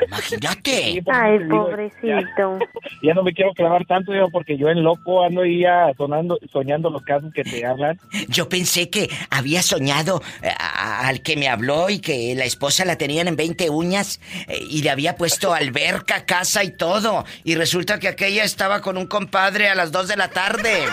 Imagínate. 0.06 0.70
Sí, 0.92 1.00
ay, 1.10 1.38
digo, 1.38 1.66
pobrecito. 1.66 2.58
Ya, 2.58 2.58
ya 3.02 3.14
no 3.14 3.22
me 3.22 3.32
quiero 3.32 3.52
clavar 3.52 3.84
tanto, 3.86 4.12
Diva, 4.12 4.28
porque 4.28 4.56
yo 4.56 4.68
en 4.68 4.82
loco 4.82 5.24
ando 5.24 5.42
ahí 5.42 5.60
ya 5.60 5.92
sonando, 5.96 6.38
soñando 6.52 6.90
los 6.90 7.02
casos 7.02 7.32
que 7.34 7.44
te 7.44 7.64
hablan. 7.66 7.98
Yo 8.28 8.48
pensé 8.48 8.88
que 8.90 9.08
había 9.30 9.62
soñado 9.62 10.22
eh, 10.42 10.48
a- 10.58 11.06
al 11.08 11.20
que 11.22 11.36
me 11.36 11.48
habló 11.48 11.90
y 11.90 12.00
que 12.00 12.34
la 12.34 12.44
esposa 12.44 12.84
la 12.84 12.96
tenían 12.96 13.28
en 13.28 13.36
20 13.36 13.70
uñas 13.70 14.20
eh, 14.48 14.58
y 14.70 14.82
le 14.82 14.90
había 14.90 15.16
puesto 15.16 15.52
alberca, 15.54 16.24
casa 16.24 16.64
y 16.64 16.70
todo. 16.76 17.24
Y 17.44 17.54
resulta 17.54 17.98
que 17.98 18.08
aquella 18.08 18.44
estaba 18.44 18.80
con 18.80 18.96
un 18.96 19.06
compadre 19.06 19.68
a 19.68 19.74
las 19.74 19.92
2 19.92 20.08
de 20.08 20.16
la 20.16 20.28
tarde. 20.28 20.84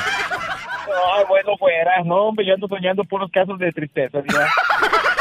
Ay, 1.14 1.24
bueno, 1.30 1.58
fuera. 1.58 2.04
No, 2.04 2.28
hombre, 2.28 2.46
yo 2.46 2.54
ando 2.54 2.68
soñando 2.68 3.04
puros 3.06 3.32
casos 3.32 3.58
de 3.60 3.72
tristeza, 3.72 4.22
Diva. 4.22 4.48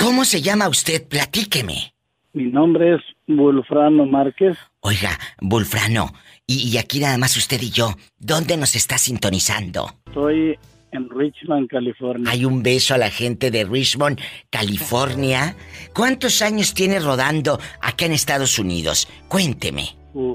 ¿Cómo 0.00 0.24
se 0.24 0.40
llama 0.40 0.66
usted? 0.66 1.06
Platíqueme. 1.06 1.92
Mi 2.32 2.44
nombre 2.44 2.94
es 2.94 3.02
Wolfrano 3.26 4.06
Márquez. 4.06 4.56
Oiga, 4.80 5.10
Bulfrano, 5.42 6.14
y, 6.46 6.70
y 6.70 6.78
aquí 6.78 7.00
nada 7.00 7.18
más 7.18 7.36
usted 7.36 7.60
y 7.60 7.68
yo, 7.68 7.94
¿dónde 8.18 8.56
nos 8.56 8.74
está 8.76 8.96
sintonizando? 8.96 9.92
Estoy 10.06 10.58
en 10.92 11.10
Richmond, 11.10 11.68
California. 11.68 12.30
Hay 12.32 12.46
un 12.46 12.62
beso 12.62 12.94
a 12.94 12.98
la 12.98 13.10
gente 13.10 13.50
de 13.50 13.64
Richmond, 13.64 14.18
California. 14.48 15.54
¿Cuántos 15.94 16.40
años 16.40 16.72
tiene 16.72 16.98
rodando 16.98 17.60
acá 17.82 18.06
en 18.06 18.12
Estados 18.12 18.58
Unidos? 18.58 19.06
Cuénteme. 19.28 19.96
Uh, 20.14 20.34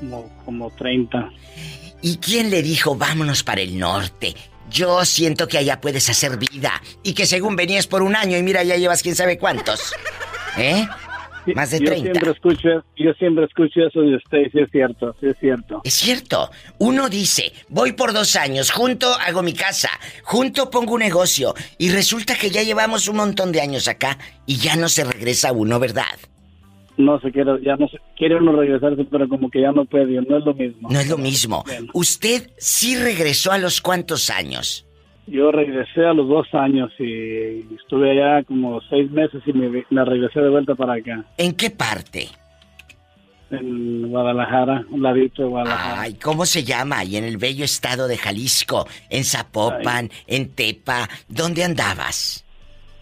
como, 0.00 0.30
como 0.44 0.70
30. 0.72 1.32
¿Y 2.02 2.18
quién 2.18 2.50
le 2.50 2.62
dijo 2.62 2.94
vámonos 2.94 3.42
para 3.42 3.62
el 3.62 3.78
norte? 3.78 4.34
Yo 4.70 5.04
siento 5.04 5.48
que 5.48 5.58
allá 5.58 5.80
puedes 5.80 6.08
hacer 6.08 6.36
vida 6.36 6.82
y 7.02 7.14
que 7.14 7.26
según 7.26 7.56
venías 7.56 7.86
por 7.86 8.02
un 8.02 8.16
año 8.16 8.36
y 8.36 8.42
mira 8.42 8.62
ya 8.62 8.76
llevas 8.76 9.02
quién 9.02 9.14
sabe 9.14 9.38
cuántos. 9.38 9.92
¿Eh? 10.56 10.86
más 11.54 11.70
de 11.70 11.80
yo 11.80 11.86
30. 11.86 12.12
Siempre 12.12 12.30
escucho, 12.30 12.84
yo 12.96 13.12
siempre 13.14 13.44
escucho 13.44 13.86
eso 13.86 14.00
de 14.00 14.16
usted, 14.16 14.38
sí 14.52 14.60
es 14.60 14.70
cierto, 14.70 15.16
sí 15.20 15.26
es 15.26 15.38
cierto. 15.38 15.80
Es 15.84 15.94
cierto. 15.94 16.50
Uno 16.78 17.08
dice, 17.08 17.52
voy 17.68 17.92
por 17.92 18.12
dos 18.12 18.36
años, 18.36 18.70
junto 18.70 19.12
hago 19.14 19.42
mi 19.42 19.52
casa, 19.52 19.90
junto 20.22 20.70
pongo 20.70 20.94
un 20.94 21.00
negocio, 21.00 21.54
y 21.78 21.90
resulta 21.90 22.36
que 22.36 22.50
ya 22.50 22.62
llevamos 22.62 23.08
un 23.08 23.16
montón 23.16 23.52
de 23.52 23.60
años 23.60 23.88
acá 23.88 24.18
y 24.46 24.56
ya 24.56 24.76
no 24.76 24.88
se 24.88 25.04
regresa 25.04 25.52
uno, 25.52 25.78
¿verdad? 25.78 26.04
No 26.98 27.20
se 27.20 27.30
quiere, 27.30 27.62
ya 27.62 27.76
no 27.76 27.88
se, 27.88 27.98
quiere 28.16 28.36
uno 28.36 28.52
regresarse, 28.52 29.04
pero 29.04 29.28
como 29.28 29.48
que 29.48 29.60
ya 29.60 29.70
no 29.70 29.84
puede, 29.84 30.20
no 30.20 30.36
es 30.36 30.44
lo 30.44 30.52
mismo. 30.52 30.88
No 30.90 30.98
es 30.98 31.08
lo 31.08 31.16
mismo. 31.16 31.64
Usted 31.94 32.50
sí 32.58 32.96
regresó 32.96 33.52
a 33.52 33.58
los 33.58 33.80
cuantos 33.80 34.30
años. 34.30 34.84
Yo 35.28 35.52
regresé 35.52 36.04
a 36.04 36.12
los 36.12 36.28
dos 36.28 36.46
años 36.54 36.90
y 36.98 37.60
estuve 37.74 38.10
allá 38.10 38.42
como 38.44 38.80
seis 38.90 39.10
meses 39.12 39.42
y 39.46 39.52
me, 39.52 39.84
me 39.90 40.04
regresé 40.04 40.40
de 40.40 40.48
vuelta 40.48 40.74
para 40.74 40.94
acá. 40.94 41.24
¿En 41.36 41.52
qué 41.52 41.70
parte? 41.70 42.28
En 43.50 44.08
Guadalajara, 44.08 44.84
un 44.90 45.02
ladito 45.02 45.42
de 45.42 45.48
Guadalajara. 45.48 46.00
Ay, 46.00 46.14
¿cómo 46.14 46.46
se 46.46 46.64
llama? 46.64 46.98
Ahí 46.98 47.16
en 47.16 47.24
el 47.24 47.36
bello 47.36 47.64
estado 47.64 48.08
de 48.08 48.18
Jalisco, 48.18 48.88
en 49.08 49.24
Zapopan, 49.24 50.10
en 50.26 50.50
Tepa. 50.50 51.08
¿Dónde 51.28 51.62
andabas? 51.62 52.44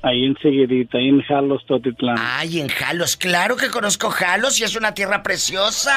Ahí 0.06 0.24
enseguidita, 0.24 0.98
ahí 0.98 1.08
en 1.08 1.20
Jalos, 1.22 1.66
Totitlán. 1.66 2.16
Ay, 2.16 2.60
en 2.60 2.68
Jalos. 2.68 3.16
Claro 3.16 3.56
que 3.56 3.70
conozco 3.70 4.08
Jalos 4.10 4.60
y 4.60 4.62
es 4.62 4.76
una 4.76 4.94
tierra 4.94 5.24
preciosa. 5.24 5.92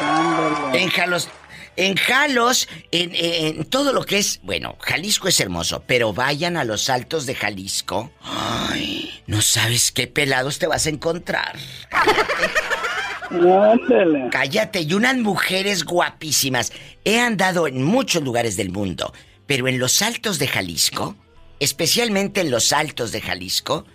Ándale. 0.00 0.82
En 0.82 0.88
Jalos. 0.88 1.28
En 1.76 1.94
Jalos, 1.94 2.68
en, 2.90 3.12
en 3.14 3.64
todo 3.66 3.92
lo 3.92 4.02
que 4.02 4.18
es. 4.18 4.40
Bueno, 4.42 4.76
Jalisco 4.80 5.28
es 5.28 5.38
hermoso, 5.38 5.84
pero 5.86 6.12
vayan 6.12 6.56
a 6.56 6.64
los 6.64 6.90
altos 6.90 7.24
de 7.26 7.36
Jalisco. 7.36 8.10
Ay, 8.20 9.22
no 9.28 9.40
sabes 9.42 9.92
qué 9.92 10.08
pelados 10.08 10.58
te 10.58 10.66
vas 10.66 10.86
a 10.86 10.90
encontrar. 10.90 11.56
Ándale. 13.30 14.28
Cállate, 14.32 14.80
y 14.80 14.92
unas 14.92 15.16
mujeres 15.18 15.84
guapísimas. 15.84 16.72
He 17.04 17.20
andado 17.20 17.68
en 17.68 17.80
muchos 17.80 18.24
lugares 18.24 18.56
del 18.56 18.70
mundo, 18.70 19.12
pero 19.46 19.68
en 19.68 19.78
los 19.78 20.02
altos 20.02 20.40
de 20.40 20.48
Jalisco, 20.48 21.16
especialmente 21.60 22.40
en 22.40 22.50
los 22.50 22.72
altos 22.72 23.12
de 23.12 23.20
Jalisco, 23.20 23.86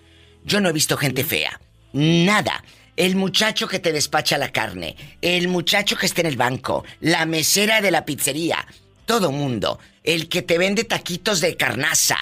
yo 0.43 0.61
no 0.61 0.69
he 0.69 0.73
visto 0.73 0.97
gente 0.97 1.23
fea. 1.23 1.59
Nada. 1.93 2.63
El 2.95 3.15
muchacho 3.15 3.67
que 3.67 3.79
te 3.79 3.93
despacha 3.93 4.37
la 4.37 4.51
carne, 4.51 4.95
el 5.21 5.47
muchacho 5.47 5.95
que 5.95 6.05
está 6.05 6.21
en 6.21 6.27
el 6.27 6.35
banco, 6.35 6.83
la 6.99 7.25
mesera 7.25 7.81
de 7.81 7.91
la 7.91 8.03
pizzería, 8.03 8.67
todo 9.05 9.31
mundo, 9.31 9.79
el 10.03 10.27
que 10.27 10.41
te 10.41 10.57
vende 10.57 10.83
taquitos 10.83 11.39
de 11.39 11.55
carnaza. 11.55 12.17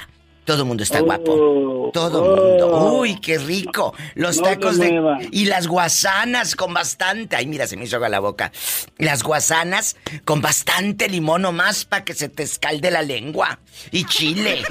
Todo 0.47 0.63
mundo 0.63 0.81
está 0.83 1.01
guapo. 1.01 1.91
Todo 1.93 2.23
mundo. 2.23 2.93
Uy, 2.99 3.19
qué 3.19 3.37
rico. 3.37 3.93
Los 4.15 4.37
No 4.37 4.43
tacos 4.43 4.77
de 4.77 4.91
mueva. 4.93 5.17
y 5.29 5.43
las 5.43 5.67
guasanas 5.67 6.55
con 6.55 6.73
bastante. 6.73 7.35
Ay, 7.35 7.47
mira, 7.47 7.67
se 7.67 7.75
me 7.75 7.83
hizo 7.83 7.97
agua 7.97 8.07
la 8.07 8.21
boca. 8.21 8.53
Las 8.97 9.23
guasanas 9.23 9.97
con 10.23 10.41
bastante 10.41 11.09
limón 11.09 11.41
nomás 11.41 11.83
para 11.83 12.05
que 12.05 12.13
se 12.13 12.29
te 12.29 12.43
escalde 12.43 12.89
la 12.91 13.01
lengua. 13.01 13.59
Y 13.91 14.05
chile. 14.05 14.63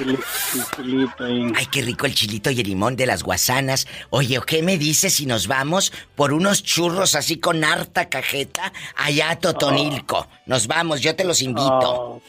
Chilito. 0.74 1.24
Ay, 1.24 1.66
qué 1.70 1.82
rico 1.82 2.06
el 2.06 2.14
chilito 2.14 2.50
y 2.50 2.58
el 2.58 2.66
limón 2.68 2.96
de 2.96 3.04
las 3.04 3.22
guasanas. 3.22 3.86
Oye, 4.08 4.40
¿qué 4.46 4.62
me 4.62 4.78
dices 4.78 5.12
si 5.12 5.26
nos 5.26 5.46
vamos 5.46 5.92
por 6.14 6.32
unos 6.32 6.62
churros 6.62 7.14
así 7.14 7.36
con 7.36 7.64
harta 7.64 8.08
cajeta 8.08 8.72
allá 8.96 9.28
a 9.32 9.36
Totonilco? 9.38 10.26
Nos 10.46 10.68
vamos, 10.68 11.02
yo 11.02 11.14
te 11.14 11.24
los 11.24 11.42
invito. 11.42 11.66
Oh, 11.68 12.22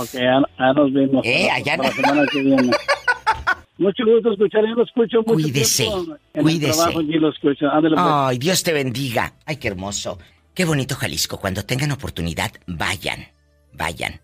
ok, 0.00 0.12
ya, 0.12 0.40
ya 0.58 0.72
nos 0.74 0.92
vemos. 0.92 1.26
Eh, 1.26 1.50
allá 1.50 1.76
la 1.76 1.90
semana 1.92 2.22
que 2.30 2.40
viene. 2.40 2.67
Mucho 3.78 4.04
gusto 4.04 4.32
escuchar, 4.32 4.62
yo 4.66 4.74
lo 4.74 4.82
escucho 4.82 5.18
mucho 5.18 5.34
Cuídese, 5.34 5.84
tiempo. 5.84 6.16
En 6.34 6.42
cuídese. 6.42 6.66
el 6.66 6.76
trabajo 6.76 7.02
lo 7.02 7.28
escucho. 7.30 7.70
Ándale, 7.70 7.94
pues. 7.94 8.06
Ay, 8.08 8.38
Dios 8.38 8.62
te 8.64 8.72
bendiga. 8.72 9.34
Ay, 9.46 9.56
qué 9.56 9.68
hermoso. 9.68 10.18
Qué 10.52 10.64
bonito 10.64 10.96
Jalisco. 10.96 11.38
Cuando 11.38 11.64
tengan 11.64 11.92
oportunidad, 11.92 12.50
vayan. 12.66 13.28
Vayan. 13.72 14.20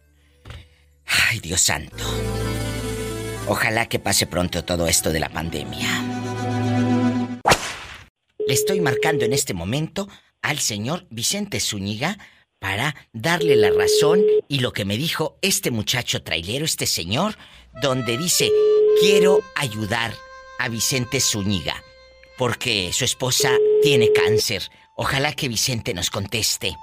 Ay, 1.07 1.39
Dios 1.39 1.61
santo. 1.61 2.05
Ojalá 3.47 3.87
que 3.87 4.01
pase 4.01 4.27
pronto 4.27 4.65
todo 4.65 4.89
esto 4.89 5.13
de 5.13 5.21
la 5.21 5.29
pandemia. 5.29 5.89
Le 8.47 8.55
estoy 8.55 8.81
marcando 8.81 9.25
en 9.25 9.33
este 9.33 9.55
momento 9.55 10.09
al 10.43 10.59
señor 10.59 11.07
Vicente 11.11 11.61
Zúñiga 11.61 12.19
para 12.59 12.95
darle 13.13 13.57
la 13.57 13.71
razón 13.71 14.21
y 14.49 14.61
lo 14.61 14.73
que 14.73 14.85
me 14.85 14.97
dijo 14.97 15.39
este 15.43 15.71
muchacho 15.71 16.23
trailero, 16.23 16.65
este 16.65 16.87
señor, 16.87 17.37
donde 17.83 18.17
dice, 18.17 18.51
quiero 19.01 19.41
ayudar 19.57 20.13
a 20.59 20.69
Vicente 20.69 21.21
Zúñiga 21.21 21.75
porque 22.37 22.93
su 22.93 23.05
esposa 23.05 23.51
tiene 23.83 24.13
cáncer. 24.13 24.63
Ojalá 24.95 25.33
que 25.33 25.49
Vicente 25.49 25.95
nos 25.95 26.11
conteste. 26.11 26.77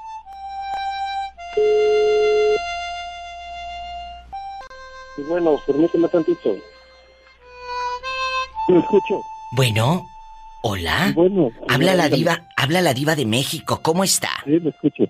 Y 5.17 5.21
bueno, 5.23 5.59
permíteme 5.65 6.07
tantito. 6.07 6.55
¿Me 8.67 8.79
escucho? 8.79 9.21
Bueno, 9.51 10.05
hola. 10.63 11.11
Bueno. 11.15 11.49
Habla 11.67 11.95
la 11.95 12.09
diva, 12.09 12.47
habla 12.55 12.81
la 12.81 12.93
diva 12.93 13.15
de 13.15 13.25
México. 13.25 13.81
¿Cómo 13.81 14.03
está? 14.03 14.29
Sí, 14.45 14.51
me 14.51 14.69
escucho. 14.69 15.03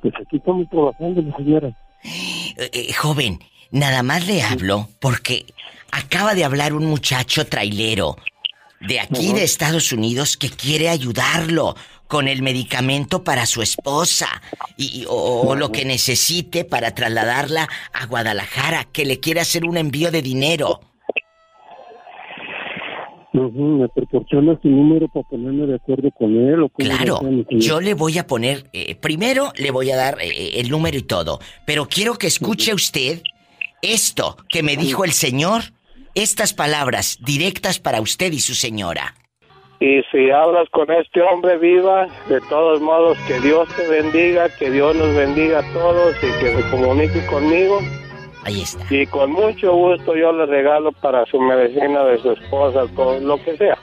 Pues 0.00 0.14
aquí 0.14 0.36
estamos 0.36 0.68
trabajando, 0.70 1.22
mi 1.22 1.32
señora. 1.32 1.68
Eh, 2.04 2.70
eh, 2.72 2.92
joven, 2.94 3.40
nada 3.70 4.02
más 4.02 4.26
le 4.26 4.42
hablo 4.42 4.88
porque 5.00 5.46
acaba 5.90 6.34
de 6.34 6.44
hablar 6.44 6.72
un 6.72 6.86
muchacho 6.86 7.46
trailero 7.46 8.16
de 8.80 9.00
aquí 9.00 9.32
de 9.32 9.42
Estados 9.42 9.92
Unidos 9.92 10.36
que 10.36 10.50
quiere 10.50 10.88
ayudarlo 10.88 11.74
con 12.06 12.26
el 12.26 12.42
medicamento 12.42 13.22
para 13.22 13.44
su 13.44 13.60
esposa 13.60 14.28
y, 14.76 15.04
o, 15.08 15.42
o 15.48 15.54
lo 15.56 15.70
que 15.70 15.84
necesite 15.84 16.64
para 16.64 16.94
trasladarla 16.94 17.68
a 17.92 18.06
Guadalajara, 18.06 18.84
que 18.84 19.04
le 19.04 19.20
quiere 19.20 19.40
hacer 19.40 19.64
un 19.64 19.76
envío 19.76 20.10
de 20.10 20.22
dinero. 20.22 20.80
¿Me 23.32 23.88
proporciona 23.88 24.58
su 24.62 24.68
número 24.68 25.06
para 25.08 25.28
ponerme 25.28 25.66
de 25.66 25.74
acuerdo 25.76 26.10
con 26.12 26.34
él? 26.34 26.62
O 26.62 26.68
Claro, 26.70 27.20
yo 27.50 27.80
le 27.80 27.94
voy 27.94 28.18
a 28.18 28.26
poner, 28.26 28.64
eh, 28.72 28.94
primero 28.96 29.52
le 29.56 29.70
voy 29.70 29.90
a 29.90 29.96
dar 29.96 30.18
eh, 30.20 30.58
el 30.60 30.70
número 30.70 30.96
y 30.96 31.02
todo, 31.02 31.38
pero 31.66 31.86
quiero 31.88 32.14
que 32.14 32.26
escuche 32.26 32.72
usted 32.72 33.22
esto 33.82 34.36
que 34.48 34.62
me 34.62 34.76
dijo 34.76 35.04
el 35.04 35.12
señor, 35.12 35.62
estas 36.14 36.54
palabras 36.54 37.18
directas 37.20 37.78
para 37.78 38.00
usted 38.00 38.32
y 38.32 38.40
su 38.40 38.54
señora. 38.54 39.14
Y 39.80 40.02
si 40.10 40.30
hablas 40.30 40.68
con 40.70 40.90
este 40.90 41.22
hombre 41.22 41.56
viva, 41.58 42.08
de 42.28 42.40
todos 42.48 42.80
modos, 42.80 43.16
que 43.28 43.38
Dios 43.40 43.68
te 43.76 43.86
bendiga, 43.86 44.48
que 44.58 44.70
Dios 44.70 44.96
nos 44.96 45.14
bendiga 45.14 45.60
a 45.60 45.72
todos 45.72 46.16
y 46.16 46.40
que 46.40 46.56
se 46.56 46.70
comunique 46.70 47.24
conmigo. 47.26 47.80
Ahí 48.44 48.62
está. 48.62 48.84
Y 48.92 49.06
con 49.06 49.30
mucho 49.30 49.72
gusto 49.72 50.16
yo 50.16 50.32
le 50.32 50.46
regalo 50.46 50.90
para 50.92 51.24
su 51.26 51.40
medicina 51.40 52.02
de 52.04 52.18
su 52.20 52.32
esposa, 52.32 52.86
con 52.94 53.24
lo 53.24 53.42
que 53.44 53.56
sea. 53.56 53.78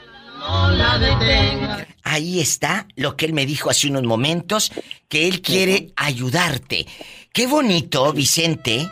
Ahí 2.03 2.41
está 2.41 2.87
lo 2.97 3.15
que 3.15 3.25
él 3.25 3.33
me 3.33 3.45
dijo 3.45 3.69
hace 3.69 3.87
unos 3.87 4.03
momentos, 4.03 4.73
que 5.07 5.27
él 5.29 5.41
quiere 5.41 5.91
ayudarte. 5.95 6.85
Qué 7.31 7.47
bonito, 7.47 8.11
Vicente, 8.11 8.89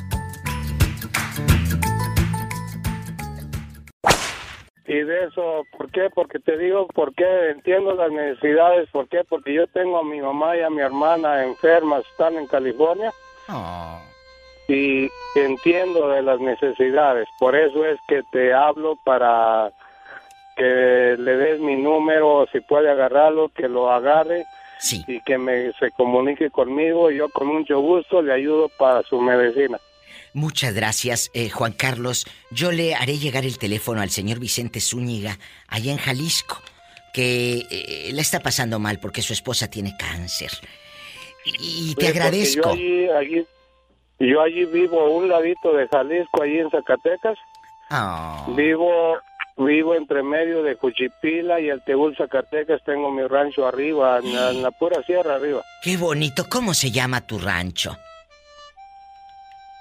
Y 4.87 4.95
de 4.95 5.25
eso, 5.25 5.65
¿por 5.77 5.91
qué? 5.91 6.09
Porque 6.15 6.39
te 6.39 6.57
digo, 6.57 6.87
¿por 6.89 7.15
qué? 7.15 7.51
Entiendo 7.51 7.95
las 7.95 8.11
necesidades, 8.11 8.89
¿por 8.91 9.09
qué? 9.09 9.23
Porque 9.29 9.55
yo 9.55 9.67
tengo 9.69 9.99
a 9.99 10.05
mi 10.05 10.21
mamá 10.21 10.57
y 10.57 10.61
a 10.61 10.71
mi 10.71 10.81
hermana 10.81 11.45
enfermas, 11.45 12.05
están 12.11 12.37
en 12.37 12.47
California. 12.47 13.13
Y 14.69 15.09
entiendo 15.35 16.09
de 16.09 16.23
las 16.23 16.41
necesidades, 16.41 17.29
por 17.39 17.57
eso 17.57 17.85
es 17.85 17.99
que 18.09 18.23
te 18.33 18.55
hablo 18.55 18.97
para 19.05 19.71
que 20.63 21.17
le 21.23 21.37
des 21.37 21.61
mi 21.61 21.77
número, 21.77 22.47
si 22.53 22.61
puede 22.61 22.91
agarrarlo, 22.91 23.49
que 23.49 23.69
lo 23.69 23.91
agarre 23.91 24.45
y 25.09 25.21
que 25.23 25.39
me 25.39 25.73
se 25.75 25.91
comunique 25.97 26.51
conmigo. 26.51 27.11
Yo 27.11 27.29
con 27.31 27.49
mucho 27.49 27.81
gusto 27.81 28.23
le 28.23 28.33
ayudo 28.33 28.69
para 28.79 29.03
su 29.03 29.21
medicina. 29.21 29.79
Muchas 30.35 30.75
gracias, 30.75 31.31
eh, 31.35 31.51
Juan 31.51 31.73
Carlos. 31.73 32.27
Yo 32.51 32.73
le 32.73 32.95
haré 32.95 33.19
llegar 33.19 33.45
el 33.45 33.59
teléfono 33.59 34.01
al 34.01 34.11
señor 34.11 34.39
Vicente 34.39 34.81
Zúñiga, 34.81 35.37
allá 35.69 35.93
en 35.93 35.99
Jalisco, 35.99 36.59
que 37.13 37.65
eh, 37.71 38.11
le 38.13 38.21
está 38.23 38.41
pasando 38.41 38.79
mal 38.79 38.99
porque 39.01 39.21
su 39.23 39.33
esposa 39.33 39.69
tiene 39.69 39.95
cáncer. 39.99 40.51
Y 41.45 41.95
te 41.97 42.07
Sí, 42.07 42.11
agradezco. 42.13 42.63
Yo 42.63 42.73
allí, 42.73 43.09
allí- 43.09 43.47
yo 44.21 44.41
allí 44.41 44.65
vivo 44.67 45.01
a 45.01 45.09
un 45.11 45.29
ladito 45.29 45.73
de 45.75 45.89
Jalisco, 45.89 46.43
allí 46.43 46.59
en 46.61 46.71
Zacatecas. 46.71 47.37
Ah. 47.91 48.47
Vivo 48.57 49.19
vivo 49.57 49.95
entre 49.95 50.23
medio 50.23 50.63
de 50.63 50.77
Cuchipila 50.77 51.61
y 51.61 51.69
el 51.69 51.83
Teúl 51.83 52.17
Zacatecas. 52.17 52.83
Tengo 52.85 53.11
mi 53.11 53.27
rancho 53.27 53.67
arriba, 53.67 54.19
en 54.19 54.35
la, 54.35 54.51
en 54.51 54.63
la 54.63 54.71
pura 54.71 55.03
sierra 55.05 55.37
arriba. 55.37 55.63
Qué 55.83 55.97
bonito. 55.97 56.49
¿Cómo 56.49 56.75
se 56.75 56.91
llama 56.91 57.21
tu 57.21 57.39
rancho? 57.39 57.97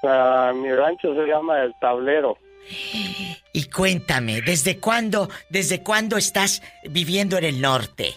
Ah, 0.03 0.51
mi 0.55 0.71
rancho 0.73 1.13
se 1.13 1.25
llama 1.27 1.61
El 1.61 1.73
Tablero. 1.79 2.37
Y 3.53 3.69
cuéntame, 3.69 4.41
¿desde 4.41 4.79
cuándo, 4.79 5.29
desde 5.49 5.83
cuándo 5.83 6.15
estás 6.15 6.63
viviendo 6.85 7.37
en 7.37 7.43
el 7.43 7.59
norte? 7.59 8.13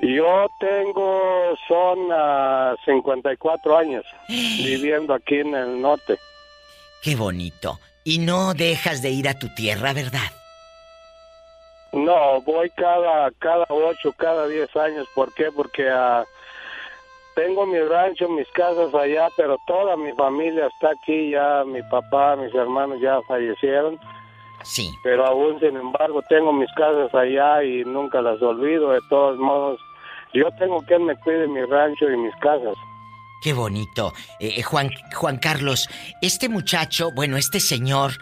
Yo 0.00 0.48
tengo, 0.58 1.56
son 1.68 2.08
ah, 2.12 2.74
54 2.84 3.78
años 3.78 4.04
viviendo 4.28 5.14
aquí 5.14 5.36
en 5.36 5.54
el 5.54 5.80
norte. 5.80 6.18
Qué 7.00 7.14
bonito. 7.14 7.78
Y 8.08 8.20
no 8.20 8.54
dejas 8.54 9.02
de 9.02 9.10
ir 9.10 9.28
a 9.28 9.34
tu 9.34 9.50
tierra, 9.50 9.92
¿verdad? 9.92 10.32
No, 11.92 12.40
voy 12.40 12.70
cada 12.70 13.30
cada 13.32 13.66
ocho, 13.68 14.14
cada 14.16 14.48
diez 14.48 14.74
años. 14.76 15.06
¿Por 15.14 15.34
qué? 15.34 15.52
Porque 15.54 15.90
ah, 15.90 16.24
tengo 17.34 17.66
mi 17.66 17.78
rancho, 17.78 18.26
mis 18.30 18.48
casas 18.52 18.94
allá, 18.94 19.28
pero 19.36 19.58
toda 19.66 19.94
mi 19.98 20.10
familia 20.14 20.68
está 20.68 20.92
aquí. 20.92 21.32
Ya 21.32 21.64
mi 21.66 21.82
papá, 21.82 22.34
mis 22.36 22.54
hermanos 22.54 22.98
ya 23.02 23.20
fallecieron. 23.28 24.00
Sí. 24.62 24.90
Pero 25.02 25.26
aún, 25.26 25.60
sin 25.60 25.76
embargo, 25.76 26.22
tengo 26.30 26.50
mis 26.50 26.72
casas 26.76 27.14
allá 27.14 27.62
y 27.62 27.84
nunca 27.84 28.22
las 28.22 28.40
olvido. 28.40 28.92
De 28.92 29.00
todos 29.10 29.36
modos, 29.38 29.78
yo 30.32 30.50
tengo 30.58 30.80
que 30.86 30.98
me 30.98 31.14
cuide 31.16 31.46
mi 31.46 31.62
rancho 31.66 32.10
y 32.10 32.16
mis 32.16 32.34
casas. 32.36 32.74
Qué 33.42 33.52
bonito. 33.52 34.12
Eh, 34.40 34.62
Juan, 34.62 34.90
Juan 35.14 35.38
Carlos, 35.38 35.88
este 36.20 36.48
muchacho, 36.48 37.12
bueno, 37.12 37.36
este 37.36 37.60
señor, 37.60 38.12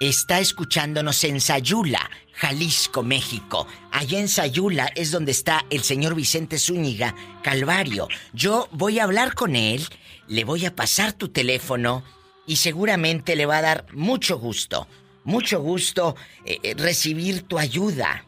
está 0.00 0.40
escuchándonos 0.40 1.22
en 1.24 1.40
Sayula, 1.40 2.10
Jalisco, 2.32 3.02
México. 3.02 3.66
Allá 3.92 4.18
en 4.18 4.28
Sayula 4.28 4.88
es 4.94 5.10
donde 5.10 5.32
está 5.32 5.64
el 5.70 5.80
señor 5.80 6.14
Vicente 6.14 6.58
Zúñiga, 6.58 7.14
Calvario. 7.42 8.08
Yo 8.32 8.68
voy 8.72 8.98
a 8.98 9.04
hablar 9.04 9.34
con 9.34 9.56
él, 9.56 9.82
le 10.26 10.44
voy 10.44 10.64
a 10.64 10.74
pasar 10.74 11.12
tu 11.12 11.28
teléfono 11.28 12.02
y 12.46 12.56
seguramente 12.56 13.36
le 13.36 13.46
va 13.46 13.58
a 13.58 13.62
dar 13.62 13.84
mucho 13.92 14.38
gusto, 14.38 14.86
mucho 15.24 15.60
gusto 15.60 16.16
eh, 16.44 16.58
eh, 16.62 16.74
recibir 16.76 17.46
tu 17.46 17.58
ayuda. 17.58 18.24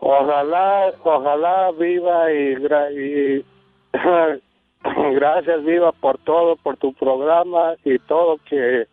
Ojalá, 0.00 0.92
ojalá 1.02 1.70
viva 1.72 2.30
y 2.32 3.44
gracias 5.14 5.64
viva 5.64 5.92
por 5.92 6.18
todo, 6.18 6.56
por 6.56 6.76
tu 6.76 6.92
programa 6.94 7.74
y 7.84 7.98
todo 8.00 8.38
que... 8.48 8.86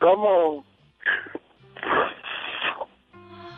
¿Cómo? 0.00 0.64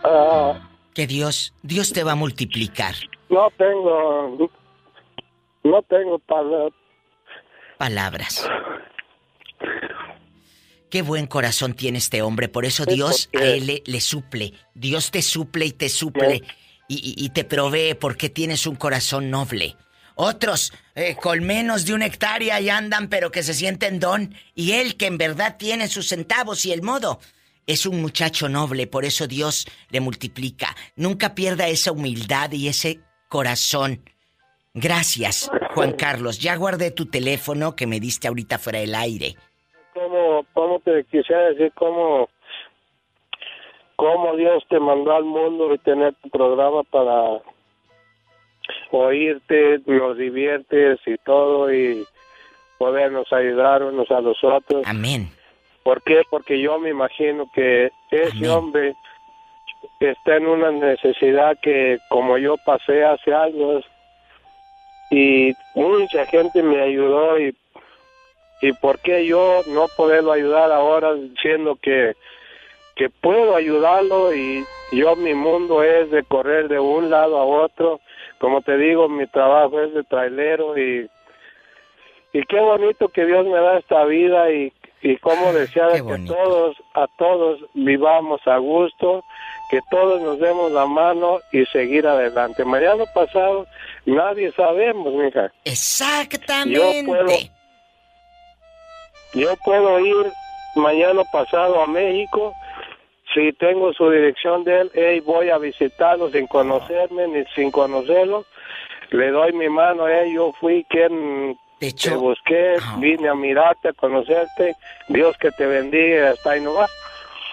Ah, 0.04 0.68
Que 0.94 1.06
Dios, 1.06 1.52
Dios 1.62 1.92
te 1.92 2.02
va 2.04 2.12
a 2.12 2.16
multiplicar. 2.16 2.94
no 3.28 3.50
tengo, 3.58 4.48
no 5.64 5.82
tengo 5.82 6.18
palabras. 6.20 6.72
palabras. 7.78 8.48
Qué 10.90 11.02
buen 11.02 11.26
corazón 11.26 11.74
tiene 11.74 11.98
este 11.98 12.22
hombre, 12.22 12.48
por 12.48 12.64
eso 12.64 12.84
Dios 12.84 13.28
a 13.38 13.44
él 13.44 13.66
le, 13.66 13.82
le 13.86 14.00
suple. 14.00 14.54
Dios 14.74 15.10
te 15.12 15.22
suple 15.22 15.66
y 15.66 15.72
te 15.72 15.88
suple 15.88 16.42
y, 16.88 16.94
y- 16.96 17.24
y 17.24 17.28
te 17.30 17.44
provee 17.44 17.94
porque 17.94 18.28
tienes 18.28 18.66
un 18.66 18.74
corazón 18.74 19.30
noble. 19.30 19.76
Otros, 20.22 20.70
eh, 20.94 21.16
con 21.16 21.42
menos 21.46 21.86
de 21.86 21.94
una 21.94 22.04
hectárea 22.04 22.60
ya 22.60 22.76
andan, 22.76 23.08
pero 23.08 23.30
que 23.30 23.42
se 23.42 23.54
sienten 23.54 23.98
don. 23.98 24.34
Y 24.54 24.72
él, 24.72 24.98
que 24.98 25.06
en 25.06 25.16
verdad 25.16 25.56
tiene 25.58 25.88
sus 25.88 26.10
centavos 26.10 26.66
y 26.66 26.72
el 26.72 26.82
modo, 26.82 27.20
es 27.66 27.86
un 27.86 28.02
muchacho 28.02 28.46
noble, 28.50 28.86
por 28.86 29.06
eso 29.06 29.26
Dios 29.26 29.66
le 29.88 30.00
multiplica. 30.00 30.76
Nunca 30.94 31.34
pierda 31.34 31.68
esa 31.68 31.92
humildad 31.92 32.52
y 32.52 32.68
ese 32.68 33.00
corazón. 33.30 34.02
Gracias, 34.74 35.50
Juan 35.74 35.92
Carlos. 35.92 36.38
Ya 36.38 36.54
guardé 36.54 36.90
tu 36.90 37.06
teléfono 37.06 37.74
que 37.74 37.86
me 37.86 37.98
diste 37.98 38.28
ahorita 38.28 38.58
fuera 38.58 38.80
del 38.80 38.94
aire. 38.96 39.36
¿Cómo, 39.94 40.44
cómo 40.52 40.80
te 40.80 41.02
quisiera 41.04 41.48
decir 41.48 41.72
cómo, 41.74 42.28
cómo 43.96 44.36
Dios 44.36 44.62
te 44.68 44.78
mandó 44.78 45.16
al 45.16 45.24
mundo 45.24 45.72
y 45.72 45.78
tener 45.78 46.14
tu 46.16 46.28
programa 46.28 46.82
para 46.82 47.40
oírte, 48.98 49.80
nos 49.86 50.16
diviertes 50.16 50.98
y 51.06 51.16
todo 51.18 51.72
y 51.72 52.04
podernos 52.78 53.32
ayudar 53.32 53.82
unos 53.82 54.10
a 54.10 54.20
los 54.20 54.42
otros. 54.42 54.82
Amén. 54.86 55.30
¿Por 55.82 56.02
qué? 56.02 56.22
Porque 56.30 56.60
yo 56.60 56.78
me 56.78 56.90
imagino 56.90 57.50
que 57.54 57.90
ese 58.10 58.48
hombre 58.48 58.94
está 59.98 60.36
en 60.36 60.46
una 60.46 60.70
necesidad 60.70 61.58
que 61.60 61.98
como 62.08 62.38
yo 62.38 62.56
pasé 62.64 63.04
hace 63.04 63.34
años 63.34 63.84
y 65.10 65.52
mucha 65.74 66.26
gente 66.26 66.62
me 66.62 66.80
ayudó 66.80 67.38
y 67.38 67.54
y 68.62 68.72
por 68.74 68.98
qué 69.00 69.26
yo 69.26 69.62
no 69.68 69.86
poderlo 69.96 70.32
ayudar 70.32 70.70
ahora 70.70 71.14
siendo 71.40 71.76
que 71.76 72.14
que 72.94 73.08
puedo 73.08 73.56
ayudarlo 73.56 74.34
y 74.34 74.64
yo 74.92 75.16
mi 75.16 75.34
mundo 75.34 75.82
es 75.82 76.10
de 76.10 76.22
correr 76.24 76.68
de 76.68 76.78
un 76.78 77.10
lado 77.10 77.38
a 77.38 77.44
otro 77.44 78.00
como 78.40 78.62
te 78.62 78.76
digo 78.76 79.08
mi 79.08 79.26
trabajo 79.26 79.80
es 79.80 79.94
de 79.94 80.02
trailero 80.04 80.76
y 80.78 81.08
y 82.32 82.42
qué 82.44 82.60
bonito 82.60 83.08
que 83.08 83.26
Dios 83.26 83.44
me 83.46 83.58
da 83.60 83.78
esta 83.78 84.04
vida 84.04 84.50
y 84.50 84.72
y 85.02 85.16
cómo 85.16 85.52
desear 85.52 85.92
que 85.92 86.18
todos 86.26 86.76
a 86.94 87.06
todos 87.18 87.60
vivamos 87.74 88.40
a 88.46 88.56
gusto 88.58 89.24
que 89.70 89.80
todos 89.90 90.20
nos 90.20 90.38
demos 90.38 90.72
la 90.72 90.86
mano 90.86 91.38
y 91.52 91.64
seguir 91.66 92.06
adelante 92.06 92.64
mañana 92.64 93.04
pasado 93.14 93.66
nadie 94.06 94.50
sabemos 94.52 95.12
mija 95.14 95.52
Exactamente. 95.64 96.74
yo 96.74 97.06
puedo, 97.06 97.28
yo 99.34 99.56
puedo 99.64 100.00
ir 100.00 100.32
mañana 100.76 101.22
pasado 101.32 101.82
a 101.82 101.86
México. 101.86 102.54
Si 103.34 103.52
tengo 103.52 103.92
su 103.92 104.10
dirección 104.10 104.64
de 104.64 104.80
él, 104.80 104.90
hey, 104.94 105.20
voy 105.20 105.50
a 105.50 105.58
visitarlo 105.58 106.30
sin 106.30 106.46
conocerme 106.46 107.28
ni 107.28 107.44
sin 107.54 107.70
conocerlo. 107.70 108.44
Le 109.10 109.30
doy 109.30 109.52
mi 109.52 109.68
mano 109.68 110.04
a 110.04 110.20
él. 110.20 110.34
Yo 110.34 110.52
fui 110.58 110.84
quien 110.88 111.56
Te 111.78 112.14
busqué, 112.14 112.76
vine 112.98 113.28
a 113.28 113.34
mirarte, 113.34 113.88
a 113.88 113.92
conocerte. 113.92 114.74
Dios 115.08 115.36
que 115.38 115.50
te 115.52 115.66
bendiga, 115.66 116.30
hasta 116.30 116.52
ahí 116.52 116.60
no 116.60 116.74
va. 116.74 116.88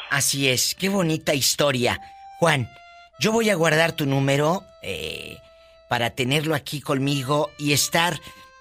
Así 0.09 0.49
es, 0.49 0.73
qué 0.73 0.89
bonita 0.89 1.34
historia. 1.34 1.99
Juan, 2.39 2.67
yo 3.19 3.32
voy 3.32 3.49
a 3.49 3.55
guardar 3.55 3.91
tu 3.91 4.05
número 4.05 4.63
eh, 4.82 5.38
para 5.89 6.11
tenerlo 6.11 6.55
aquí 6.55 6.82
conmigo 6.82 7.49
y 7.57 7.73
estar 7.73 8.13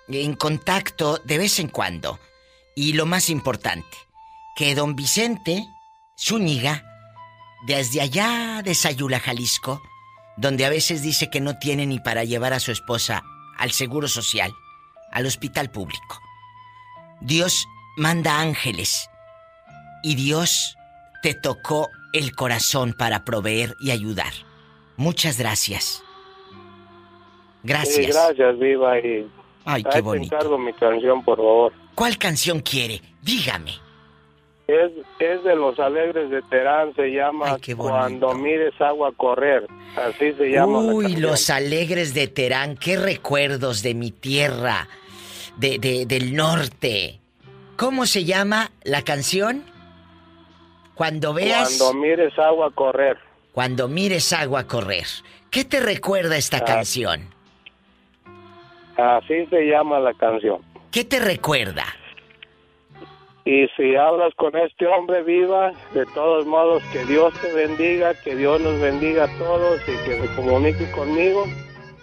en 0.09 0.35
contacto 0.35 1.19
de 1.25 1.39
vez 1.39 1.59
en 1.61 1.69
cuando. 1.69 2.19
Y 2.75 2.93
lo 2.93 3.07
más 3.07 3.31
importante, 3.31 3.97
que 4.57 4.75
don 4.75 4.97
Vicente 4.97 5.65
Zúñiga, 6.19 6.96
desde 7.67 8.01
allá 8.01 8.63
de 8.63 8.75
Sayula, 8.75 9.21
Jalisco, 9.21 9.83
donde 10.37 10.65
a 10.65 10.71
veces 10.71 11.03
dice 11.03 11.31
que 11.31 11.41
no 11.41 11.59
tiene 11.59 11.87
ni 11.87 11.99
para 11.99 12.25
llevar 12.25 12.53
a 12.53 12.61
su 12.61 12.73
esposa 12.73 13.23
al 13.59 13.71
Seguro 13.71 14.09
Social, 14.09 14.53
al 15.13 15.27
hospital 15.27 15.71
público. 15.71 16.21
Dios 17.21 17.67
manda 17.97 18.41
ángeles 18.41 19.09
y 20.03 20.15
Dios 20.15 20.77
te 21.23 21.35
tocó 21.35 21.89
el 22.13 22.35
corazón 22.35 22.93
para 22.93 23.25
proveer 23.25 23.75
y 23.81 23.91
ayudar. 23.91 24.33
Muchas 24.97 25.39
gracias. 25.39 26.03
Gracias. 27.63 27.97
Sí, 27.97 28.13
gracias, 28.13 28.59
Viva. 28.59 28.99
Y 29.01 29.29
Ay, 29.65 29.83
qué 29.83 29.91
te 29.91 30.01
bonito. 30.01 30.35
encargo 30.37 30.59
mi 30.59 30.73
canción, 30.75 31.25
por 31.25 31.39
favor. 31.39 31.73
¿Cuál 31.95 32.19
canción 32.19 32.61
quiere? 32.61 33.03
Dígame. 33.23 33.73
Es, 34.69 34.91
es 35.21 35.45
de 35.45 35.55
los 35.55 35.79
alegres 35.79 36.29
de 36.29 36.43
Terán, 36.43 36.93
se 36.97 37.09
llama 37.13 37.57
Cuando 37.77 38.35
mires 38.35 38.75
agua 38.81 39.13
correr. 39.17 39.65
Así 39.97 40.33
se 40.33 40.51
llama. 40.51 40.83
la 40.83 40.93
Uy, 40.93 41.17
los 41.17 41.51
alegres 41.51 42.15
de 42.15 42.27
Terán, 42.27 42.77
qué 42.77 42.97
recuerdos 42.97 43.83
de 43.85 43.95
mi 43.95 44.11
tierra, 44.11 44.89
de, 45.57 45.79
de- 45.79 46.05
del 46.07 46.35
norte. 46.35 47.21
¿Cómo 47.77 48.07
se 48.07 48.25
llama 48.25 48.73
la 48.83 49.03
canción? 49.03 49.63
Cuando 50.95 51.33
veas. 51.33 51.77
Cuando 51.79 52.01
mires 52.01 52.37
agua 52.39 52.71
correr. 52.75 53.19
Cuando 53.53 53.87
mires 53.87 54.33
agua 54.33 54.65
correr. 54.67 55.07
¿Qué 55.51 55.65
te 55.65 55.79
recuerda 55.81 56.37
esta 56.37 56.57
Ah. 56.59 56.65
canción? 56.65 57.29
Así 58.97 59.47
se 59.47 59.61
llama 59.67 60.01
la 60.01 60.13
canción. 60.15 60.61
¿Qué 60.91 61.05
te 61.05 61.21
recuerda? 61.21 61.85
Y 63.47 63.69
si 63.77 63.95
hablas 63.95 64.35
con 64.35 64.57
este 64.57 64.89
hombre 64.89 65.23
viva, 65.23 65.71
de 65.95 66.05
todos 66.07 66.45
modos, 66.47 66.83
que 66.93 67.05
Dios 67.05 67.33
te 67.41 67.53
bendiga, 67.53 68.13
que 68.25 68.35
Dios 68.35 68.61
nos 68.61 68.81
bendiga 68.81 69.25
a 69.25 69.39
todos 69.39 69.81
y 69.83 69.93
que 70.05 70.21
se 70.21 70.35
comunique 70.35 70.91
conmigo. 70.91 71.45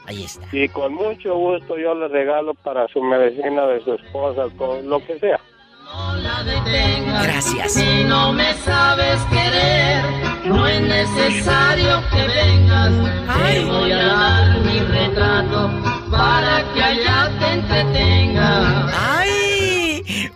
Ahí 0.06 0.24
está. 0.24 0.48
Y 0.54 0.70
con 0.70 0.94
mucho 0.94 1.36
gusto 1.36 1.78
yo 1.78 1.96
le 1.96 2.08
regalo 2.08 2.54
para 2.54 2.88
su 2.88 3.04
medicina 3.04 3.68
de 3.68 3.82
su 3.82 3.94
esposa, 3.94 4.46
con 4.58 4.89
lo 4.89 5.06
que 5.06 5.20
sea. 5.20 5.39
Gracias. 7.24 7.74
Si 7.74 8.04
no 8.06 8.32
me 8.32 8.54
sabes 8.54 9.22
querer, 9.26 10.02
no 10.46 10.66
es 10.66 10.82
necesario 10.82 12.02
que 12.10 12.26
vengas. 12.26 12.91
Te 13.52 13.66
voy 13.66 13.91
a 13.91 14.04
dar 14.06 14.60
mi 14.60 14.80
retrato 14.80 15.70
para 16.10 16.64
que 16.74 16.84
allá 16.84 17.30
te 17.38 17.54
entretengas. 17.54 18.94
¡Ay! 18.98 19.43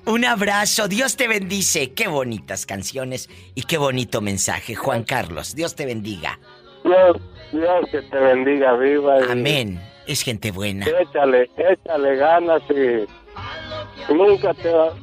Un 0.07 0.23
abrazo, 0.25 0.87
Dios 0.87 1.17
te 1.17 1.27
bendice. 1.27 1.93
Qué 1.93 2.07
bonitas 2.07 2.65
canciones 2.65 3.29
y 3.55 3.63
qué 3.63 3.77
bonito 3.77 4.21
mensaje, 4.21 4.73
Juan 4.75 5.03
Carlos. 5.03 5.53
Dios 5.53 5.75
te 5.75 5.85
bendiga. 5.85 6.39
Dios, 6.83 7.17
Dios 7.51 7.85
que 7.91 8.01
te 8.03 8.17
bendiga 8.17 8.73
viva. 8.77 9.19
y 9.19 9.31
Amén. 9.31 9.81
Es 10.07 10.21
gente 10.23 10.51
buena. 10.51 10.85
Échale, 11.01 11.49
échale 11.57 12.15
ganas 12.15 12.61
y 12.69 14.13
nunca 14.13 14.53
te, 14.53 14.69
va- 14.71 14.93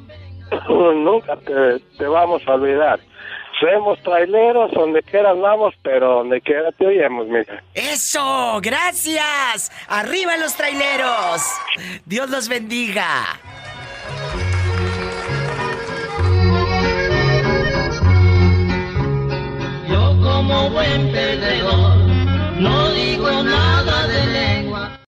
nunca 0.95 1.37
te, 1.37 1.81
te 1.99 2.07
vamos 2.07 2.41
a 2.47 2.55
olvidar. 2.55 2.99
Somos 3.61 4.03
traileros, 4.03 4.73
donde 4.73 5.03
quiera 5.03 5.31
andamos, 5.31 5.75
pero 5.83 6.17
donde 6.17 6.41
quiera 6.41 6.73
te 6.73 6.87
oímos, 6.87 7.27
mija. 7.29 7.63
¡Eso! 7.75 8.59
¡Gracias! 8.63 9.71
¡Arriba 9.87 10.37
los 10.39 10.55
traileros! 10.57 11.43
Dios 12.07 12.31
los 12.31 12.49
bendiga. 12.49 13.39
Como 20.47 20.71
buen 20.71 21.11
perdedor, 21.11 21.97
no 22.59 22.93
digo 22.93 23.43
nada 23.43 24.07
de 24.07 24.27
lengua. 24.27 25.01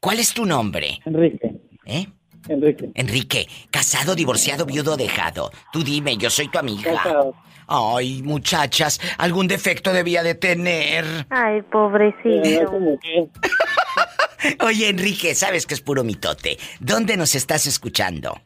¿Cuál 0.00 0.18
es 0.18 0.34
tu 0.34 0.44
nombre? 0.44 1.00
Enrique. 1.06 1.52
¿Eh? 1.86 2.06
Enrique. 2.48 2.90
Enrique, 2.94 3.48
casado, 3.70 4.14
divorciado, 4.14 4.66
viudo, 4.66 4.96
dejado. 4.96 5.50
Tú 5.72 5.82
dime, 5.82 6.16
yo 6.18 6.28
soy 6.28 6.48
tu 6.48 6.58
amiga. 6.58 6.94
Casado. 6.94 7.34
Ay, 7.66 8.22
muchachas, 8.22 9.00
algún 9.18 9.48
defecto 9.48 9.92
debía 9.92 10.22
de 10.22 10.34
tener. 10.34 11.04
Ay, 11.30 11.62
pobrecito. 11.62 12.70
Oye, 14.64 14.88
Enrique, 14.88 15.34
sabes 15.34 15.66
que 15.66 15.74
es 15.74 15.80
puro 15.80 16.04
mitote. 16.04 16.58
¿Dónde 16.80 17.16
nos 17.16 17.34
estás 17.34 17.66
escuchando? 17.66 18.40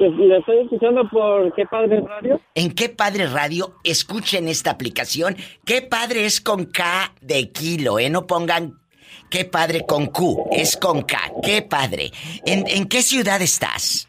Pues 0.00 0.12
le 0.16 0.38
estoy 0.38 0.60
escuchando 0.60 1.06
por 1.10 1.54
qué 1.54 1.66
padre 1.66 2.00
radio. 2.00 2.40
¿En 2.54 2.70
qué 2.72 2.88
padre 2.88 3.26
radio 3.26 3.74
escuchen 3.84 4.48
esta 4.48 4.70
aplicación? 4.70 5.36
¿Qué 5.66 5.82
padre 5.82 6.24
es 6.24 6.40
con 6.40 6.64
K 6.64 7.12
de 7.20 7.52
kilo, 7.52 7.98
eh? 7.98 8.08
No 8.08 8.26
pongan 8.26 8.80
qué 9.28 9.44
padre 9.44 9.84
con 9.86 10.06
Q, 10.06 10.48
es 10.52 10.78
con 10.78 11.02
K. 11.02 11.18
¿Qué 11.42 11.60
padre? 11.60 12.12
¿En, 12.46 12.66
en 12.66 12.88
qué 12.88 13.02
ciudad 13.02 13.42
estás? 13.42 14.08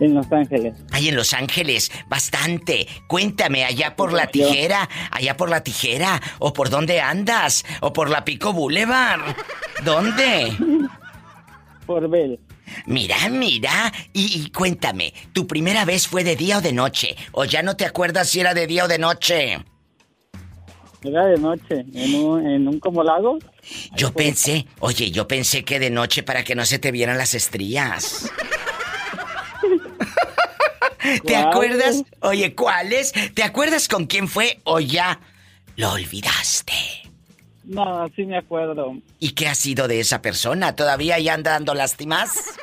En 0.00 0.14
Los 0.14 0.30
Ángeles. 0.30 0.74
Ahí 0.92 1.08
en 1.08 1.16
Los 1.16 1.32
Ángeles, 1.32 1.90
bastante. 2.10 2.86
Cuéntame, 3.08 3.64
allá 3.64 3.96
por 3.96 4.12
la 4.12 4.26
tijera, 4.26 4.90
allá 5.10 5.34
por 5.34 5.48
la 5.48 5.62
tijera, 5.62 6.20
o 6.40 6.52
por 6.52 6.68
dónde 6.68 7.00
andas, 7.00 7.64
o 7.80 7.94
por 7.94 8.10
la 8.10 8.22
Pico 8.26 8.52
Boulevard. 8.52 9.34
¿Dónde? 9.82 10.52
Por 11.86 12.06
Bell. 12.10 12.38
Mira, 12.86 13.28
mira, 13.28 13.92
y, 14.12 14.42
y 14.42 14.50
cuéntame, 14.50 15.12
¿tu 15.32 15.46
primera 15.46 15.84
vez 15.84 16.06
fue 16.06 16.24
de 16.24 16.36
día 16.36 16.58
o 16.58 16.60
de 16.60 16.72
noche? 16.72 17.16
¿O 17.32 17.44
ya 17.44 17.62
no 17.62 17.76
te 17.76 17.84
acuerdas 17.84 18.28
si 18.28 18.40
era 18.40 18.54
de 18.54 18.66
día 18.66 18.84
o 18.84 18.88
de 18.88 18.98
noche? 18.98 19.64
Era 21.02 21.26
de 21.26 21.36
noche, 21.36 21.84
en 21.92 22.14
un, 22.14 22.46
en 22.46 22.66
un 22.66 22.80
como 22.80 23.02
lago. 23.04 23.38
Yo 23.94 24.12
pensé, 24.12 24.66
oye, 24.80 25.10
yo 25.10 25.28
pensé 25.28 25.64
que 25.64 25.78
de 25.78 25.90
noche 25.90 26.22
para 26.22 26.44
que 26.44 26.54
no 26.54 26.64
se 26.64 26.78
te 26.78 26.90
vieran 26.90 27.18
las 27.18 27.34
estrías. 27.34 28.30
¿Te 31.26 31.36
acuerdas? 31.36 32.02
Oye, 32.20 32.54
¿cuáles? 32.54 33.12
¿Te 33.34 33.42
acuerdas 33.42 33.88
con 33.88 34.06
quién 34.06 34.28
fue 34.28 34.60
o 34.64 34.80
ya 34.80 35.20
lo 35.76 35.92
olvidaste? 35.92 36.72
No, 37.66 38.08
sí 38.14 38.24
me 38.24 38.38
acuerdo. 38.38 38.96
¿Y 39.18 39.30
qué 39.30 39.48
ha 39.48 39.54
sido 39.54 39.88
de 39.88 40.00
esa 40.00 40.20
persona? 40.20 40.76
¿Todavía 40.76 41.18
ya 41.18 41.34
anda 41.34 41.52
dando 41.52 41.74
lástimas? 41.74 42.56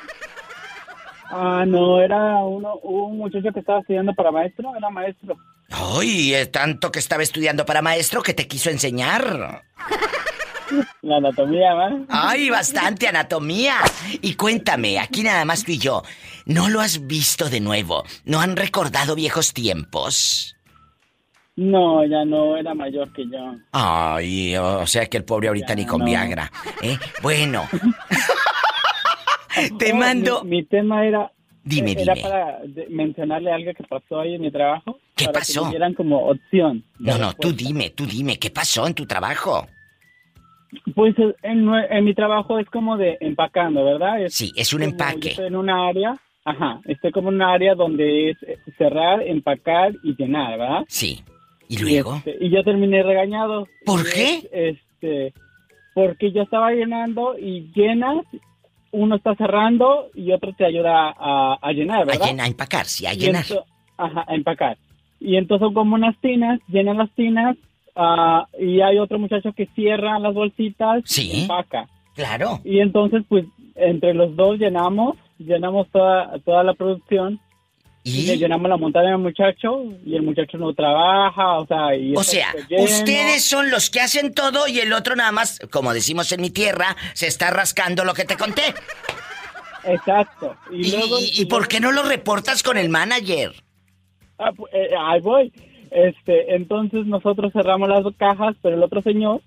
Ah, 1.29 1.63
no, 1.65 2.01
era 2.01 2.43
uno, 2.43 2.75
un 2.83 3.17
muchacho 3.17 3.51
que 3.53 3.61
estaba 3.61 3.79
estudiando 3.79 4.13
para 4.13 4.31
maestro, 4.31 4.75
era 4.75 4.89
maestro. 4.89 5.37
Ay, 5.69 6.33
tanto 6.51 6.91
que 6.91 6.99
estaba 6.99 7.23
estudiando 7.23 7.65
para 7.65 7.81
maestro 7.81 8.21
que 8.21 8.33
te 8.33 8.47
quiso 8.47 8.69
enseñar. 8.69 9.63
La 11.01 11.17
anatomía, 11.17 11.73
¿verdad? 11.73 11.99
Ay, 12.09 12.49
bastante 12.49 13.07
anatomía. 13.07 13.75
Y 14.21 14.35
cuéntame, 14.35 14.99
aquí 14.99 15.23
nada 15.23 15.45
más 15.45 15.63
tú 15.63 15.71
y 15.71 15.77
yo, 15.77 16.03
¿no 16.45 16.69
lo 16.69 16.81
has 16.81 17.07
visto 17.07 17.49
de 17.49 17.59
nuevo? 17.59 18.03
¿No 18.25 18.41
han 18.41 18.55
recordado 18.55 19.15
viejos 19.15 19.53
tiempos? 19.53 20.55
No, 21.61 22.03
ya 22.05 22.25
no, 22.25 22.57
era 22.57 22.73
mayor 22.73 23.13
que 23.13 23.23
yo. 23.29 23.53
Ay, 23.71 24.55
o 24.57 24.87
sea 24.87 25.05
que 25.05 25.17
el 25.17 25.25
pobre 25.25 25.47
ahorita 25.49 25.75
ni 25.75 25.85
con 25.85 25.99
no. 25.99 26.05
Viagra. 26.05 26.51
¿eh? 26.81 26.97
Bueno. 27.21 27.67
Te 29.77 29.93
mando... 29.93 30.43
Mi, 30.43 30.57
mi 30.57 30.63
tema 30.63 31.05
era... 31.05 31.31
Dime, 31.63 31.91
era 31.91 32.15
dime. 32.15 32.27
para 32.27 32.57
mencionarle 32.89 33.51
algo 33.51 33.71
que 33.75 33.83
pasó 33.83 34.21
ahí 34.21 34.33
en 34.33 34.41
mi 34.41 34.49
trabajo. 34.51 34.97
¿Qué 35.15 35.25
para 35.25 35.39
pasó? 35.39 35.59
Que 35.61 35.65
me 35.65 35.71
dieran 35.73 35.93
como 35.93 36.29
opción. 36.29 36.83
No, 36.97 37.19
no, 37.19 37.33
tú 37.33 37.53
dime, 37.53 37.91
tú 37.91 38.07
dime, 38.07 38.39
¿qué 38.39 38.49
pasó 38.49 38.87
en 38.87 38.95
tu 38.95 39.05
trabajo? 39.05 39.67
Pues 40.95 41.13
en, 41.43 41.65
nue- 41.67 41.85
en 41.91 42.03
mi 42.05 42.15
trabajo 42.15 42.57
es 42.57 42.67
como 42.69 42.97
de 42.97 43.17
empacando, 43.21 43.85
¿verdad? 43.85 44.23
Es 44.23 44.33
Sí, 44.33 44.51
es 44.55 44.73
un 44.73 44.81
empaque. 44.81 45.19
yo 45.21 45.29
Estoy 45.29 45.47
en 45.47 45.55
una 45.57 45.87
área, 45.87 46.15
ajá, 46.45 46.79
estoy 46.85 47.11
como 47.11 47.29
en 47.29 47.35
un 47.35 47.41
área 47.43 47.75
donde 47.75 48.31
es 48.31 48.37
eh, 48.41 48.57
cerrar, 48.79 49.21
empacar 49.21 49.91
y 50.01 50.15
llenar, 50.15 50.57
¿verdad? 50.57 50.85
Sí. 50.87 51.21
¿Y 51.71 51.77
luego? 51.77 52.15
este, 52.17 52.37
y 52.41 52.49
yo 52.49 52.63
terminé 52.63 53.01
regañado. 53.03 53.67
¿Por 53.85 54.03
qué? 54.11 54.47
es, 54.51 54.77
Este, 55.01 55.33
porque 55.93 56.31
yo 56.31 56.41
estaba 56.43 56.71
llenando 56.71 57.37
y 57.39 57.71
llenas, 57.73 58.17
uno 58.91 59.15
está 59.15 59.35
cerrando 59.35 60.09
y 60.13 60.31
otro 60.31 60.53
te 60.53 60.65
ayuda 60.65 61.13
a, 61.17 61.57
a 61.61 61.71
llenar, 61.71 62.01
A 62.01 62.05
¿verdad? 62.05 62.27
llenar, 62.27 62.45
a 62.45 62.49
empacar, 62.49 62.85
sí, 62.85 63.05
a 63.05 63.13
llenar. 63.13 63.45
ajá, 63.97 64.25
a 64.27 64.35
empacar. 64.35 64.77
Y 65.19 65.37
entonces 65.37 65.65
son 65.65 65.73
como 65.73 65.95
unas 65.95 66.17
tinas, 66.19 66.59
llenan 66.67 66.97
las 66.97 67.09
tinas 67.11 67.55
ah, 67.95 68.47
y 68.59 68.81
hay 68.81 68.97
otro 68.99 69.19
muchacho 69.19 69.53
que 69.53 69.67
cierra 69.75 70.17
las 70.19 70.33
bolsitas 70.33 71.03
Sí. 71.05 71.29
y 71.33 71.41
empaca. 71.43 71.87
Claro. 72.15 72.59
Y 72.65 72.79
entonces, 72.79 73.23
pues, 73.29 73.45
entre 73.75 74.13
los 74.13 74.35
dos 74.35 74.57
llenamos, 74.59 75.15
llenamos 75.39 75.87
toda, 75.91 76.37
toda 76.39 76.63
la 76.63 76.73
producción. 76.73 77.39
¿Y? 78.03 78.25
le 78.25 78.37
llenamos 78.37 78.67
la 78.67 78.77
montaña 78.77 79.11
al 79.13 79.19
muchacho 79.19 79.83
y 80.05 80.15
el 80.15 80.23
muchacho 80.23 80.57
no 80.57 80.73
trabaja, 80.73 81.57
o 81.59 81.67
sea... 81.67 81.95
Y 81.95 82.15
O 82.15 82.23
sea, 82.23 82.53
ustedes 82.79 83.45
son 83.45 83.69
los 83.69 83.89
que 83.91 83.99
hacen 84.01 84.33
todo 84.33 84.67
y 84.67 84.79
el 84.79 84.91
otro 84.93 85.15
nada 85.15 85.31
más, 85.31 85.59
como 85.71 85.93
decimos 85.93 86.31
en 86.31 86.41
mi 86.41 86.49
tierra, 86.49 86.95
se 87.13 87.27
está 87.27 87.51
rascando 87.51 88.03
lo 88.03 88.13
que 88.15 88.25
te 88.25 88.37
conté. 88.37 88.73
Exacto. 89.83 90.55
¿Y, 90.71 90.87
Y, 90.87 90.91
luego, 90.91 91.19
y- 91.19 91.41
y 91.41 91.45
por 91.45 91.67
qué 91.67 91.79
no 91.79 91.91
lo 91.91 92.03
reportas 92.03 92.63
con 92.63 92.77
el 92.77 92.89
manager? 92.89 93.51
Ah, 94.37 94.51
pu- 94.51 94.67
eh, 94.73 94.89
ahí 94.99 95.19
voy. 95.21 95.51
Este, 95.91 96.55
entonces 96.55 97.05
nosotros 97.05 97.51
cerramos 97.53 97.89
las 97.89 98.03
cajas, 98.17 98.55
pero 98.61 98.75
el 98.77 98.83
otro 98.83 99.01
señor, 99.01 99.41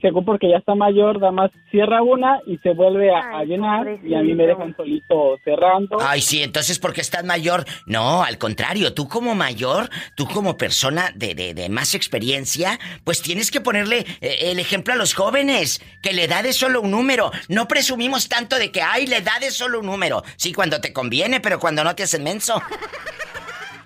según 0.00 0.24
porque 0.24 0.48
ya 0.50 0.56
está 0.56 0.74
mayor, 0.74 1.18
nada 1.20 1.32
más 1.32 1.50
cierra 1.70 2.02
una 2.02 2.40
y 2.46 2.56
se 2.58 2.72
vuelve 2.72 3.14
a, 3.14 3.38
a 3.38 3.44
llenar 3.44 3.98
y 4.04 4.14
a 4.14 4.20
mí 4.22 4.34
me 4.34 4.46
dejan 4.46 4.74
solito 4.76 5.38
cerrando. 5.44 5.98
Ay, 6.00 6.20
sí, 6.20 6.42
entonces 6.42 6.78
porque 6.78 7.00
estás 7.00 7.24
mayor. 7.24 7.64
No, 7.86 8.22
al 8.22 8.38
contrario, 8.38 8.94
tú 8.94 9.08
como 9.08 9.34
mayor, 9.34 9.88
tú 10.16 10.26
como 10.26 10.56
persona 10.56 11.12
de, 11.14 11.34
de- 11.34 11.54
de 11.54 11.68
más 11.68 11.94
experiencia, 11.94 12.78
pues 13.04 13.22
tienes 13.22 13.50
que 13.50 13.60
ponerle 13.60 14.06
eh, 14.20 14.50
el 14.50 14.58
ejemplo 14.58 14.94
a 14.94 14.96
los 14.96 15.14
jóvenes, 15.14 15.82
que 16.02 16.12
la 16.12 16.22
edad 16.22 16.46
es 16.46 16.56
solo 16.56 16.80
un 16.80 16.90
número. 16.90 17.30
No 17.48 17.68
presumimos 17.68 18.28
tanto 18.28 18.56
de 18.58 18.70
que, 18.72 18.82
ay, 18.82 19.06
la 19.06 19.18
edad 19.18 19.42
es 19.42 19.54
solo 19.54 19.80
un 19.80 19.86
número. 19.86 20.22
Sí, 20.36 20.52
cuando 20.52 20.80
te 20.80 20.92
conviene, 20.92 21.40
pero 21.40 21.58
cuando 21.60 21.84
no 21.84 21.94
te 21.94 22.02
hacen 22.04 22.22
menso. 22.24 22.60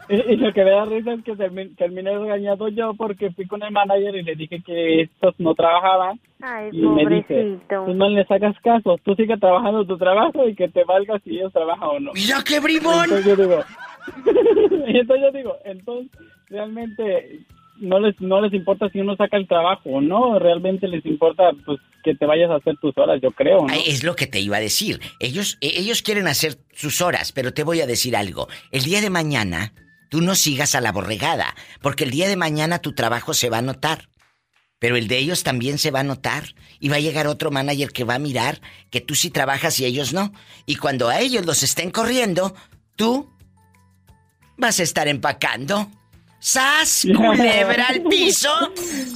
Y, 0.09 0.15
y 0.33 0.37
lo 0.37 0.53
que 0.53 0.63
me 0.65 0.71
da 0.71 0.85
risa 0.85 1.13
es 1.15 1.25
que 1.25 1.33
termi- 1.35 1.75
terminé 1.77 2.17
regañado 2.17 2.69
yo 2.69 2.95
porque 2.95 3.31
fui 3.33 3.47
con 3.47 3.63
el 3.63 3.73
manager 3.73 4.15
y 4.17 4.23
le 4.23 4.35
dije 4.37 4.63
que 4.65 5.03
estos 5.03 5.35
no 5.39 5.55
trabajaban. 5.55 6.21
Ay, 6.41 6.69
y 6.73 6.81
me 6.83 7.07
dice, 7.07 7.25
pobrecito. 7.35 7.85
tú 7.87 7.95
no 7.95 8.09
le 8.11 8.25
sacas 8.27 8.55
caso, 8.63 8.99
tú 9.05 9.15
sigue 9.15 9.37
trabajando 9.37 9.85
tu 9.87 9.97
trabajo 9.99 10.47
y 10.49 10.55
que 10.55 10.69
te 10.69 10.85
valga 10.85 11.19
si 11.25 11.31
ellos 11.31 11.53
trabajan 11.53 11.89
o 11.89 12.01
no. 12.01 12.13
¡Mira 12.13 12.37
qué 12.47 12.61
bribón! 12.61 13.05
Entonces 13.05 13.27
yo 13.27 13.37
digo, 13.37 13.65
y 14.87 14.99
entonces 14.99 15.25
yo 15.25 15.39
digo, 15.39 15.57
entonces 15.65 16.11
realmente 16.49 17.41
no 17.79 18.01
les 18.01 18.19
no 18.21 18.41
les 18.41 18.53
importa 18.55 18.89
si 18.91 19.01
uno 19.01 19.17
saca 19.17 19.37
el 19.37 19.47
trabajo 19.49 19.91
o 19.91 20.01
no, 20.01 20.39
realmente 20.39 20.89
les 20.89 21.05
importa 21.05 21.51
pues 21.65 21.79
que 22.03 22.15
te 22.15 22.25
vayas 22.25 22.51
a 22.51 22.57
hacer 22.57 22.77
tus 22.77 22.97
horas, 22.97 23.21
yo 23.21 23.33
creo, 23.33 23.67
¿no? 23.67 23.75
Es 23.75 24.05
lo 24.05 24.15
que 24.15 24.29
te 24.29 24.39
iba 24.41 24.59
a 24.59 24.61
decir. 24.61 25.01
Ellos, 25.19 25.59
eh, 25.61 25.73
ellos 25.77 26.03
quieren 26.03 26.29
hacer 26.29 26.53
sus 26.73 27.01
horas, 27.03 27.33
pero 27.33 27.53
te 27.53 27.65
voy 27.65 27.81
a 27.81 27.87
decir 27.87 28.15
algo. 28.15 28.47
El 28.71 28.83
día 28.85 29.01
de 29.01 29.11
mañana, 29.11 29.73
tú 30.09 30.21
no 30.21 30.35
sigas 30.35 30.75
a 30.75 30.81
la 30.81 30.93
borregada, 30.93 31.55
porque 31.81 32.05
el 32.05 32.11
día 32.11 32.29
de 32.29 32.37
mañana 32.37 32.81
tu 32.81 32.95
trabajo 32.95 33.35
se 33.35 33.51
va 33.51 33.59
a 33.59 33.63
notar. 33.63 34.09
Pero 34.79 34.97
el 34.97 35.09
de 35.09 35.19
ellos 35.19 35.43
también 35.43 35.79
se 35.79 35.91
va 35.91 36.01
a 36.01 36.05
notar. 36.05 36.55
Y 36.81 36.89
va 36.89 36.97
a 36.97 37.01
llegar 37.01 37.27
otro 37.27 37.51
manager 37.51 37.93
que 37.93 38.05
va 38.05 38.17
a 38.17 38.19
mirar 38.19 38.61
que 38.91 39.01
tú 39.01 39.15
sí 39.15 39.31
trabajas 39.31 39.81
y 39.81 39.87
ellos 39.87 40.13
no. 40.13 40.33
Y 40.67 40.77
cuando 40.77 41.09
a 41.09 41.21
ellos 41.21 41.47
los 41.47 41.63
estén 41.63 41.91
corriendo, 41.91 42.55
tú 42.95 43.33
vas 44.57 44.79
a 44.79 44.83
estar 44.83 45.09
empacando. 45.09 45.91
¡Sas! 46.39 47.07
Culebra 47.17 47.87
al 47.89 48.03
piso. 48.03 48.53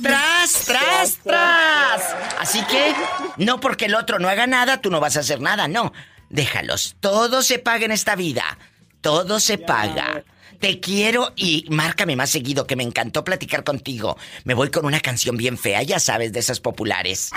¡Tras, 0.02 0.64
tras, 0.64 1.18
tras! 1.22 2.16
Así 2.38 2.62
que, 2.64 2.94
no 3.36 3.60
porque 3.60 3.84
el 3.84 3.94
otro 3.94 4.18
no 4.18 4.28
haga 4.28 4.46
nada, 4.46 4.80
tú 4.80 4.90
no 4.90 5.00
vas 5.00 5.16
a 5.16 5.20
hacer 5.20 5.40
nada, 5.40 5.68
no. 5.68 5.92
Déjalos. 6.30 6.96
Todo 7.00 7.42
se 7.42 7.58
paga 7.58 7.84
en 7.84 7.92
esta 7.92 8.16
vida. 8.16 8.58
Todo 9.02 9.40
se 9.40 9.58
paga. 9.58 10.24
Te 10.58 10.80
quiero 10.80 11.32
y 11.36 11.66
márcame 11.70 12.16
más 12.16 12.30
seguido, 12.30 12.66
que 12.66 12.76
me 12.76 12.82
encantó 12.82 13.24
platicar 13.24 13.64
contigo. 13.64 14.16
Me 14.44 14.54
voy 14.54 14.70
con 14.70 14.84
una 14.84 15.00
canción 15.00 15.36
bien 15.36 15.56
fea, 15.56 15.82
ya 15.82 16.00
sabes, 16.00 16.32
de 16.32 16.40
esas 16.40 16.60
populares. 16.60 17.30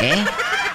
¿Eh? 0.00 0.24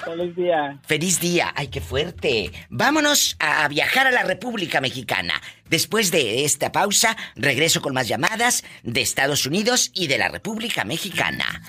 Feliz 0.04 0.36
día. 0.36 0.80
Feliz 0.86 1.20
día. 1.20 1.52
Ay, 1.54 1.68
qué 1.68 1.80
fuerte. 1.80 2.52
Vámonos 2.68 3.36
a 3.38 3.66
viajar 3.68 4.06
a 4.06 4.10
la 4.10 4.22
República 4.24 4.80
Mexicana. 4.80 5.40
Después 5.68 6.10
de 6.10 6.44
esta 6.44 6.72
pausa, 6.72 7.16
regreso 7.36 7.80
con 7.80 7.94
más 7.94 8.08
llamadas 8.08 8.64
de 8.82 9.00
Estados 9.00 9.46
Unidos 9.46 9.90
y 9.94 10.08
de 10.08 10.18
la 10.18 10.28
República 10.28 10.84
Mexicana. 10.84 11.62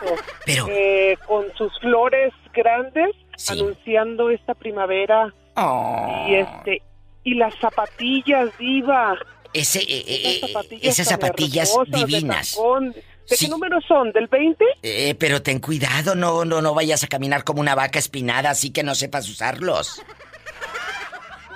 Pero- 0.46 0.66
Eh, 0.68 1.16
con 1.26 1.46
sus 1.56 1.72
flores 1.80 2.32
grandes, 2.52 3.10
Sí. 3.36 3.54
anunciando 3.54 4.28
esta 4.30 4.54
primavera. 4.54 5.32
Oh. 5.56 6.26
Y 6.28 6.34
este... 6.34 6.82
Y 7.24 7.34
las 7.34 7.54
zapatillas, 7.60 8.48
diva. 8.58 9.14
Ese, 9.52 9.80
eh, 9.80 10.04
eh, 10.06 10.20
Esas 10.36 10.48
eh, 10.48 10.52
zapatillas, 10.52 10.84
esas 10.92 11.08
zapatillas 11.08 11.70
hermosas, 11.70 11.90
de 12.00 12.06
divinas. 12.06 12.50
tacón. 12.54 12.94
¿De 13.28 13.36
Sí. 13.36 13.44
qué 13.46 13.50
número 13.50 13.78
son? 13.86 14.10
¿Del 14.12 14.26
20? 14.26 14.64
Eh, 14.82 15.14
pero 15.18 15.40
ten 15.42 15.60
cuidado, 15.60 16.14
no, 16.14 16.44
no, 16.44 16.60
no 16.60 16.74
vayas 16.74 17.04
a 17.04 17.06
caminar 17.08 17.44
como 17.44 17.60
una 17.60 17.74
vaca 17.74 17.98
espinada, 17.98 18.50
así 18.50 18.70
que 18.70 18.82
no 18.82 18.94
sepas 18.94 19.28
usarlos. 19.28 20.02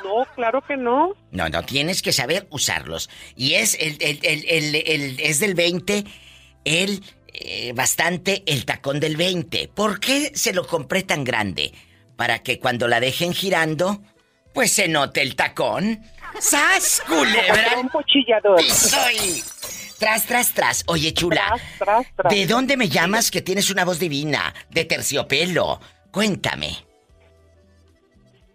No, 0.05 0.25
claro 0.35 0.61
que 0.63 0.77
no. 0.77 1.15
No, 1.31 1.49
no, 1.49 1.63
tienes 1.65 2.03
que 2.03 2.13
saber 2.13 2.47
usarlos. 2.51 3.09
Y 3.37 3.55
es 3.55 3.75
el, 3.81 3.97
el, 4.01 4.19
el, 4.23 4.45
el- 4.47 4.75
el- 4.87 5.21
es 5.21 5.41
del 5.41 5.55
20, 5.55 6.05
el 6.65 7.03
eh, 7.33 7.73
bastante 7.75 8.43
el 8.47 8.65
tacón 8.67 9.01
del 9.01 9.17
20. 9.17 9.69
¿Por 9.75 9.99
qué 10.01 10.31
se 10.35 10.53
lo 10.53 10.67
compré 10.67 11.03
tan 11.03 11.25
grande? 11.25 11.73
Para 12.17 12.41
que 12.41 12.61
cuando 12.61 12.87
la 12.87 13.01
dejen 13.01 13.33
girando, 13.35 14.03
pues 14.53 14.71
se 14.73 14.87
note 14.89 15.23
el 15.23 15.35
tacón. 15.35 16.01
¡Sas, 16.39 17.03
culebra! 17.09 17.79
Un 17.81 17.89
pochillador. 17.89 18.59
¡Piso 18.61 18.97
y- 19.11 19.43
Tras, 19.99 20.27
tras, 20.27 20.53
tras. 20.53 20.85
Oye, 20.87 21.13
chula. 21.15 21.55
Tras, 21.79 22.07
tras. 22.17 22.33
¿De 22.35 22.47
dónde 22.47 22.77
me 22.77 22.89
llamas 22.89 23.31
que 23.31 23.43
tienes 23.43 23.71
una 23.71 23.85
voz 23.85 23.99
divina? 23.99 24.55
De 24.71 24.85
terciopelo. 24.85 25.81
Cuéntame. 26.11 26.77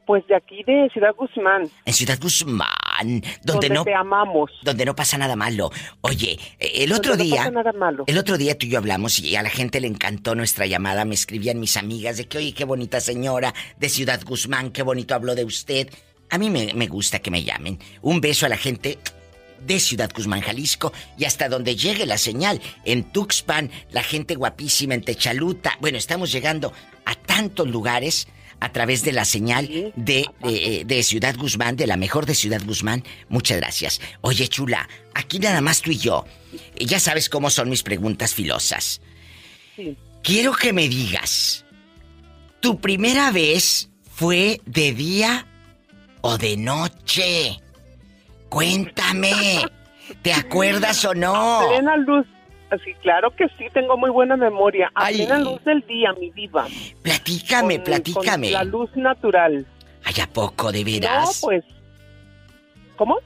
Pues 0.06 0.26
de 0.28 0.36
aquí 0.36 0.64
de 0.64 0.90
Ciudad 0.92 1.14
Guzmán. 1.16 1.70
En 1.86 1.94
Ciudad 1.94 2.18
Guzmán, 2.20 2.68
donde, 3.06 3.24
Donde 3.44 3.70
no 3.70 3.84
te 3.84 3.94
amamos. 3.94 4.50
donde 4.64 4.84
no 4.84 4.96
pasa 4.96 5.20
nada 5.20 5.36
malo. 5.36 5.70
Oye, 6.02 6.40
eh, 6.60 6.72
el 6.84 6.94
otro 6.94 7.12
Donde 7.12 7.26
no 7.26 7.30
día 7.30 7.38
pasa 7.42 7.52
nada 7.52 7.72
malo. 7.74 8.04
el 8.08 8.18
otro 8.18 8.38
día 8.40 8.58
tú 8.58 8.66
y 8.66 8.70
yo 8.70 8.80
hablamos 8.80 9.20
y 9.20 9.36
a 9.36 9.44
la 9.44 9.52
gente 9.52 9.80
le 9.80 9.86
encantó 9.88 10.34
nuestra 10.34 10.66
llamada, 10.66 11.06
me 11.06 11.14
escribían 11.14 11.60
mis 11.60 11.78
amigas 11.78 12.18
de 12.18 12.28
que, 12.28 12.40
oye, 12.40 12.54
qué 12.56 12.66
bonita 12.66 13.00
señora 13.02 13.54
de 13.78 13.88
Ciudad 13.88 14.20
Guzmán, 14.26 14.72
qué 14.72 14.82
bonito 14.82 15.14
habló 15.14 15.36
de 15.36 15.44
usted. 15.46 15.90
A 16.32 16.40
mí 16.40 16.50
me, 16.50 16.74
me 16.74 16.88
gusta 16.88 17.20
que 17.20 17.30
me 17.30 17.44
llamen. 17.44 17.78
Un 18.02 18.20
beso 18.20 18.48
a 18.48 18.50
la 18.50 18.58
gente 18.58 18.98
de 19.62 19.80
Ciudad 19.80 20.12
Guzmán, 20.14 20.41
Jalisco, 20.41 20.93
y 21.18 21.26
hasta 21.26 21.49
donde 21.49 21.76
llegue 21.76 22.05
la 22.05 22.18
señal. 22.18 22.62
En 22.86 23.03
Tuxpan, 23.12 23.72
la 23.91 24.03
gente 24.03 24.36
guapísima, 24.36 24.93
en 24.93 25.03
Techaluta. 25.03 25.78
Bueno, 25.82 25.97
estamos 25.97 26.32
llegando 26.32 26.74
a 27.05 27.16
tantos 27.16 27.68
lugares 27.68 28.28
a 28.60 28.72
través 28.72 29.03
de 29.03 29.14
la 29.14 29.26
señal 29.26 29.93
de, 29.95 30.26
de, 30.41 30.84
de 30.86 31.03
Ciudad 31.03 31.36
Guzmán, 31.38 31.76
de 31.76 31.88
la 31.88 31.97
mejor 31.97 32.26
de 32.26 32.36
Ciudad 32.36 32.62
Guzmán. 32.66 33.03
Muchas 33.30 33.57
gracias. 33.57 34.01
Oye, 34.22 34.47
chula, 34.47 34.88
aquí 35.14 35.39
nada 35.39 35.62
más 35.62 35.82
tú 35.82 35.91
y 35.91 35.97
yo. 35.97 36.26
Ya 36.78 36.99
sabes 36.99 37.30
cómo 37.30 37.49
son 37.49 37.70
mis 37.70 37.84
preguntas 37.84 38.34
filosas. 38.34 39.01
Sí. 39.76 39.95
Quiero 40.24 40.53
que 40.53 40.74
me 40.74 40.89
digas, 40.89 41.64
¿tu 42.60 42.82
primera 42.82 43.32
vez 43.32 43.89
fue 44.14 44.60
de 44.66 44.93
día 44.93 45.47
o 46.22 46.38
de 46.38 46.57
noche? 46.57 47.62
Cuéntame. 48.50 49.62
¿Te 50.22 50.34
acuerdas 50.34 51.04
o 51.06 51.14
no? 51.14 51.62
A 51.62 51.68
plena 51.70 51.97
luz. 51.97 52.26
Así, 52.72 52.93
claro 53.02 53.32
que 53.36 53.47
sí, 53.58 53.66
tengo 53.74 53.97
muy 53.97 54.12
buena 54.12 54.38
memoria. 54.38 54.91
A 54.93 55.06
Ay. 55.06 55.18
plena 55.18 55.39
luz 55.39 55.64
del 55.64 55.82
día, 55.88 56.14
mi 56.14 56.30
diva. 56.32 56.68
Platícame, 57.02 57.78
Con- 57.78 57.84
platícame. 57.86 58.47
con 58.47 58.54
la 58.54 58.64
luz 58.64 58.95
natural. 58.95 59.66
¿Hay 60.04 60.22
a 60.22 60.28
poco, 60.28 60.72
de 60.72 60.80
No, 60.80 60.86
veras? 60.86 61.39
pues. 61.41 61.64
¿Cómo? 62.95 63.18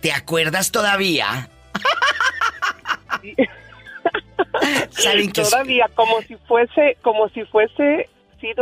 ¿Te 0.00 0.12
acuerdas 0.12 0.70
todavía? 0.72 1.48
¿Saben 4.90 5.30
que 5.32 5.42
es- 5.42 5.50
Todavía, 5.50 5.86
como 5.94 6.20
si 6.22 6.36
fuese, 6.48 6.96
como 7.02 7.28
si 7.30 7.44
fuese 7.44 8.08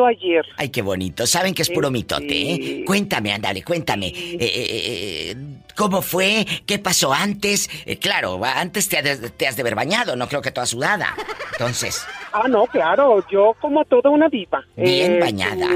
ayer. 0.06 0.44
Ay, 0.56 0.68
qué 0.70 0.82
bonito. 0.82 1.26
Saben 1.26 1.54
que 1.54 1.62
es 1.62 1.70
puro 1.70 1.90
mitote, 1.90 2.52
¿eh? 2.52 2.84
Cuéntame, 2.86 3.32
ándale, 3.32 3.62
cuéntame. 3.62 4.08
Eh, 4.08 4.36
eh, 4.40 5.30
eh, 5.30 5.36
¿Cómo 5.76 6.02
fue? 6.02 6.44
¿Qué 6.66 6.78
pasó 6.78 7.12
antes? 7.12 7.68
Claro, 8.00 8.40
antes 8.44 8.88
te, 8.88 8.98
has 8.98 9.20
de- 9.20 9.30
te 9.30 9.46
has 9.46 9.54
de 9.56 9.62
haber 9.62 9.74
bañado, 9.76 10.16
no 10.16 10.26
creo 10.28 10.42
que 10.42 10.50
toda 10.50 10.66
sudada. 10.66 11.14
Entonces, 11.52 12.04
Ah, 12.32 12.46
no, 12.48 12.66
claro, 12.66 13.24
yo 13.30 13.54
como 13.60 13.84
toda 13.84 14.10
una 14.10 14.28
diva. 14.28 14.62
Bien 14.76 15.18
bañada. 15.20 15.68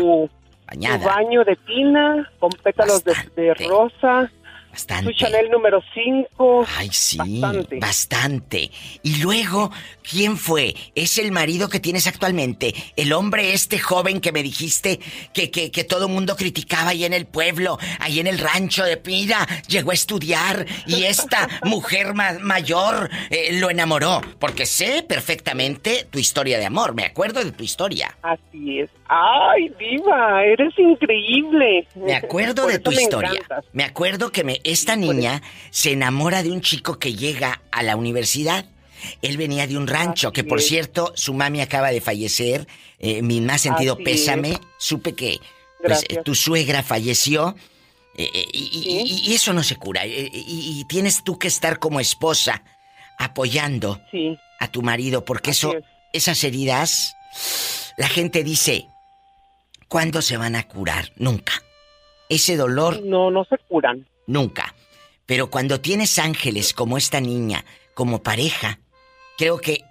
bañada. 0.67 0.99
Su 0.99 1.05
baño 1.09 1.45
de 1.45 1.57
tina, 1.67 2.31
con 2.39 2.51
pétalos 2.51 3.03
de, 3.05 3.15
de 3.37 3.55
rosa. 3.55 4.31
Bastante. 4.73 5.13
Su 5.13 5.19
Chanel 5.19 5.51
número 5.51 5.83
5. 5.95 6.67
Ay, 6.79 6.89
sí, 6.91 7.19
bastante. 7.79 8.71
Y 9.03 9.21
luego, 9.23 9.71
¿quién 10.09 10.39
fue? 10.39 10.75
¿Es 10.95 11.19
el 11.19 11.31
marido 11.31 11.69
que 11.69 11.79
tienes 11.79 12.07
actualmente? 12.07 12.75
El 12.97 13.13
hombre 13.13 13.53
este 13.53 13.79
joven 13.79 14.21
que 14.23 14.33
me 14.33 14.43
dijiste 14.43 14.99
que, 15.35 15.51
que, 15.51 15.71
que 15.71 15.85
todo 15.85 16.07
el 16.07 16.13
mundo 16.13 16.37
criticaba 16.37 16.91
ahí 16.91 17.05
en 17.05 17.13
el 17.13 17.27
pueblo, 17.27 17.79
ahí 18.01 18.19
en 18.19 18.27
el 18.27 18.39
rancho 18.39 18.83
de 18.85 18.97
Pira, 18.97 19.47
llegó 19.69 19.91
a 19.91 19.95
estudiar 19.95 20.65
y 20.87 21.05
esta 21.05 21.49
mujer 21.65 22.15
ma- 22.15 22.39
mayor 22.41 23.11
eh, 23.29 23.51
lo 23.61 23.69
enamoró. 23.69 24.23
Porque 24.39 24.65
sé 24.65 25.03
perfectamente 25.03 26.07
tu 26.11 26.19
historia 26.19 26.59
de 26.59 26.65
amor, 26.65 26.95
me 26.95 27.05
acuerdo 27.05 27.45
de 27.45 27.53
tu 27.53 27.63
historia. 27.63 28.17
Así 28.23 28.81
es. 28.81 28.91
Ay, 29.15 29.71
diva, 29.79 30.43
eres 30.45 30.73
increíble. 30.79 31.87
Me 31.97 32.15
acuerdo 32.15 32.67
de 32.67 32.79
tu 32.79 32.91
me 32.91 33.03
historia. 33.03 33.31
encantas. 33.33 33.65
Me 33.75 33.85
acuerdo 33.85 34.33
que 34.33 34.43
me, 34.45 34.62
esta 34.65 34.97
niña 34.97 35.43
se 35.71 35.93
enamora 35.93 36.43
de 36.43 36.51
un 36.53 36.61
chico 36.61 36.99
que 36.99 37.15
llega 37.15 37.63
a 37.71 37.83
la 37.83 37.97
universidad. 37.97 38.67
Él 39.21 39.37
venía 39.37 39.67
de 39.67 39.77
un 39.77 39.87
rancho, 39.89 40.33
que 40.33 40.45
por 40.45 40.59
es. 40.61 40.67
cierto, 40.69 41.13
su 41.17 41.35
mami 41.35 41.61
acaba 41.61 41.91
de 41.91 42.01
fallecer. 42.01 42.67
Eh, 42.99 43.21
mi 43.23 43.41
más 43.41 43.61
sentido 43.63 43.95
Así 43.95 44.05
pésame. 44.05 44.51
es. 44.53 44.61
Supe 44.79 45.15
que 45.15 45.39
pues, 45.79 46.01
Gracias. 46.03 46.25
tu 46.25 46.35
suegra 46.35 46.83
falleció. 46.83 47.57
eh, 48.17 48.29
eh, 48.35 48.47
y, 48.53 48.59
y- 48.59 49.01
y- 49.29 49.31
y 49.31 49.35
eso 49.35 49.53
no 49.55 49.63
se 49.63 49.77
cura. 49.77 50.05
eh, 50.05 50.31
y, 50.33 50.81
y 50.81 50.85
tienes 50.85 51.25
tú 51.25 51.39
que 51.39 51.49
estar 51.49 51.79
como 51.79 51.99
esposa 51.99 52.63
apoyando 53.19 54.01
Sí. 54.11 54.37
a 54.61 54.69
tu 54.71 54.83
marido, 54.83 55.25
porque 55.25 55.53
eso, 55.53 55.75
esas 56.13 56.45
heridas, 56.45 57.15
la 57.97 58.09
gente 58.09 58.45
dice, 58.45 58.87
¿cuándo 59.89 60.23
se 60.23 60.37
van 60.37 60.57
a 60.57 60.69
curar? 60.69 61.11
Nunca. 61.17 61.53
Ese 62.29 62.57
dolor. 62.57 63.03
No, 63.05 63.31
no 63.31 63.45
se 63.45 63.57
curan. 63.69 64.07
Nunca. 64.27 64.75
Pero 65.27 65.51
cuando 65.51 65.81
tienes 65.81 66.19
ángeles 66.19 66.73
como 66.73 66.97
esta 66.99 67.21
niña, 67.21 67.65
como 67.95 68.23
pareja, 68.23 68.79
creo 69.39 69.59
que 69.59 69.85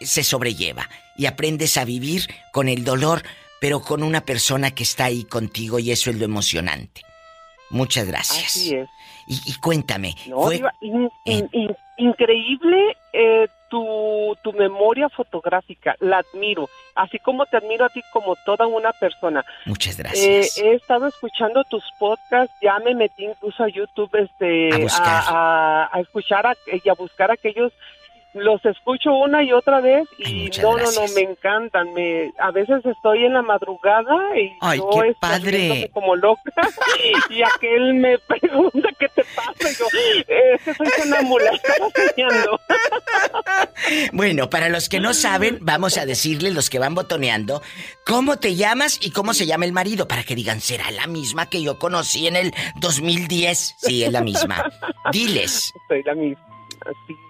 se 0.00 0.24
sobrelleva 0.24 0.88
y 1.16 1.26
aprendes 1.26 1.76
a 1.76 1.84
vivir 1.84 2.26
con 2.52 2.68
el 2.68 2.84
dolor, 2.84 3.22
pero 3.60 3.80
con 3.80 4.02
una 4.02 4.24
persona 4.24 4.70
que 4.72 4.82
está 4.82 5.04
ahí 5.04 5.24
contigo 5.24 5.78
y 5.78 5.90
eso 5.92 6.10
es 6.10 6.16
lo 6.16 6.24
emocionante. 6.24 7.02
Muchas 7.70 8.06
gracias. 8.06 8.44
Así 8.46 8.74
es. 8.74 8.88
Y, 9.28 9.40
y 9.46 9.54
cuéntame, 9.54 10.14
No, 10.26 10.42
fue- 10.42 10.56
diva, 10.56 10.72
in- 10.80 11.10
in- 11.24 11.48
in- 11.52 11.76
increíble 11.98 12.96
eh, 13.12 13.46
tu, 13.72 14.36
tu 14.42 14.52
memoria 14.52 15.08
fotográfica. 15.08 15.96
La 16.00 16.18
admiro. 16.18 16.68
Así 16.94 17.18
como 17.18 17.46
te 17.46 17.56
admiro 17.56 17.86
a 17.86 17.88
ti 17.88 18.02
como 18.12 18.36
toda 18.44 18.66
una 18.66 18.92
persona. 18.92 19.42
muchas 19.64 19.98
Eh, 19.98 20.02
gracias. 20.02 20.58
he 20.58 20.74
estado 20.74 21.06
escuchando 21.06 21.64
tus 21.64 21.82
podcasts, 21.98 22.54
ya 22.60 22.78
me 22.80 22.94
metí 22.94 23.24
incluso 23.24 23.64
a 23.64 23.68
YouTube 23.68 24.10
este, 24.14 24.74
A 24.74 24.78
buscar. 24.78 25.22
a, 25.26 25.88
a 25.90 26.00
escuchar 26.00 26.46
a- 26.46 26.56
y 26.84 26.86
a 26.88 26.92
buscar 26.94 27.30
aquellos. 27.30 27.72
Los 28.34 28.64
escucho 28.64 29.12
una 29.12 29.42
y 29.42 29.52
otra 29.52 29.80
vez 29.80 30.04
y 30.18 30.44
muchas 30.44 30.64
no, 30.64 30.70
no, 30.70 30.76
gracias. 30.78 31.10
no, 31.10 31.14
me 31.14 31.20
encantan. 31.30 31.92
Me, 31.92 32.32
a 32.38 32.50
veces 32.50 32.84
estoy 32.86 33.24
en 33.26 33.34
la 33.34 33.42
madrugada 33.42 34.14
y 34.38 34.50
Ay, 34.60 34.78
yo 34.78 34.88
qué 34.90 35.08
estoy 35.10 35.14
padre. 35.20 35.90
como 35.92 36.16
loca 36.16 36.40
y 37.30 37.42
aquel 37.42 37.94
me 37.94 38.18
pregunta 38.28 38.88
qué 38.98 39.08
te 39.08 39.22
pasa 39.36 39.70
y 39.70 39.74
yo, 39.78 39.84
"Eh, 40.28 40.54
es 40.54 40.62
que 40.62 40.74
soy 40.74 40.86
sonámbula, 40.98 41.50
estaba 41.62 41.88
soñando. 41.90 42.60
Bueno, 44.12 44.48
para 44.48 44.68
los 44.68 44.88
que 44.88 45.00
no 45.00 45.12
saben, 45.14 45.58
vamos 45.60 45.98
a 45.98 46.06
decirles, 46.06 46.54
los 46.54 46.70
que 46.70 46.78
van 46.78 46.94
botoneando, 46.94 47.62
cómo 48.06 48.38
te 48.38 48.54
llamas 48.54 48.98
y 49.02 49.10
cómo 49.10 49.34
se 49.34 49.46
llama 49.46 49.64
el 49.66 49.72
marido, 49.72 50.08
para 50.08 50.22
que 50.24 50.34
digan, 50.34 50.60
¿será 50.60 50.90
la 50.90 51.06
misma 51.06 51.50
que 51.50 51.62
yo 51.62 51.78
conocí 51.78 52.26
en 52.26 52.36
el 52.36 52.54
2010? 52.76 53.74
Sí, 53.78 54.04
es 54.04 54.12
la 54.12 54.22
misma. 54.22 54.70
Diles, 55.12 55.72
Soy 55.88 56.02
la 56.02 56.14
misma. 56.14 56.46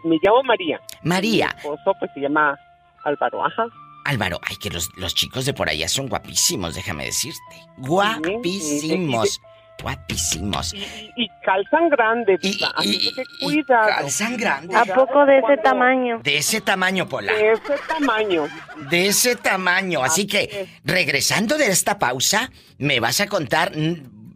Me 0.05 0.19
llamo 0.23 0.43
María. 0.45 0.81
María. 1.03 1.49
Mi 1.55 1.59
esposo 1.59 1.95
pues 1.99 2.11
se 2.15 2.21
llama 2.21 2.59
Álvaro, 3.05 3.45
ajá. 3.45 3.67
Álvaro, 4.05 4.41
ay, 4.49 4.57
que 4.57 4.71
los, 4.71 4.89
los 4.97 5.15
chicos 5.15 5.45
de 5.45 5.55
por 5.55 5.69
allá 5.69 5.89
son 5.89 6.09
guapísimos, 6.09 6.75
déjame 6.75 7.05
decirte. 7.05 7.41
Guapísimos. 7.79 9.41
Guapísimos. 9.81 10.75
Y 10.75 11.29
calzan 11.45 11.89
grande, 11.89 12.39
diva, 12.41 12.73
así 12.77 13.13
que 13.15 13.23
cuidado. 13.41 13.89
calzan 13.89 14.37
grande. 14.37 14.77
¿A 14.77 14.85
poco 14.85 15.25
de 15.27 15.39
ese 15.39 15.57
tamaño? 15.59 16.21
De 16.23 16.37
ese 16.37 16.61
tamaño, 16.61 17.09
Pola. 17.09 17.33
De 17.33 17.53
ese 17.53 17.75
tamaño. 17.89 18.49
De 18.91 19.07
ese 19.07 19.37
tamaño. 19.37 20.05
Así 20.05 20.27
que, 20.27 20.69
regresando 20.85 21.59
de 21.59 21.67
esta 21.67 21.99
pausa, 21.99 22.51
me 22.79 23.01
vas 23.01 23.21
a 23.21 23.27
contar, 23.27 23.73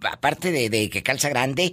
aparte 0.06 0.50
de, 0.50 0.70
de 0.70 0.90
que 0.90 1.02
calza 1.02 1.28
grande, 1.28 1.72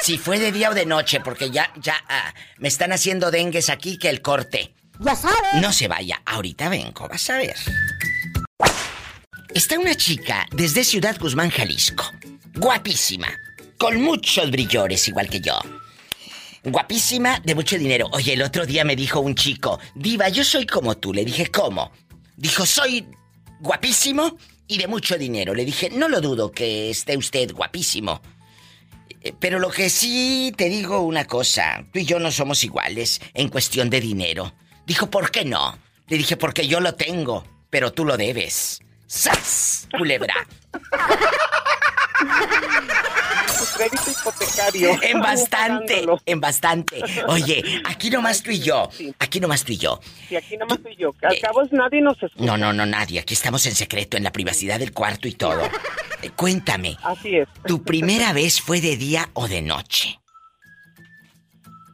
si 0.00 0.18
fue 0.18 0.38
de 0.38 0.52
día 0.52 0.70
o 0.70 0.74
de 0.74 0.86
noche, 0.86 1.20
porque 1.20 1.50
ya, 1.50 1.72
ya 1.76 1.96
ah, 2.08 2.34
me 2.58 2.68
están 2.68 2.92
haciendo 2.92 3.30
dengues 3.30 3.70
aquí 3.70 3.98
que 3.98 4.08
el 4.08 4.22
corte. 4.22 4.74
Ya 4.98 5.16
sabes. 5.16 5.60
No 5.60 5.72
se 5.72 5.88
vaya, 5.88 6.22
ahorita 6.24 6.68
vengo, 6.68 7.08
vas 7.08 7.28
a 7.30 7.38
ver. 7.38 7.56
Está 9.54 9.78
una 9.78 9.94
chica 9.94 10.46
desde 10.50 10.82
Ciudad 10.82 11.18
Guzmán, 11.18 11.50
Jalisco. 11.50 12.04
Guapísima. 12.54 13.28
Con 13.78 14.00
muchos 14.00 14.50
brillores, 14.50 15.06
igual 15.08 15.28
que 15.28 15.40
yo. 15.40 15.58
Guapísima, 16.64 17.40
de 17.40 17.54
mucho 17.54 17.76
dinero. 17.76 18.08
Oye, 18.12 18.34
el 18.34 18.42
otro 18.42 18.64
día 18.64 18.84
me 18.84 18.96
dijo 18.96 19.20
un 19.20 19.34
chico, 19.34 19.80
Diva, 19.94 20.28
yo 20.28 20.44
soy 20.44 20.66
como 20.66 20.96
tú. 20.96 21.12
Le 21.12 21.24
dije, 21.24 21.48
¿cómo? 21.48 21.92
Dijo, 22.36 22.64
soy 22.64 23.06
guapísimo 23.60 24.38
y 24.66 24.78
de 24.78 24.88
mucho 24.88 25.18
dinero. 25.18 25.54
Le 25.54 25.64
dije, 25.64 25.90
no 25.90 26.08
lo 26.08 26.20
dudo 26.20 26.52
que 26.52 26.90
esté 26.90 27.16
usted 27.16 27.52
guapísimo. 27.52 28.20
Eh, 29.22 29.32
Pero 29.38 29.58
lo 29.58 29.70
que 29.70 29.90
sí 29.90 30.52
te 30.56 30.68
digo 30.68 31.00
una 31.00 31.26
cosa, 31.26 31.84
tú 31.92 31.98
y 31.98 32.04
yo 32.04 32.18
no 32.18 32.30
somos 32.30 32.64
iguales 32.64 33.20
en 33.34 33.48
cuestión 33.48 33.90
de 33.90 34.00
dinero. 34.00 34.52
Dijo, 34.86 35.10
¿por 35.10 35.30
qué 35.30 35.44
no? 35.44 35.78
Le 36.08 36.18
dije, 36.18 36.36
porque 36.36 36.66
yo 36.66 36.80
lo 36.80 36.94
tengo, 36.94 37.44
pero 37.70 37.92
tú 37.92 38.04
lo 38.04 38.16
debes. 38.16 38.80
¡Sas! 39.06 39.88
Culebra. 39.96 40.34
Tu 43.58 43.64
crédito 43.76 44.10
hipotecario. 44.10 44.98
En 45.02 45.20
bastante, 45.20 46.06
en 46.26 46.40
bastante. 46.40 47.02
Oye, 47.28 47.62
aquí 47.84 48.10
nomás 48.10 48.42
tú 48.42 48.50
y 48.50 48.60
yo. 48.60 48.88
Aquí 49.18 49.40
nomás 49.40 49.64
tú 49.64 49.72
y 49.72 49.76
yo. 49.78 50.00
Y 50.30 50.36
aquí 50.36 50.56
nomás 50.56 50.78
soy 50.82 50.96
yo. 50.96 51.14
Al 51.22 51.38
cabo 51.40 51.62
es 51.62 51.72
nadie 51.72 52.00
nos 52.00 52.22
escucha. 52.22 52.44
No, 52.44 52.56
no, 52.56 52.72
no, 52.72 52.86
nadie. 52.86 53.20
Aquí 53.20 53.34
estamos 53.34 53.64
en 53.66 53.74
secreto, 53.74 54.16
en 54.16 54.24
la 54.24 54.32
privacidad 54.32 54.78
del 54.78 54.92
cuarto 54.92 55.28
y 55.28 55.32
todo. 55.32 55.62
Eh, 56.24 56.30
Cuéntame, 56.36 56.96
Así 57.02 57.34
es. 57.36 57.48
¿tu 57.66 57.82
primera 57.82 58.32
vez 58.32 58.60
fue 58.60 58.80
de 58.80 58.96
día 58.96 59.28
o 59.32 59.48
de 59.48 59.60
noche? 59.60 60.20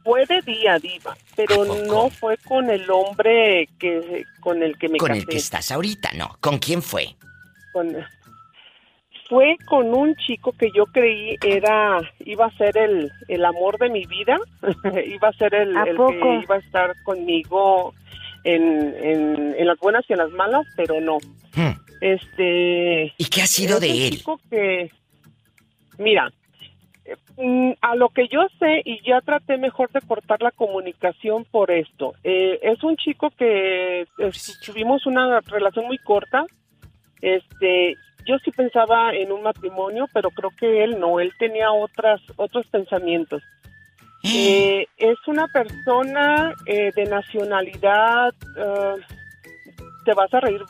Fue 0.03 0.23
de 0.27 0.39
día, 0.43 0.77
diva, 0.77 1.17
pero 1.35 1.65
no 1.65 2.11
fue 2.11 2.37
con 2.37 2.69
el 2.69 2.87
hombre 2.91 3.67
que 3.79 4.25
con 4.39 4.61
el 4.61 4.77
que 4.77 4.87
me 4.87 4.99
Con 4.99 5.07
casé. 5.09 5.19
el 5.21 5.25
que 5.25 5.37
estás 5.37 5.71
ahorita, 5.71 6.11
no. 6.13 6.37
¿Con 6.41 6.59
quién 6.59 6.83
fue? 6.83 7.15
Con- 7.73 7.95
fue 9.29 9.57
con 9.67 9.93
un 9.93 10.15
chico 10.15 10.51
que 10.53 10.71
yo 10.75 10.85
creí 10.87 11.37
era 11.45 12.01
iba 12.25 12.47
a 12.47 12.57
ser 12.57 12.75
el, 12.77 13.11
el 13.27 13.45
amor 13.45 13.77
de 13.77 13.89
mi 13.89 14.05
vida, 14.07 14.37
iba 15.05 15.27
a 15.29 15.33
ser 15.33 15.53
el, 15.53 15.77
¿A 15.77 15.83
el 15.83 15.95
poco? 15.95 16.11
que 16.11 16.39
iba 16.43 16.55
a 16.55 16.59
estar 16.59 16.93
conmigo 17.03 17.93
en, 18.43 18.95
en, 19.01 19.55
en 19.57 19.67
las 19.67 19.77
buenas 19.77 20.03
y 20.09 20.13
en 20.13 20.19
las 20.19 20.31
malas, 20.31 20.65
pero 20.75 20.99
no. 20.99 21.17
Hmm. 21.55 21.77
Este. 22.01 23.13
¿Y 23.17 23.25
qué 23.25 23.41
ha 23.43 23.47
sido 23.47 23.75
es 23.75 23.81
de 23.81 23.89
un 23.89 23.95
él? 23.95 24.09
chico 24.11 24.39
que, 24.49 24.91
mira, 25.99 26.31
mm, 27.37 27.71
a 27.81 27.95
lo 27.95 28.09
que 28.09 28.27
yo 28.29 28.47
sé 28.57 28.81
y 28.83 28.99
ya 29.07 29.21
traté 29.21 29.57
mejor 29.57 29.91
de 29.91 30.01
cortar 30.01 30.41
la 30.41 30.51
comunicación 30.51 31.45
por 31.45 31.69
esto. 31.69 32.13
Eh, 32.23 32.59
es 32.63 32.83
un 32.83 32.95
chico 32.97 33.29
que 33.37 34.01
eh, 34.01 34.31
tuvimos 34.65 35.05
una 35.05 35.39
relación 35.41 35.85
muy 35.85 35.97
corta. 35.99 36.45
Este, 37.21 37.95
yo 38.29 38.37
sí 38.45 38.51
pensaba 38.51 39.11
en 39.13 39.31
un 39.31 39.41
matrimonio, 39.41 40.07
pero 40.13 40.29
creo 40.29 40.51
que 40.51 40.83
él 40.83 40.99
no. 40.99 41.19
Él 41.19 41.33
tenía 41.39 41.71
otras 41.71 42.21
otros 42.37 42.65
pensamientos. 42.67 43.41
Eh, 44.21 44.85
es 44.97 45.17
una 45.27 45.47
persona 45.47 46.53
eh, 46.65 46.91
de 46.93 47.05
nacionalidad. 47.05 48.33
eh, 48.57 48.95
te 50.03 50.13
vas 50.13 50.33
a 50.33 50.41
reír. 50.41 50.61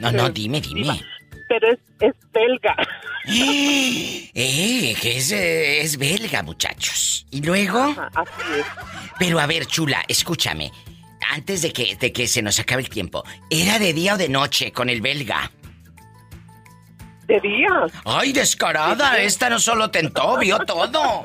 No, 0.00 0.12
no, 0.12 0.26
este, 0.26 0.32
dime, 0.32 0.60
dime. 0.60 1.00
Pero 1.48 1.72
es, 1.72 1.78
es 2.00 2.14
belga. 2.32 2.76
Eh, 4.32 4.94
que 5.00 5.16
es, 5.16 5.32
eh, 5.32 5.80
es 5.80 5.96
belga, 5.96 6.42
muchachos. 6.42 7.26
¿Y 7.30 7.42
luego? 7.42 7.94
así 8.14 8.42
es. 8.58 8.66
Pero 9.18 9.40
a 9.40 9.46
ver, 9.46 9.66
chula, 9.66 10.02
escúchame. 10.08 10.70
Antes 11.30 11.62
de 11.62 11.72
que, 11.72 11.96
de 11.96 12.12
que 12.12 12.26
se 12.26 12.42
nos 12.42 12.58
acabe 12.60 12.82
el 12.82 12.88
tiempo, 12.88 13.24
¿era 13.50 13.78
de 13.78 13.92
día 13.92 14.14
o 14.14 14.18
de 14.18 14.28
noche 14.28 14.72
con 14.72 14.88
el 14.88 15.00
belga? 15.00 15.50
De 17.30 17.38
día. 17.38 17.68
¡Ay, 18.04 18.32
descarada! 18.32 19.16
Esta 19.18 19.48
no 19.48 19.60
solo 19.60 19.88
tentó, 19.88 20.36
vio 20.38 20.58
todo. 20.66 21.22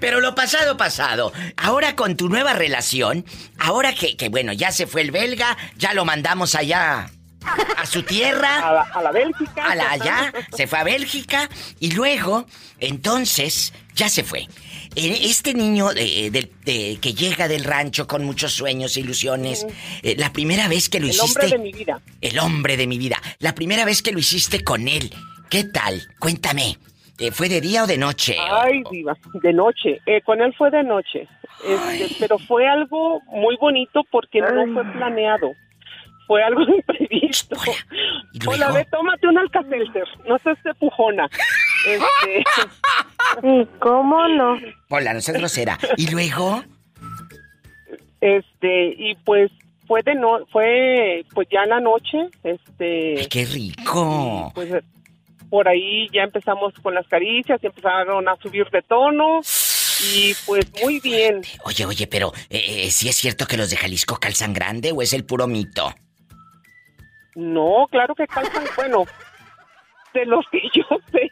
Pero 0.00 0.20
lo 0.20 0.34
pasado, 0.34 0.78
pasado. 0.78 1.34
Ahora 1.58 1.94
con 1.96 2.16
tu 2.16 2.30
nueva 2.30 2.54
relación, 2.54 3.26
ahora 3.58 3.94
que, 3.94 4.16
que 4.16 4.30
bueno, 4.30 4.54
ya 4.54 4.72
se 4.72 4.86
fue 4.86 5.02
el 5.02 5.10
belga, 5.10 5.54
ya 5.76 5.92
lo 5.92 6.06
mandamos 6.06 6.54
allá 6.54 7.10
a 7.76 7.84
su 7.84 8.02
tierra. 8.04 8.56
A 8.66 8.72
la, 8.72 8.82
a 8.82 9.02
la 9.02 9.12
Bélgica. 9.12 9.66
A 9.66 9.74
la 9.74 9.90
allá, 9.90 10.32
se 10.56 10.66
fue 10.66 10.78
a 10.78 10.84
Bélgica 10.84 11.50
y 11.78 11.90
luego, 11.90 12.46
entonces, 12.80 13.74
ya 13.94 14.08
se 14.08 14.24
fue. 14.24 14.48
Eh, 14.96 15.18
Este 15.22 15.54
niño 15.54 15.88
de- 15.90 16.30
de- 16.30 16.50
de- 16.64 16.98
que 17.00 17.14
llega 17.14 17.48
del 17.48 17.64
rancho 17.64 18.06
con 18.06 18.24
muchos 18.24 18.52
sueños 18.52 18.96
ilusiones, 18.96 19.66
eh, 20.02 20.14
la 20.18 20.32
primera 20.32 20.68
vez 20.68 20.88
que 20.88 21.00
lo 21.00 21.06
El 21.06 21.12
hiciste... 21.12 21.40
hombre 21.46 21.56
de 21.56 21.62
mi 21.62 21.72
vida. 21.72 22.00
El 22.20 22.38
hombre 22.38 22.76
de 22.76 22.86
mi 22.86 22.98
vida. 22.98 23.16
La 23.38 23.54
primera 23.54 23.84
vez 23.84 24.02
que 24.02 24.12
lo 24.12 24.18
hiciste 24.18 24.62
con 24.62 24.88
él. 24.88 25.10
¿Qué 25.48 25.64
tal? 25.64 26.02
Cuéntame. 26.18 26.76
Eh, 27.18 27.30
¿Fue 27.30 27.48
de 27.48 27.60
día 27.60 27.84
o 27.84 27.86
de 27.86 27.98
noche? 27.98 28.36
Ay, 28.38 28.82
diva, 28.90 29.16
de 29.42 29.52
noche. 29.52 30.00
Eh, 30.06 30.20
con 30.22 30.40
él 30.40 30.54
fue 30.56 30.70
de 30.70 30.82
noche. 30.82 31.28
Este, 31.64 32.16
pero 32.18 32.38
fue 32.38 32.66
algo 32.66 33.20
muy 33.28 33.56
bonito 33.56 34.02
porque 34.10 34.40
no 34.40 34.48
fue 34.74 34.84
planeado. 34.92 35.52
Fue 36.26 36.42
algo 36.42 36.62
imprevisto. 36.76 37.56
Hola, 38.46 38.72
ve, 38.72 38.86
tómate 38.90 39.26
un 39.28 39.38
alcacelser. 39.38 40.04
No 40.26 40.38
seas 40.38 40.62
de 40.64 40.74
pujona. 40.74 41.28
Este, 41.86 42.44
¿Y 43.42 43.66
cómo 43.78 44.28
no? 44.28 44.58
Hola, 44.88 45.14
no 45.14 45.20
seas 45.20 45.38
grosera. 45.38 45.78
¿Y 45.96 46.10
luego? 46.10 46.62
este, 48.22 48.94
y 48.96 49.16
pues 49.24 49.50
fue 49.86 50.02
de 50.02 50.14
no, 50.14 50.46
fue 50.46 51.24
pues 51.34 51.48
ya 51.50 51.64
en 51.64 51.70
la 51.70 51.80
noche, 51.80 52.28
este. 52.44 53.26
¡Qué 53.28 53.44
rico! 53.44 54.52
Pues 54.54 54.72
eh, 54.72 54.82
por 55.50 55.68
ahí 55.68 56.08
ya 56.12 56.22
empezamos 56.22 56.72
con 56.82 56.94
las 56.94 57.06
caricias, 57.08 57.60
y 57.62 57.66
empezaron 57.66 58.26
a 58.28 58.36
subir 58.36 58.70
de 58.70 58.80
tono 58.82 59.40
y 60.14 60.34
pues 60.46 60.66
muy 60.82 61.00
bien. 61.00 61.42
Oye, 61.64 61.84
oye, 61.84 62.06
pero 62.06 62.32
eh, 62.48 62.84
eh, 62.86 62.90
¿sí 62.90 63.08
es 63.08 63.16
cierto 63.16 63.46
que 63.46 63.56
los 63.56 63.70
de 63.70 63.76
Jalisco 63.76 64.16
calzan 64.18 64.52
grande 64.52 64.92
o 64.92 65.02
es 65.02 65.12
el 65.12 65.24
puro 65.24 65.46
mito? 65.46 65.92
No, 67.34 67.86
claro 67.90 68.14
que 68.14 68.26
calzan, 68.26 68.64
bueno, 68.76 69.04
de 70.14 70.26
los 70.26 70.44
que 70.50 70.60
yo 70.74 70.84
sé, 71.10 71.30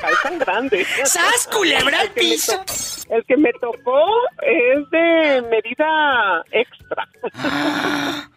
calzan 0.00 0.38
grandes. 0.38 0.86
¡Sas, 1.04 1.48
culebra 1.52 2.00
al 2.00 2.06
El 2.08 2.12
que 2.14 2.22
me 2.22 2.30
piso! 2.30 2.64
El 3.10 3.24
que 3.24 3.36
me 3.36 3.52
tocó 3.54 4.04
es 4.42 4.90
de 4.90 5.42
medida 5.50 6.44
extra. 6.52 7.08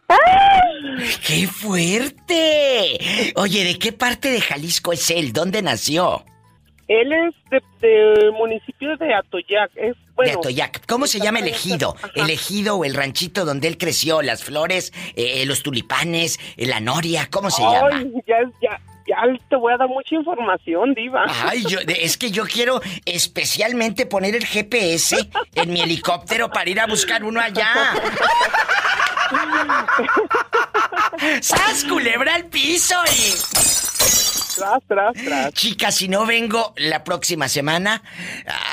¡Qué 1.26 1.48
fuerte! 1.48 3.32
Oye, 3.36 3.64
¿de 3.64 3.80
qué 3.80 3.92
parte 3.92 4.30
de 4.32 4.42
Jalisco 4.42 4.92
es 4.94 5.10
él? 5.10 5.34
¿Dónde 5.34 5.62
nació? 5.62 6.24
Él 6.88 7.14
es 7.14 7.36
de- 7.52 7.62
del 7.88 8.32
municipio 8.32 8.98
de 8.98 9.14
Atoyac. 9.14 9.72
Es, 9.76 9.96
bueno, 10.16 10.32
de 10.32 10.38
Atoyac. 10.40 10.86
¿Cómo 10.88 11.06
se 11.06 11.20
llama 11.20 11.40
el 11.40 11.48
ejido? 11.48 11.96
El 12.16 12.30
ejido 12.32 12.78
o 12.78 12.84
el 12.86 12.96
ranchito 12.96 13.46
donde 13.46 13.68
él 13.68 13.78
creció, 13.78 14.24
las 14.24 14.44
flores, 14.44 14.92
eh, 15.16 15.46
los 15.46 15.62
tulipanes, 15.62 16.40
la 16.58 16.80
noria, 16.80 17.28
¿cómo 17.30 17.52
se 17.52 17.62
llama? 17.62 17.90
Ay, 17.94 18.12
ya, 18.28 18.38
ya, 18.62 18.82
ya 19.10 19.18
te 19.50 19.56
voy 19.56 19.74
a 19.74 19.78
dar 19.78 19.88
mucha 19.88 20.16
información, 20.16 20.94
diva. 20.94 21.26
Ay, 21.44 21.64
yo, 21.68 21.80
es 21.88 22.18
que 22.18 22.30
yo 22.30 22.46
quiero 22.46 22.80
especialmente 23.06 24.06
poner 24.06 24.36
el 24.36 24.46
GPS 24.46 25.18
en 25.56 25.74
mi 25.74 25.82
helicóptero 25.82 26.52
para 26.52 26.70
ir 26.70 26.80
a 26.80 26.86
buscar 26.86 27.24
uno 27.24 27.42
allá. 27.42 27.68
¡Sas, 31.42 31.84
culebra 31.86 32.36
al 32.36 32.46
piso! 32.46 32.96
Y... 33.12 33.34
Tras, 34.56 34.84
tras, 34.88 35.14
tras. 35.14 35.54
Chicas, 35.54 35.96
si 35.96 36.08
no 36.08 36.26
vengo 36.26 36.74
la 36.78 37.04
próxima 37.04 37.48
semana, 37.48 38.02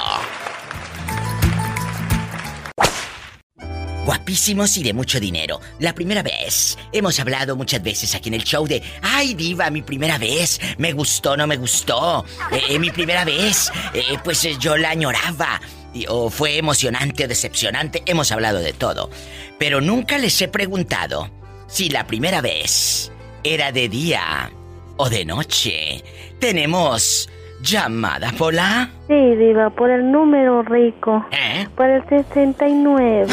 Guapísimos 4.04 4.76
y 4.76 4.82
de 4.82 4.92
mucho 4.92 5.20
dinero. 5.20 5.60
La 5.78 5.94
primera 5.94 6.22
vez. 6.22 6.76
Hemos 6.92 7.20
hablado 7.20 7.54
muchas 7.54 7.82
veces 7.82 8.14
aquí 8.14 8.28
en 8.28 8.34
el 8.34 8.44
show 8.44 8.66
de, 8.66 8.82
ay 9.02 9.34
diva, 9.34 9.70
mi 9.70 9.82
primera 9.82 10.18
vez. 10.18 10.58
Me 10.78 10.92
gustó, 10.92 11.36
no 11.36 11.46
me 11.46 11.56
gustó. 11.56 12.24
Eh, 12.50 12.78
mi 12.78 12.90
primera 12.90 13.24
vez. 13.24 13.70
eh, 13.94 14.16
pues 14.24 14.44
eh, 14.44 14.56
yo 14.58 14.76
la 14.76 14.90
añoraba. 14.90 15.60
O 16.08 16.30
fue 16.30 16.56
emocionante 16.56 17.24
o 17.24 17.28
decepcionante. 17.28 18.02
Hemos 18.06 18.32
hablado 18.32 18.58
de 18.60 18.72
todo. 18.72 19.10
Pero 19.58 19.80
nunca 19.80 20.18
les 20.18 20.40
he 20.40 20.48
preguntado 20.48 21.30
si 21.70 21.88
la 21.88 22.06
primera 22.06 22.40
vez 22.40 23.12
era 23.42 23.72
de 23.72 23.88
día 23.88 24.50
o 24.96 25.08
de 25.08 25.24
noche. 25.24 26.02
Tenemos 26.38 27.28
llamada, 27.62 28.32
Pola. 28.36 28.90
Sí, 29.06 29.36
diva, 29.36 29.70
por 29.70 29.90
el 29.90 30.10
número 30.10 30.62
rico. 30.62 31.24
¿Eh? 31.30 31.66
Por 31.76 31.86
el 31.86 32.02
69. 32.08 33.32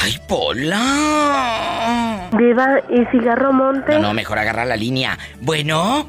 ¡Ay, 0.00 0.18
Pola! 0.28 2.28
Diva, 2.36 2.80
¿y 2.90 3.04
cigarro 3.10 3.52
monte? 3.52 3.94
No, 3.94 4.02
no, 4.02 4.14
mejor 4.14 4.38
agarra 4.38 4.64
la 4.64 4.76
línea. 4.76 5.18
Bueno, 5.40 6.08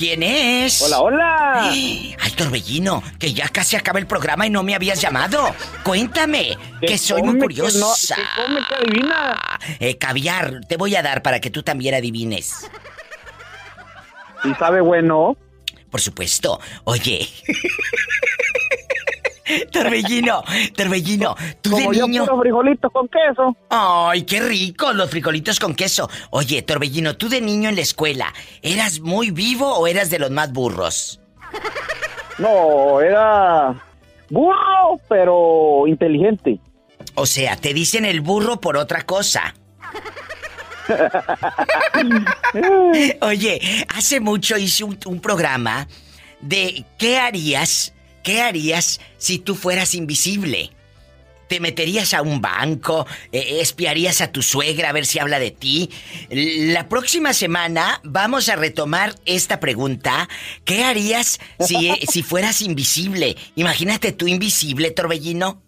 ¿quién 0.00 0.22
es? 0.22 0.80
Hola, 0.80 1.00
hola. 1.00 1.60
Ay, 1.70 2.16
Torbellino, 2.34 3.02
que 3.18 3.34
ya 3.34 3.50
casi 3.50 3.76
acaba 3.76 3.98
el 3.98 4.06
programa 4.06 4.46
y 4.46 4.50
no 4.50 4.62
me 4.62 4.74
habías 4.74 4.98
llamado. 4.98 5.54
Cuéntame, 5.84 6.56
que 6.80 6.96
soy 6.96 7.22
muy 7.22 7.34
que 7.34 7.40
curiosa. 7.40 7.78
no- 7.78 8.16
que 8.16 8.22
come 8.34 8.60
que 8.66 8.74
adivina. 8.76 9.58
Eh, 9.78 9.98
caviar, 9.98 10.60
te 10.66 10.78
voy 10.78 10.96
a 10.96 11.02
dar 11.02 11.20
para 11.22 11.38
que 11.38 11.50
tú 11.50 11.62
también 11.62 11.94
adivines. 11.94 12.66
¿Y 14.42 14.54
sabe 14.54 14.80
bueno? 14.80 15.36
Por 15.90 16.00
supuesto. 16.00 16.58
Oye. 16.84 17.28
Torbellino, 19.72 20.42
Torbellino, 20.76 21.34
tú 21.60 21.70
de 21.70 21.84
Como 21.84 21.92
yo 21.92 22.06
niño. 22.06 22.24
puro 22.24 22.40
frijolitos 22.40 22.92
con 22.92 23.08
queso. 23.08 23.56
Ay, 23.70 24.22
qué 24.22 24.40
rico, 24.40 24.92
los 24.92 25.10
frijolitos 25.10 25.58
con 25.58 25.74
queso. 25.74 26.08
Oye, 26.30 26.62
Torbellino, 26.62 27.16
tú 27.16 27.28
de 27.28 27.40
niño 27.40 27.68
en 27.68 27.76
la 27.76 27.82
escuela, 27.82 28.32
¿eras 28.62 29.00
muy 29.00 29.30
vivo 29.30 29.72
o 29.74 29.86
eras 29.86 30.10
de 30.10 30.18
los 30.18 30.30
más 30.30 30.52
burros? 30.52 31.20
No, 32.38 33.02
era 33.02 33.74
burro, 34.30 34.98
pero 35.10 35.86
inteligente. 35.86 36.58
O 37.16 37.26
sea, 37.26 37.54
te 37.56 37.74
dicen 37.74 38.06
el 38.06 38.22
burro 38.22 38.62
por 38.62 38.78
otra 38.78 39.02
cosa. 39.02 39.54
Oye, 43.20 43.60
hace 43.94 44.20
mucho 44.20 44.56
hice 44.56 44.84
un, 44.84 44.98
un 45.04 45.20
programa 45.20 45.86
de 46.40 46.86
qué 46.98 47.18
harías, 47.18 47.92
qué 48.22 48.42
harías 48.42 49.00
si 49.18 49.38
tú 49.38 49.54
fueras 49.54 49.94
invisible. 49.94 50.70
¿Te 51.48 51.58
meterías 51.58 52.14
a 52.14 52.22
un 52.22 52.40
banco? 52.40 53.08
Eh, 53.32 53.58
¿Espiarías 53.60 54.20
a 54.20 54.30
tu 54.30 54.40
suegra 54.40 54.90
a 54.90 54.92
ver 54.92 55.04
si 55.04 55.18
habla 55.18 55.40
de 55.40 55.50
ti? 55.50 55.90
La 56.30 56.88
próxima 56.88 57.32
semana 57.32 58.00
vamos 58.04 58.48
a 58.48 58.54
retomar 58.54 59.16
esta 59.24 59.58
pregunta. 59.58 60.28
¿Qué 60.64 60.84
harías 60.84 61.40
si, 61.58 61.92
si 62.08 62.22
fueras 62.22 62.62
invisible? 62.62 63.36
Imagínate 63.56 64.12
tú 64.12 64.28
invisible, 64.28 64.92
Torbellino. 64.92 65.60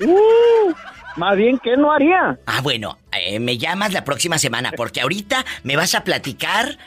Uh, 0.00 0.72
más 1.16 1.36
bien, 1.36 1.58
¿qué 1.62 1.76
no 1.76 1.92
haría? 1.92 2.38
Ah, 2.46 2.60
bueno, 2.62 2.98
eh, 3.12 3.38
me 3.38 3.58
llamas 3.58 3.92
la 3.92 4.04
próxima 4.04 4.38
semana 4.38 4.72
porque 4.74 5.00
ahorita 5.00 5.44
me 5.62 5.76
vas 5.76 5.94
a 5.94 6.04
platicar 6.04 6.78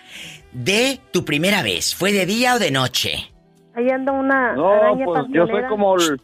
de 0.51 0.99
tu 1.11 1.23
primera 1.23 1.61
vez. 1.61 1.95
¿Fue 1.95 2.11
de 2.11 2.25
día 2.25 2.55
o 2.55 2.59
de 2.59 2.71
noche? 2.71 3.31
Ahí 3.77 3.91
anda 3.91 4.11
una 4.11 4.53
No, 4.53 4.69
araña 4.71 5.05
pues 5.05 5.25
yo 5.29 5.45
soy 5.45 5.63
como 5.69 5.95
el... 5.97 6.19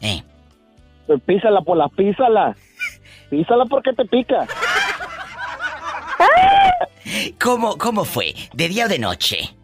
Eh. 0.00 0.22
Písala 1.26 1.60
por 1.60 1.76
la 1.76 1.86
písala. 1.88 2.56
Písala 3.28 3.66
porque 3.66 3.92
te 3.92 4.06
pica. 4.06 4.46
¿Cómo, 7.38 7.76
¿Cómo 7.76 8.06
fue? 8.06 8.34
¿De 8.54 8.68
día 8.68 8.86
o 8.86 8.88
de 8.88 8.98
noche? 8.98 9.54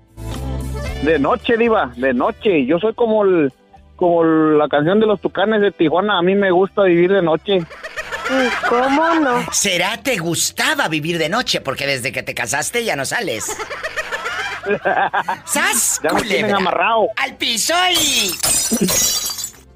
De 1.02 1.18
noche, 1.18 1.56
diva, 1.56 1.92
de 1.96 2.12
noche. 2.12 2.66
Yo 2.66 2.78
soy 2.78 2.92
como 2.92 3.24
el... 3.24 3.50
Como 3.96 4.22
la 4.22 4.68
canción 4.68 5.00
de 5.00 5.06
los 5.06 5.18
tucanes 5.18 5.62
de 5.62 5.72
Tijuana. 5.72 6.18
A 6.18 6.22
mí 6.22 6.34
me 6.34 6.50
gusta 6.50 6.82
vivir 6.82 7.10
de 7.10 7.22
noche. 7.22 7.60
¿Cómo 8.68 9.14
no? 9.14 9.50
¿Será 9.50 9.96
te 9.96 10.18
gustaba 10.18 10.88
vivir 10.88 11.16
de 11.16 11.30
noche? 11.30 11.62
Porque 11.62 11.86
desde 11.86 12.12
que 12.12 12.22
te 12.22 12.34
casaste 12.34 12.84
ya 12.84 12.96
no 12.96 13.06
sales. 13.06 13.56
¡Sas! 15.46 16.00
Ya 16.02 16.12
me 16.46 16.52
amarrado. 16.52 17.08
¡Al 17.16 17.36
piso 17.36 17.74
y... 17.92 18.32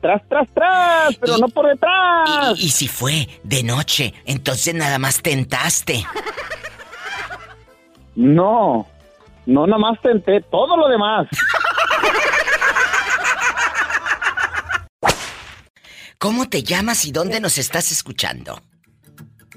Tras, 0.01 0.21
tras, 0.29 0.49
tras, 0.55 1.17
pero 1.17 1.39
no 1.39 1.49
por 1.49 1.67
detrás. 1.67 2.59
Y, 2.59 2.67
y 2.67 2.71
si 2.71 2.89
fue 2.89 3.41
de 3.43 3.63
noche, 3.63 4.13
entonces 4.27 4.75
nada 4.75 4.99
más 4.99 5.23
tentaste. 5.23 6.07
No, 8.15 8.87
no 9.47 9.67
nada 9.67 9.79
más 9.79 9.99
tenté, 10.03 10.43
todo 10.43 10.77
lo 10.77 10.89
demás. 10.89 11.27
¿Cómo 16.19 16.49
te 16.49 16.63
llamas 16.63 17.05
y 17.05 17.13
dónde 17.13 17.41
nos 17.41 17.59
estás 17.59 17.91
escuchando? 17.91 18.61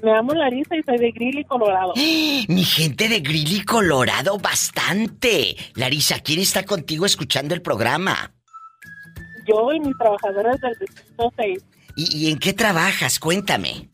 Me 0.02 0.12
llamo 0.12 0.32
Larisa 0.32 0.76
y 0.76 0.82
soy 0.82 0.98
de 0.98 1.10
Greeley, 1.10 1.44
Colorado. 1.44 1.92
Mi 2.48 2.64
gente 2.64 3.08
de 3.08 3.20
Grilly, 3.20 3.64
Colorado, 3.64 4.38
bastante. 4.38 5.56
Larisa, 5.74 6.20
¿quién 6.20 6.40
está 6.40 6.64
contigo 6.64 7.04
escuchando 7.06 7.54
el 7.54 7.62
programa? 7.62 8.32
Yo 9.46 9.72
y 9.72 9.80
mis 9.80 9.96
trabajadoras 9.96 10.60
del 10.60 10.74
Distrito 10.80 11.32
6. 11.36 11.64
¿Y, 11.96 12.16
y 12.16 12.30
en 12.30 12.38
qué 12.38 12.52
trabajas? 12.52 13.18
Cuéntame. 13.18 13.88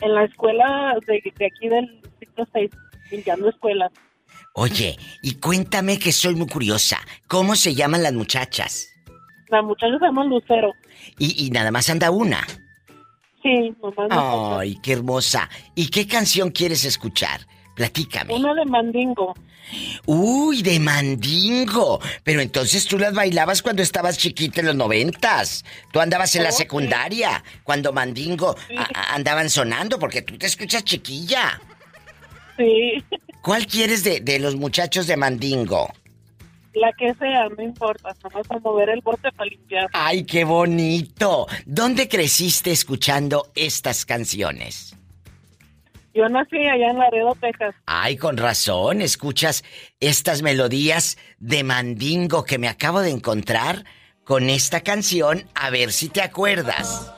En 0.00 0.14
la 0.14 0.24
escuela 0.24 0.94
de, 1.06 1.22
de 1.36 1.46
aquí 1.46 1.68
del 1.68 2.00
Distrito 2.02 2.46
6, 2.52 2.70
limpiando 3.10 3.48
escuelas. 3.48 3.90
Oye, 4.54 4.96
y 5.22 5.34
cuéntame 5.34 5.98
que 5.98 6.12
soy 6.12 6.34
muy 6.34 6.46
curiosa. 6.46 6.98
¿Cómo 7.28 7.56
se 7.56 7.74
llaman 7.74 8.02
las 8.02 8.14
muchachas? 8.14 8.88
La 9.48 9.60
muchacha 9.60 9.98
se 9.98 10.04
llama 10.06 10.24
Lucero. 10.24 10.72
Y, 11.18 11.46
y 11.46 11.50
nada 11.50 11.70
más 11.70 11.90
anda 11.90 12.10
una. 12.10 12.46
Sí, 13.46 13.72
mamá. 13.80 14.58
Ay, 14.58 14.76
qué 14.82 14.94
hermosa. 14.94 15.48
¿Y 15.76 15.88
qué 15.88 16.06
canción 16.08 16.50
quieres 16.50 16.84
escuchar? 16.84 17.46
Platícame. 17.76 18.34
Una 18.34 18.54
de 18.54 18.64
Mandingo. 18.64 19.34
Uy, 20.06 20.62
de 20.62 20.78
mandingo. 20.78 22.00
Pero 22.24 22.40
entonces 22.40 22.86
tú 22.86 22.98
las 22.98 23.14
bailabas 23.14 23.62
cuando 23.62 23.82
estabas 23.82 24.16
chiquita 24.16 24.60
en 24.60 24.66
los 24.66 24.76
noventas. 24.76 25.64
Tú 25.92 26.00
andabas 26.00 26.34
en 26.36 26.44
la 26.44 26.52
secundaria 26.52 27.42
cuando 27.64 27.92
mandingo 27.92 28.56
andaban 29.12 29.50
sonando 29.50 29.98
porque 29.98 30.22
tú 30.22 30.38
te 30.38 30.46
escuchas 30.46 30.84
chiquilla. 30.84 31.60
Sí, 32.56 33.04
¿Cuál 33.42 33.66
quieres 33.66 34.02
de, 34.02 34.20
de 34.20 34.38
los 34.38 34.56
muchachos 34.56 35.06
de 35.06 35.16
mandingo? 35.16 35.92
La 36.76 36.92
que 36.92 37.14
sea, 37.14 37.48
no 37.48 37.62
importa. 37.62 38.14
Vamos 38.22 38.46
a 38.50 38.58
mover 38.58 38.90
el 38.90 39.00
bote 39.00 39.32
para 39.32 39.48
limpiar. 39.48 39.88
Ay, 39.92 40.24
qué 40.24 40.44
bonito. 40.44 41.46
¿Dónde 41.64 42.08
creciste 42.08 42.70
escuchando 42.70 43.50
estas 43.54 44.04
canciones? 44.04 44.96
Yo 46.14 46.28
nací 46.28 46.56
allá 46.56 46.90
en 46.90 46.98
Laredo, 46.98 47.36
Texas. 47.40 47.74
Ay, 47.84 48.16
con 48.16 48.38
razón, 48.38 49.02
escuchas 49.02 49.64
estas 50.00 50.40
melodías 50.40 51.18
de 51.38 51.62
mandingo 51.62 52.44
que 52.44 52.58
me 52.58 52.68
acabo 52.68 53.00
de 53.00 53.10
encontrar 53.10 53.84
con 54.24 54.48
esta 54.50 54.80
canción, 54.80 55.44
a 55.54 55.70
ver 55.70 55.92
si 55.92 56.08
te 56.08 56.22
acuerdas. 56.22 57.12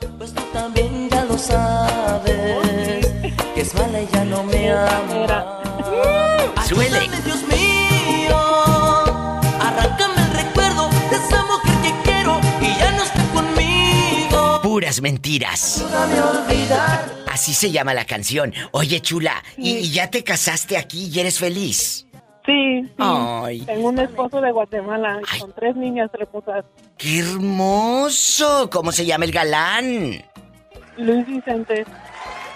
También 0.53 1.09
ya 1.09 1.25
lo 1.25 1.37
sabes 1.37 3.07
que 3.55 3.61
es 3.61 3.73
mala 3.73 4.01
y 4.01 4.07
ya 4.07 4.25
no 4.25 4.43
me 4.43 4.69
ama. 4.69 5.59
Suele. 6.67 6.97
Ayúdame, 6.97 7.21
Dios 7.21 7.41
mío, 7.47 7.58
Puras 14.89 15.01
mentiras. 15.03 15.85
Así 17.31 17.53
se 17.53 17.69
llama 17.69 17.93
la 17.93 18.05
canción. 18.05 18.51
Oye, 18.71 18.99
chula, 19.01 19.43
¿y, 19.55 19.77
y 19.77 19.91
ya 19.91 20.09
te 20.09 20.23
casaste 20.23 20.77
aquí 20.77 21.11
y 21.13 21.19
eres 21.19 21.37
feliz? 21.37 22.07
Sí, 22.43 22.81
sí. 22.83 22.93
Ay. 22.97 23.59
Tengo 23.67 23.89
un 23.89 23.99
esposo 23.99 24.41
de 24.41 24.51
Guatemala 24.51 25.19
con 25.39 25.53
tres 25.53 25.75
niñas 25.75 26.09
hermosas. 26.19 26.65
¡Qué 26.97 27.19
hermoso! 27.19 28.67
¿Cómo 28.71 28.91
se 28.91 29.05
llama 29.05 29.25
el 29.25 29.31
galán? 29.31 30.25
Luis 30.97 31.27
Vicente, 31.27 31.85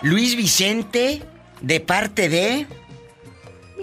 Luis 0.02 0.36
Vicente, 0.36 1.22
de 1.62 1.80
parte 1.82 2.30
de 2.30 2.66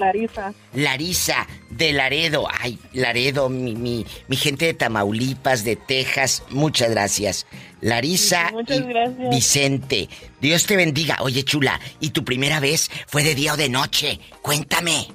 Larisa. 0.01 0.53
Larisa, 0.75 1.47
de 1.71 1.93
Laredo. 1.93 2.47
Ay, 2.61 2.79
Laredo, 2.93 3.49
mi, 3.49 3.75
mi, 3.75 4.07
mi 4.29 4.37
gente 4.37 4.67
de 4.67 4.75
Tamaulipas, 4.75 5.65
de 5.65 5.77
Texas, 5.77 6.43
muchas 6.51 6.91
gracias. 6.91 7.47
Larisa 7.81 8.49
Sí, 8.49 8.55
muchas 8.55 8.79
y 8.79 8.83
gracias. 8.83 9.31
Vicente, 9.31 10.09
Dios 10.41 10.67
te 10.67 10.77
bendiga. 10.77 11.19
Oye, 11.21 11.45
chula, 11.45 11.81
¿y 12.01 12.11
tu 12.11 12.25
primera 12.25 12.61
vez 12.61 12.91
fue 13.07 13.23
de 13.23 13.35
día 13.35 13.55
o 13.55 13.57
de 13.57 13.69
noche? 13.69 14.21
Cuéntame. 14.43 15.09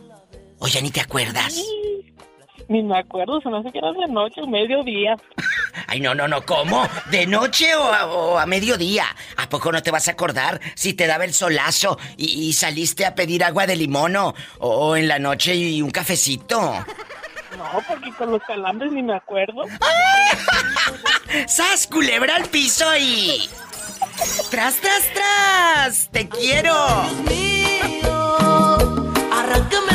Oye, 0.59 0.81
ni 0.81 0.89
te 0.89 1.01
acuerdas. 1.01 1.61
Ni 2.68 2.82
me 2.82 2.97
acuerdo, 2.97 3.39
se 3.41 3.49
me 3.49 3.59
hace 3.59 3.72
que 3.72 3.78
era 3.78 3.91
de 3.91 4.07
noche 4.07 4.41
o 4.41 4.47
mediodía. 4.47 5.16
Ay, 5.88 5.99
no, 5.99 6.16
no, 6.16 6.28
no, 6.28 6.45
¿cómo? 6.45 6.88
¿De 7.11 7.28
noche 7.28 7.76
o 7.76 7.93
a, 7.93 8.05
o 8.07 8.39
a 8.39 8.45
mediodía? 8.45 9.05
¿A 9.38 9.47
poco 9.49 9.72
no 9.72 9.84
te 9.84 9.91
vas 9.91 10.07
a 10.07 10.11
acordar 10.11 10.59
si 10.74 10.93
te 10.93 11.05
daba 11.05 11.26
el 11.26 11.34
solazo 11.34 11.99
y, 12.18 12.47
y 12.47 12.53
saliste 12.53 13.05
a 13.05 13.13
pedir 13.13 13.43
agua 13.43 13.68
de 13.68 13.76
limón 13.76 14.16
o, 14.16 14.34
o 14.59 14.95
en 14.95 15.07
la 15.07 15.20
noche 15.20 15.55
y 15.55 15.82
un 15.82 15.92
cafecito? 15.92 16.86
No, 17.58 17.82
porque 17.87 18.12
con 18.17 18.32
los 18.32 18.42
calambres 18.43 18.92
ni 18.92 19.04
me 19.04 19.16
acuerdo. 19.16 19.63
¡Sas, 21.47 21.87
culebra 21.87 22.36
al 22.36 22.46
piso 22.46 22.86
y... 22.97 23.50
¡Tras, 24.50 24.75
tras, 24.75 25.04
tras! 25.13 26.09
¡Te 26.09 26.28
quiero! 26.28 26.75
Arráncame 29.32 29.92
el 29.92 29.95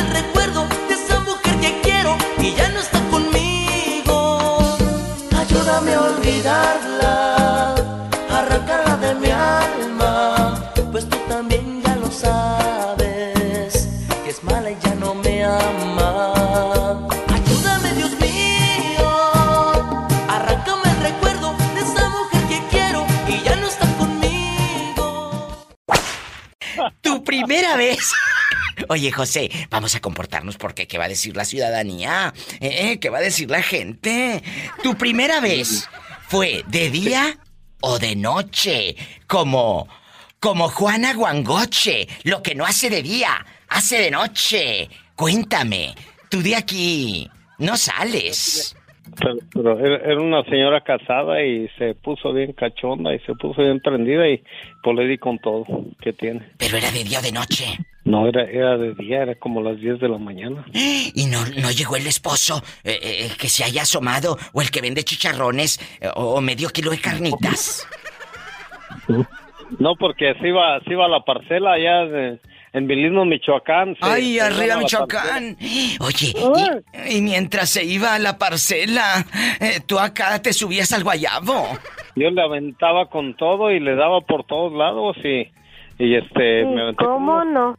y 2.41 2.53
ya 2.55 2.69
no 2.69 2.79
está 2.79 2.99
conmigo. 3.09 4.77
Ayúdame 5.37 5.93
a 5.93 6.01
olvidarla, 6.01 7.75
arrancarla 8.29 8.97
de 8.97 9.15
mi 9.15 9.29
alma, 9.29 10.59
pues 10.91 11.07
tú 11.07 11.17
también 11.27 11.81
ya 11.83 11.95
lo 11.95 12.09
sabes, 12.11 13.87
que 14.23 14.29
es 14.29 14.43
mala 14.43 14.71
y 14.71 14.77
ya 14.81 14.95
no 14.95 15.13
me 15.15 15.43
ama. 15.43 16.33
Ayúdame, 17.37 17.93
Dios 17.93 18.11
mío, 18.19 19.09
arráncame 20.27 20.89
el 20.89 21.01
recuerdo 21.03 21.55
de 21.75 21.81
esa 21.81 22.09
mujer 22.09 22.41
que 22.49 22.67
quiero 22.71 23.05
y 23.27 23.41
ya 23.43 23.55
no 23.55 23.67
está 23.67 23.85
conmigo. 23.97 25.67
Tu 27.01 27.23
primera 27.23 27.75
vez. 27.75 28.11
Oye, 28.89 29.11
José, 29.11 29.49
vamos 29.69 29.95
a 29.95 29.99
comportarnos 29.99 30.57
porque 30.57 30.87
¿qué 30.87 30.97
va 30.97 31.05
a 31.05 31.09
decir 31.09 31.35
la 31.35 31.45
ciudadanía? 31.45 32.33
¿Eh? 32.59 32.99
¿Qué 32.99 33.09
va 33.09 33.19
a 33.19 33.21
decir 33.21 33.49
la 33.49 33.61
gente? 33.61 34.41
Tu 34.83 34.95
primera 34.95 35.39
vez 35.39 35.87
fue 36.27 36.63
de 36.67 36.89
día 36.89 37.37
o 37.81 37.99
de 37.99 38.15
noche, 38.15 38.95
como 39.27 39.87
como 40.39 40.69
Juana 40.69 41.13
Guangoche, 41.13 42.07
lo 42.23 42.41
que 42.41 42.55
no 42.55 42.65
hace 42.65 42.89
de 42.89 43.03
día, 43.03 43.45
hace 43.69 43.99
de 43.99 44.09
noche. 44.09 44.89
Cuéntame, 45.15 45.93
tú 46.29 46.41
de 46.41 46.55
aquí 46.55 47.29
no 47.59 47.77
sales. 47.77 48.75
Pero, 49.19 49.35
pero 49.53 49.79
era, 49.79 49.97
era 49.97 50.19
una 50.19 50.43
señora 50.45 50.81
casada 50.81 51.43
y 51.43 51.67
se 51.77 51.93
puso 51.93 52.33
bien 52.33 52.53
cachonda 52.53 53.13
y 53.13 53.19
se 53.19 53.35
puso 53.35 53.61
bien 53.61 53.79
prendida 53.81 54.27
y 54.27 54.41
pues 54.81 54.97
le 54.97 55.05
di 55.05 55.17
con 55.19 55.37
todo 55.37 55.65
que 56.01 56.13
tiene. 56.13 56.41
Pero 56.57 56.77
era 56.77 56.89
de 56.91 57.03
día 57.03 57.19
o 57.19 57.21
de 57.21 57.31
noche. 57.31 57.77
No, 58.03 58.27
era, 58.27 58.43
era 58.43 58.77
de 58.77 58.95
día, 58.95 59.21
era 59.21 59.35
como 59.35 59.61
las 59.61 59.79
10 59.79 59.99
de 59.99 60.09
la 60.09 60.17
mañana. 60.17 60.65
¿Y 60.73 61.25
no, 61.27 61.45
no 61.61 61.69
llegó 61.71 61.95
el 61.95 62.07
esposo 62.07 62.63
eh, 62.83 62.99
eh, 63.01 63.31
que 63.37 63.47
se 63.47 63.63
haya 63.63 63.83
asomado 63.83 64.37
o 64.53 64.61
el 64.61 64.71
que 64.71 64.81
vende 64.81 65.03
chicharrones 65.03 65.79
eh, 66.01 66.09
o, 66.15 66.41
medio 66.41 66.69
kilo 66.69 66.89
de 66.91 66.99
carnitas? 66.99 67.87
No, 69.79 69.95
porque 69.95 70.33
se 70.41 70.47
iba, 70.47 70.79
se 70.81 70.91
iba 70.93 71.05
a 71.05 71.09
la 71.09 71.23
parcela 71.23 71.73
allá 71.73 72.05
de- 72.05 72.39
en 72.73 72.87
Vilino, 72.87 73.25
Michoacán. 73.25 73.97
Ay, 73.99 74.39
arriba 74.39 74.77
Michoacán. 74.77 75.57
Oye, 75.99 76.33
y, 77.09 77.17
y 77.17 77.21
mientras 77.21 77.69
se 77.69 77.83
iba 77.83 78.15
a 78.15 78.19
la 78.19 78.37
parcela, 78.37 79.25
eh, 79.59 79.81
tú 79.85 79.99
acá 79.99 80.41
te 80.41 80.53
subías 80.53 80.91
al 80.93 81.03
guayabo. 81.03 81.67
Yo 82.15 82.29
le 82.29 82.41
aventaba 82.41 83.09
con 83.09 83.35
todo 83.35 83.71
y 83.71 83.79
le 83.79 83.95
daba 83.95 84.21
por 84.21 84.45
todos 84.45 84.71
lados 84.73 85.17
y, 85.17 85.51
y 86.01 86.15
este... 86.15 86.65
me 86.65 86.81
aventé 86.81 87.05
¿Cómo 87.05 87.43
no? 87.45 87.77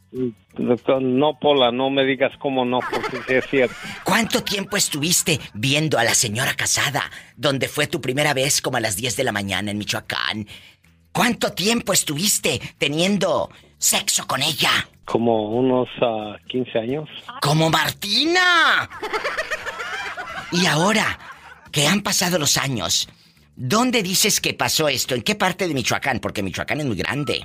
con- 0.85 1.19
No, 1.19 1.39
Pola, 1.40 1.73
no 1.73 1.90
me 1.90 2.05
digas 2.05 2.32
cómo 2.39 2.65
no, 2.65 2.78
porque 2.78 3.16
sí 3.27 3.35
es 3.35 3.47
cierto. 3.49 3.74
¿Cuánto 4.05 4.43
tiempo 4.43 4.77
estuviste 4.77 5.40
viendo 5.55 5.99
a 5.99 6.05
la 6.05 6.15
señora 6.15 6.55
casada, 6.55 7.03
donde 7.36 7.69
fue 7.69 7.86
tu 7.86 8.01
primera 8.01 8.32
vez 8.35 8.62
como 8.62 8.77
a 8.77 8.81
las 8.81 8.97
10 8.97 9.16
de 9.16 9.24
la 9.24 9.32
mañana 9.32 9.70
en 9.70 9.78
Michoacán? 9.78 10.47
¿Cuánto 11.11 11.53
tiempo 11.53 11.93
estuviste 11.93 12.61
teniendo 12.78 13.51
sexo 13.78 14.27
con 14.27 14.43
ella? 14.43 14.70
Como 15.05 15.51
unos 15.51 15.89
ah, 16.01 16.36
15 16.49 16.78
años. 16.78 17.09
¡Como 17.40 17.70
Martina! 17.70 18.89
Y 20.53 20.66
ahora 20.66 21.19
que 21.73 21.86
han 21.86 22.03
pasado 22.03 22.39
los 22.39 22.57
años, 22.57 23.09
¿dónde 23.57 24.03
dices 24.03 24.40
que 24.40 24.55
pasó 24.55 24.89
esto? 24.89 25.15
¿En 25.15 25.23
qué 25.23 25.35
parte 25.35 25.66
de 25.66 25.74
Michoacán? 25.74 26.20
Porque 26.20 26.43
Michoacán 26.43 26.81
es 26.81 26.86
muy 26.86 26.97
grande. 26.97 27.43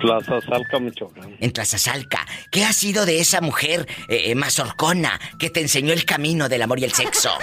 Plaza 0.00 0.40
Salca, 0.40 0.78
Michoacán. 0.78 1.36
En 1.38 1.52
Tlazazalca. 1.52 2.26
¿Qué 2.50 2.64
ha 2.64 2.72
sido 2.72 3.04
de 3.04 3.20
esa 3.20 3.40
mujer 3.40 3.86
eh, 4.08 4.34
mazorcona 4.34 5.20
que 5.38 5.50
te 5.50 5.60
enseñó 5.60 5.92
el 5.92 6.04
camino 6.04 6.48
del 6.48 6.62
amor 6.62 6.80
y 6.80 6.84
el 6.84 6.92
sexo? 6.92 7.30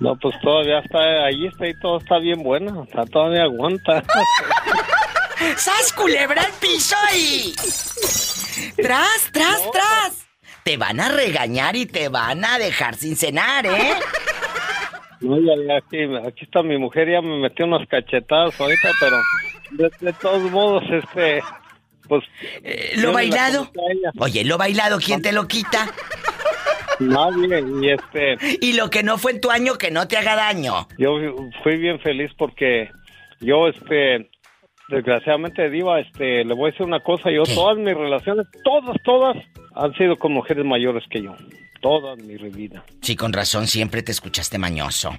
No, 0.00 0.16
pues 0.16 0.34
todavía 0.40 0.78
está 0.78 1.26
ahí, 1.26 1.46
está 1.46 1.68
y 1.68 1.78
todo 1.78 1.98
está 1.98 2.18
bien 2.18 2.42
bueno, 2.42 2.84
está, 2.84 3.04
todavía 3.04 3.42
aguanta. 3.42 4.02
¡Sas, 5.58 5.92
culebra 5.92 6.40
al 6.40 6.52
piso 6.52 6.96
y... 7.14 7.54
¡Tras, 8.80 9.30
tras, 9.30 9.60
tras! 9.70 10.26
Te 10.64 10.78
van 10.78 11.00
a 11.00 11.10
regañar 11.10 11.76
y 11.76 11.84
te 11.84 12.08
van 12.08 12.46
a 12.46 12.58
dejar 12.58 12.94
sin 12.94 13.14
cenar, 13.14 13.66
¿eh? 13.66 13.92
No, 15.20 15.38
ya, 15.38 15.52
ya, 15.68 15.76
aquí, 15.76 15.98
aquí 16.26 16.44
está 16.46 16.62
mi 16.62 16.78
mujer, 16.78 17.06
ya 17.10 17.20
me 17.20 17.38
metió 17.38 17.66
unas 17.66 17.86
cachetadas 17.86 18.58
ahorita, 18.58 18.88
pero 19.00 19.18
de, 19.72 19.90
de 20.00 20.12
todos 20.14 20.50
modos, 20.50 20.82
este, 20.90 21.42
pues... 22.08 22.24
Eh, 22.62 22.92
¿Lo 22.96 23.12
bailado? 23.12 23.70
Oye, 24.18 24.44
lo 24.44 24.58
bailado, 24.58 24.98
¿quién 24.98 25.22
te 25.22 25.32
lo 25.32 25.46
quita? 25.46 25.88
Nadie, 26.98 27.64
y 27.80 27.90
este... 27.90 28.36
Y 28.60 28.74
lo 28.74 28.90
que 28.90 29.02
no 29.02 29.16
fue 29.16 29.32
en 29.32 29.40
tu 29.40 29.50
año, 29.50 29.74
que 29.78 29.90
no 29.90 30.06
te 30.06 30.16
haga 30.16 30.36
daño. 30.36 30.86
Yo 30.98 31.18
fui 31.62 31.76
bien 31.76 31.98
feliz 32.00 32.30
porque 32.36 32.90
yo, 33.40 33.68
este, 33.68 34.30
desgraciadamente, 34.88 35.70
Diva, 35.70 36.00
este, 36.00 36.44
le 36.44 36.54
voy 36.54 36.68
a 36.68 36.72
decir 36.72 36.86
una 36.86 37.00
cosa, 37.00 37.30
yo 37.30 37.44
todas 37.44 37.78
mis 37.78 37.94
relaciones, 37.94 38.46
todas, 38.64 38.96
todas, 39.02 39.36
han 39.82 39.94
sido 39.94 40.16
con 40.16 40.32
mujeres 40.32 40.64
mayores 40.64 41.04
que 41.10 41.22
yo. 41.22 41.34
Toda 41.80 42.14
mi 42.16 42.36
vida. 42.36 42.84
Sí, 43.00 43.16
con 43.16 43.32
razón, 43.32 43.66
siempre 43.66 44.02
te 44.02 44.12
escuchaste 44.12 44.58
mañoso. 44.58 45.16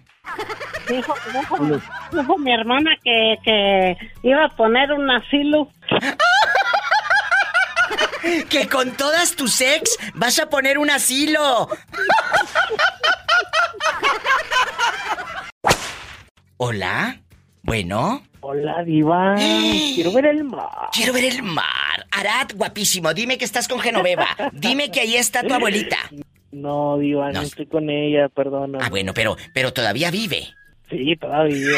Dijo, 0.87 1.13
dijo- 1.33 1.81
dijo 2.11 2.37
mi 2.37 2.53
hermana 2.53 2.91
que, 3.03 3.35
que 3.43 3.97
iba 4.23 4.45
a 4.45 4.49
poner 4.49 4.91
un 4.91 5.09
asilo. 5.09 5.69
Que 8.49 8.67
con 8.69 8.91
todas 8.91 9.35
tus 9.35 9.59
ex 9.61 9.97
vas 10.13 10.37
a 10.37 10.47
poner 10.49 10.77
un 10.77 10.91
asilo. 10.91 11.67
Hola. 16.57 17.19
Bueno. 17.63 18.23
Hola, 18.41 18.83
Diva. 18.83 19.35
Quiero 19.37 20.11
ver 20.11 20.25
el 20.25 20.43
mar. 20.43 20.89
Quiero 20.91 21.13
ver 21.13 21.25
el 21.25 21.43
mar. 21.43 22.05
Arad, 22.11 22.51
guapísimo, 22.55 23.13
dime 23.13 23.37
que 23.37 23.45
estás 23.45 23.67
con 23.67 23.79
Genoveva. 23.79 24.27
Dime 24.51 24.89
que 24.91 25.01
ahí 25.01 25.15
está 25.15 25.43
tu 25.43 25.53
abuelita. 25.53 25.97
No, 26.51 26.97
Diva, 26.97 27.31
no, 27.31 27.41
estoy 27.41 27.67
con 27.67 27.89
ella, 27.89 28.27
perdona. 28.29 28.79
Ah, 28.81 28.89
bueno, 28.89 29.13
pero, 29.13 29.37
pero 29.53 29.71
todavía 29.73 30.11
vive. 30.11 30.47
Sí, 30.89 31.15
todavía. 31.15 31.77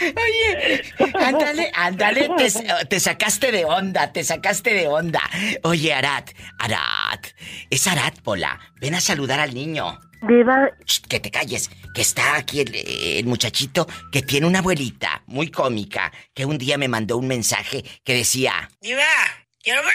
Oye, 0.00 0.82
ándale, 1.14 1.70
ándale, 1.74 2.28
te, 2.36 2.50
te 2.86 3.00
sacaste 3.00 3.52
de 3.52 3.64
onda, 3.64 4.12
te 4.12 4.24
sacaste 4.24 4.74
de 4.74 4.88
onda. 4.88 5.20
Oye, 5.62 5.94
Arad, 5.94 6.24
Arad, 6.58 7.20
es 7.70 7.86
Arad, 7.86 8.14
Pola. 8.22 8.58
Ven 8.80 8.94
a 8.94 9.00
saludar 9.00 9.38
al 9.40 9.54
niño. 9.54 9.98
Diva, 10.22 10.70
Shh, 10.84 11.02
que 11.08 11.20
te 11.20 11.30
calles, 11.30 11.70
que 11.94 12.02
está 12.02 12.36
aquí 12.36 12.60
el, 12.60 12.74
el 12.74 13.26
muchachito 13.26 13.86
que 14.10 14.22
tiene 14.22 14.46
una 14.46 14.60
abuelita 14.60 15.22
muy 15.26 15.50
cómica 15.50 16.12
que 16.34 16.44
un 16.44 16.58
día 16.58 16.78
me 16.78 16.88
mandó 16.88 17.16
un 17.18 17.26
mensaje 17.28 17.84
que 18.04 18.14
decía... 18.14 18.68
Diva, 18.80 19.02
quiero 19.62 19.82
ver 19.82 19.94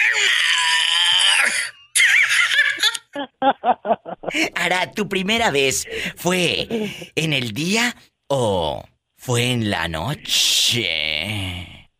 Arad, 4.54 4.92
¿tu 4.94 5.08
primera 5.08 5.50
vez 5.50 5.86
fue 6.16 6.68
en 7.14 7.32
el 7.32 7.52
día 7.52 7.94
o 8.28 8.84
fue 9.16 9.52
en 9.52 9.70
la 9.70 9.88
noche? 9.88 10.82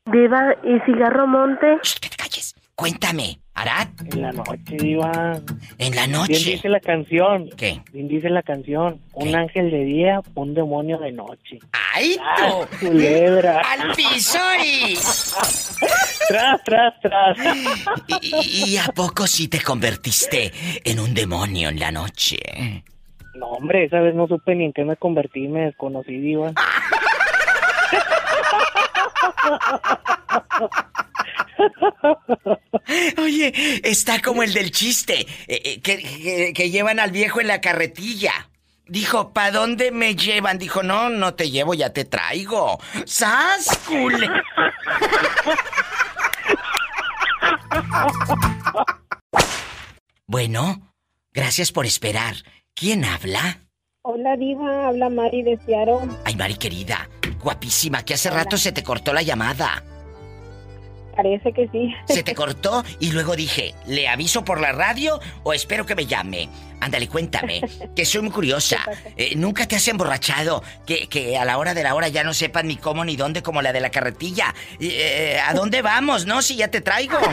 Diva, 0.07 0.55
¿y 0.65 0.81
cigarro 0.87 1.27
monte? 1.27 1.79
Cuéntame, 2.83 3.39
Arad. 3.55 3.87
En 4.13 4.23
la 4.23 4.33
noche, 4.33 4.77
Diva. 4.77 5.13
En 5.79 5.95
la 5.95 6.07
Bien 6.07 6.11
noche. 6.11 6.33
dice 6.35 6.69
la 6.69 6.81
canción. 6.81 7.49
¿Qué? 7.57 7.81
Bien 7.93 8.09
dice 8.09 8.29
la 8.29 8.43
canción. 8.43 9.01
Un 9.13 9.37
ángel 9.37 9.71
de 9.71 9.85
día, 9.85 10.21
un 10.35 10.53
demonio 10.53 10.99
de 10.99 11.13
noche. 11.13 11.61
¡Ay, 11.95 12.17
tú! 12.39 12.67
culebra! 12.89 13.61
¡Al 13.61 13.95
piso 13.95 14.41
y... 14.67 14.95
¡Tras, 16.29 16.65
tras, 16.65 16.95
tras! 17.01 17.37
¿Y, 18.21 18.73
y 18.73 18.77
a 18.79 18.87
poco 18.87 19.29
sí 19.29 19.47
te 19.47 19.63
convertiste 19.63 20.51
en 20.83 20.99
un 20.99 21.15
demonio 21.15 21.69
en 21.69 21.79
la 21.79 21.93
noche? 21.93 22.41
No, 23.37 23.47
hombre, 23.47 23.85
esa 23.85 24.01
vez 24.01 24.13
no 24.17 24.27
supe 24.27 24.57
ni 24.57 24.65
en 24.65 24.73
qué 24.73 24.85
me 24.85 24.97
convertí, 24.97 25.47
me 25.47 25.67
desconocí, 25.67 26.19
Diva. 26.19 26.51
Oye, 33.19 33.53
está 33.89 34.21
como 34.21 34.43
el 34.43 34.53
del 34.53 34.71
chiste, 34.71 35.21
eh, 35.21 35.27
eh, 35.65 35.81
que, 35.81 35.99
que- 35.99 36.53
que 36.55 36.71
llevan 36.71 37.01
al 37.01 37.11
viejo 37.11 37.41
en 37.41 37.49
la 37.49 37.61
carretilla. 37.61 38.49
Dijo, 38.87 39.33
¿pa' 39.33 39.51
dónde 39.53 39.91
me 39.93 40.17
llevan? 40.17 40.59
Dijo, 40.59 40.83
no, 40.83 41.09
no 41.09 41.35
te 41.35 41.51
llevo, 41.51 41.73
ya 41.73 41.93
te 41.93 42.05
traigo. 42.05 42.79
¡Sas, 43.07 43.79
cule! 43.87 44.29
Bueno, 50.27 50.93
gracias 51.33 51.73
por 51.73 51.87
esperar. 51.87 52.35
¿Quién 52.75 53.05
habla? 53.05 53.59
Hola 54.03 54.37
Diva, 54.37 54.89
habla 54.89 55.09
Mari 55.11 55.43
de 55.43 55.59
Seattle. 55.65 56.09
Ay, 56.25 56.35
Mari 56.37 56.57
querida, 56.57 57.09
guapísima, 57.41 58.03
que 58.05 58.15
hace 58.15 58.31
rato 58.31 58.57
se 58.57 58.73
te 58.73 58.83
cortó 58.83 59.13
la 59.13 59.23
llamada. 59.23 59.85
Parece 61.17 61.53
que 61.53 61.69
sí. 61.69 61.95
Se 62.07 62.23
te 62.23 62.35
cortó 62.35 62.83
y 62.99 63.13
luego 63.13 63.37
dije, 63.37 63.75
¿le 63.87 64.09
aviso 64.09 64.45
por 64.45 64.61
la 64.61 64.73
radio 64.73 65.21
o 65.43 65.53
espero 65.53 65.85
que 65.85 65.95
me 65.95 66.07
llame? 66.07 66.49
Ándale, 66.81 67.07
cuéntame, 67.09 67.61
que 67.97 68.05
soy 68.05 68.23
muy 68.23 68.31
curiosa. 68.31 68.79
Eh, 69.17 69.35
¿Nunca 69.37 69.67
te 69.67 69.77
has 69.77 69.87
emborrachado? 69.89 70.63
Que, 70.87 71.07
que 71.09 71.37
a 71.37 71.45
la 71.45 71.59
hora 71.59 71.75
de 71.75 71.83
la 71.83 71.95
hora 71.95 72.09
ya 72.09 72.25
no 72.25 72.33
sepan 72.35 72.67
ni 72.69 72.77
cómo 72.77 73.05
ni 73.05 73.15
dónde 73.17 73.43
como 73.43 73.61
la 73.63 73.73
de 73.73 73.81
la 73.81 73.91
carretilla. 73.91 74.55
Eh, 74.81 75.39
¿A 75.47 75.53
dónde 75.55 75.83
vamos, 75.83 76.25
no? 76.27 76.41
Si 76.43 76.57
ya 76.57 76.69
te 76.69 76.81
traigo. 76.81 77.19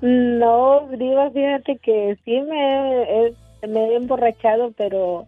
No, 0.00 0.88
Diva, 0.96 1.30
fíjate 1.30 1.78
que 1.82 2.16
sí 2.24 2.40
me, 2.42 3.02
he- 3.02 3.66
me 3.66 3.80
he 3.86 3.96
emborrachado, 3.96 4.72
pero 4.76 5.26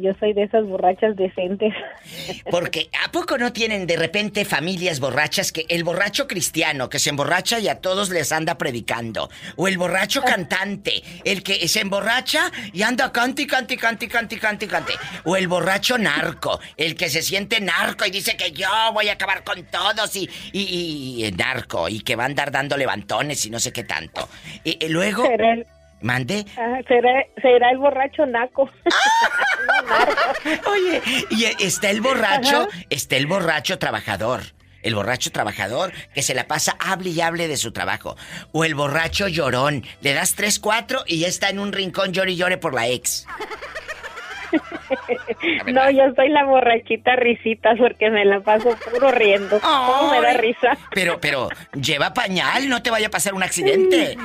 yo 0.00 0.12
soy 0.20 0.32
de 0.32 0.44
esas 0.44 0.64
borrachas 0.66 1.16
decentes. 1.16 1.72
Porque 2.50 2.88
¿a 3.04 3.10
poco 3.10 3.38
no 3.38 3.52
tienen 3.52 3.86
de 3.86 3.96
repente 3.96 4.44
familias 4.44 5.00
borrachas 5.00 5.52
que 5.52 5.66
el 5.68 5.84
borracho 5.84 6.26
cristiano 6.26 6.88
que 6.88 6.98
se 6.98 7.10
emborracha 7.10 7.58
y 7.58 7.68
a 7.68 7.80
todos 7.80 8.10
les 8.10 8.32
anda 8.32 8.56
predicando? 8.58 9.28
O 9.56 9.68
el 9.68 9.78
borracho 9.78 10.22
cantante, 10.22 11.02
el 11.24 11.42
que 11.42 11.66
se 11.68 11.80
emborracha 11.80 12.50
y 12.72 12.82
anda 12.82 13.12
cante 13.12 13.46
cante 13.46 13.76
cante 13.76 14.08
cante 14.08 14.38
cante 14.38 14.66
cante. 14.68 14.92
O 15.24 15.36
el 15.36 15.48
borracho 15.48 15.98
narco, 15.98 16.60
el 16.76 16.94
que 16.94 17.08
se 17.10 17.22
siente 17.22 17.60
narco 17.60 18.06
y 18.06 18.10
dice 18.10 18.36
que 18.36 18.52
yo 18.52 18.68
voy 18.92 19.08
a 19.08 19.14
acabar 19.14 19.44
con 19.44 19.64
todos 19.64 20.14
y, 20.16 20.28
y, 20.52 20.60
y- 20.60 21.24
y 21.26 21.32
narco 21.32 21.88
y 21.88 22.00
que 22.00 22.16
va 22.16 22.24
a 22.24 22.26
andar 22.26 22.50
dando 22.50 22.76
levantones 22.76 23.44
y 23.46 23.50
no 23.50 23.58
sé 23.58 23.72
qué 23.72 23.84
tanto. 23.84 24.28
Y, 24.64 24.84
y 24.84 24.88
luego... 24.88 25.24
Pero 25.24 25.50
el, 25.52 25.66
Mande. 26.00 26.44
Ah, 26.56 26.78
será, 26.86 27.24
será 27.42 27.70
el 27.70 27.78
borracho 27.78 28.24
naco. 28.26 28.70
Oye, 30.66 31.02
y 31.30 31.44
está 31.44 31.90
el 31.90 32.00
borracho, 32.00 32.68
Ajá. 32.68 32.68
está 32.90 33.16
el 33.16 33.26
borracho 33.26 33.78
trabajador. 33.78 34.42
El 34.82 34.94
borracho 34.94 35.32
trabajador 35.32 35.92
que 36.14 36.22
se 36.22 36.34
la 36.34 36.46
pasa 36.46 36.76
hable 36.78 37.10
y 37.10 37.20
hable 37.20 37.48
de 37.48 37.56
su 37.56 37.72
trabajo. 37.72 38.16
O 38.52 38.64
el 38.64 38.76
borracho 38.76 39.26
llorón. 39.26 39.84
Le 40.02 40.14
das 40.14 40.34
tres, 40.36 40.60
cuatro 40.60 41.02
y 41.06 41.18
ya 41.18 41.26
está 41.26 41.48
en 41.50 41.58
un 41.58 41.72
rincón 41.72 42.12
llore 42.12 42.32
y 42.32 42.36
llore 42.36 42.58
por 42.58 42.74
la 42.74 42.86
ex. 42.86 43.26
No, 45.66 45.90
yo 45.90 46.02
soy 46.16 46.28
la 46.30 46.44
borrachita 46.44 47.16
risita 47.16 47.74
porque 47.76 48.08
me 48.10 48.24
la 48.24 48.40
paso 48.40 48.70
puro 48.90 49.10
riendo. 49.10 49.60
¿Cómo 49.60 50.10
me 50.12 50.20
da 50.20 50.32
risa? 50.34 50.78
Pero, 50.92 51.20
pero, 51.20 51.48
lleva 51.74 52.14
pañal, 52.14 52.68
no 52.68 52.82
te 52.82 52.90
vaya 52.90 53.08
a 53.08 53.10
pasar 53.10 53.34
un 53.34 53.42
accidente. 53.42 54.16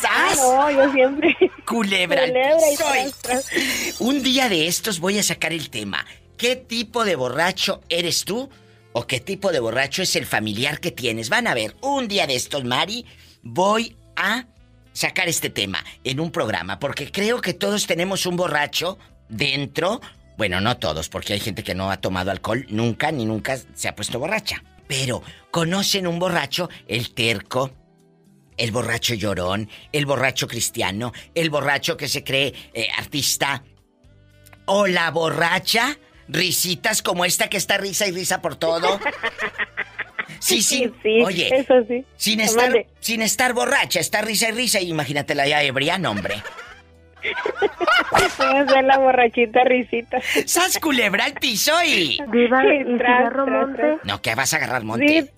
¡Sas! 0.00 0.38
Ah, 0.40 0.70
no, 0.70 0.70
yo 0.70 0.92
siempre. 0.92 1.36
Culebra. 1.66 2.22
Culebra 2.22 2.68
y 2.72 2.76
piso 2.76 2.84
y- 3.08 3.12
tras, 3.22 3.46
tras. 3.46 4.00
Un 4.00 4.22
día 4.22 4.48
de 4.48 4.66
estos 4.66 5.00
voy 5.00 5.18
a 5.18 5.22
sacar 5.22 5.52
el 5.52 5.70
tema. 5.70 6.04
¿Qué 6.36 6.56
tipo 6.56 7.04
de 7.04 7.16
borracho 7.16 7.80
eres 7.88 8.24
tú? 8.24 8.50
¿O 8.92 9.06
qué 9.06 9.20
tipo 9.20 9.50
de 9.52 9.60
borracho 9.60 10.02
es 10.02 10.14
el 10.16 10.26
familiar 10.26 10.80
que 10.80 10.90
tienes? 10.90 11.28
Van 11.28 11.46
a 11.46 11.54
ver, 11.54 11.74
un 11.80 12.06
día 12.08 12.26
de 12.26 12.36
estos, 12.36 12.64
Mari, 12.64 13.04
voy 13.42 13.96
a 14.16 14.46
sacar 14.92 15.28
este 15.28 15.50
tema 15.50 15.84
en 16.04 16.20
un 16.20 16.30
programa, 16.30 16.78
porque 16.78 17.10
creo 17.10 17.40
que 17.40 17.54
todos 17.54 17.86
tenemos 17.86 18.26
un 18.26 18.36
borracho 18.36 18.98
dentro. 19.28 20.00
Bueno, 20.36 20.60
no 20.60 20.76
todos, 20.78 21.08
porque 21.08 21.32
hay 21.32 21.40
gente 21.40 21.64
que 21.64 21.74
no 21.74 21.90
ha 21.90 21.96
tomado 22.00 22.30
alcohol 22.30 22.66
nunca 22.68 23.10
ni 23.12 23.24
nunca 23.26 23.58
se 23.74 23.88
ha 23.88 23.96
puesto 23.96 24.18
borracha. 24.18 24.62
Pero 24.86 25.22
conocen 25.50 26.06
un 26.06 26.18
borracho, 26.18 26.68
el 26.86 27.14
terco, 27.14 27.70
el 28.56 28.70
borracho 28.70 29.14
llorón, 29.14 29.68
el 29.92 30.06
borracho 30.06 30.46
cristiano, 30.46 31.12
el 31.34 31.50
borracho 31.50 31.96
que 31.96 32.08
se 32.08 32.24
cree 32.24 32.52
eh, 32.72 32.88
artista, 32.96 33.62
o 34.66 34.86
la 34.86 35.10
borracha, 35.10 35.98
risitas 36.28 37.02
como 37.02 37.24
esta 37.24 37.48
que 37.48 37.56
está 37.56 37.78
risa 37.78 38.06
y 38.06 38.12
risa 38.12 38.40
por 38.40 38.56
todo. 38.56 39.00
Sí, 40.40 40.62
sí, 40.62 40.90
sí, 41.02 41.22
Oye, 41.22 41.48
eso 41.54 41.74
sí. 41.86 42.04
sin 42.16 42.40
estar, 42.40 42.86
sin 43.00 43.22
estar 43.22 43.54
borracha, 43.54 44.00
está 44.00 44.20
risa 44.20 44.48
y 44.48 44.52
risa, 44.52 44.80
y 44.80 44.90
imagínatela 44.90 45.46
ya 45.46 45.62
ebria, 45.62 45.96
hombre. 46.06 46.36
Voy 48.10 48.22
a 48.22 48.66
ser 48.66 48.84
la 48.84 48.98
borrachita 48.98 49.64
risita. 49.64 50.20
¡Sas 50.46 50.78
culebra 50.78 51.24
al 51.24 51.34
piso 51.34 51.72
y... 51.82 52.18
¿y 52.20 52.48
tras, 52.48 52.62
cigarro 52.62 53.46
monte? 53.46 53.98
No, 54.04 54.20
que 54.20 54.34
vas 54.34 54.52
a 54.52 54.56
agarrar 54.56 54.84
monte. 54.84 55.22
Sí. 55.22 55.30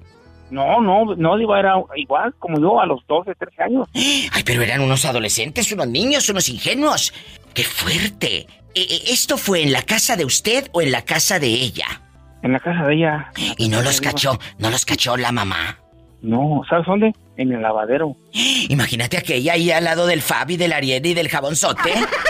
No, 0.51 0.81
no, 0.81 1.15
no, 1.15 1.37
Diva, 1.37 1.59
era 1.59 1.75
igual 1.95 2.33
como 2.39 2.59
yo 2.59 2.79
a 2.81 2.85
los 2.85 3.05
12, 3.07 3.35
13 3.35 3.63
años. 3.63 3.87
Ay, 3.93 4.43
pero 4.43 4.63
eran 4.63 4.81
unos 4.81 5.05
adolescentes, 5.05 5.71
unos 5.71 5.87
niños, 5.87 6.27
unos 6.29 6.49
ingenuos. 6.49 7.13
¡Qué 7.53 7.63
fuerte! 7.63 8.47
E- 8.73 8.81
e- 8.81 9.11
¿Esto 9.13 9.37
fue 9.37 9.61
en 9.61 9.71
la 9.71 9.83
casa 9.83 10.15
de 10.15 10.25
usted 10.25 10.67
o 10.71 10.81
en 10.81 10.91
la 10.91 11.03
casa 11.03 11.37
de 11.39 11.47
ella? 11.47 12.01
En 12.41 12.53
la 12.53 12.59
casa 12.59 12.83
de 12.87 12.95
ella. 12.95 13.31
Y 13.57 13.69
no 13.69 13.81
los 13.83 14.01
cachó, 14.01 14.39
no 14.57 14.71
los 14.71 14.85
cachó 14.85 15.17
la 15.17 15.31
mamá. 15.31 15.77
No, 16.21 16.61
¿sabes 16.69 16.85
dónde? 16.87 17.13
En 17.37 17.51
el 17.51 17.61
lavadero. 17.61 18.15
Imagínate 18.69 19.17
aquella 19.17 19.53
ahí 19.53 19.69
al 19.71 19.83
lado 19.83 20.07
del 20.07 20.21
Fabi, 20.23 20.57
del 20.57 20.73
Ariel 20.73 21.05
y 21.05 21.13
del 21.13 21.29
jabonzote. 21.29 21.93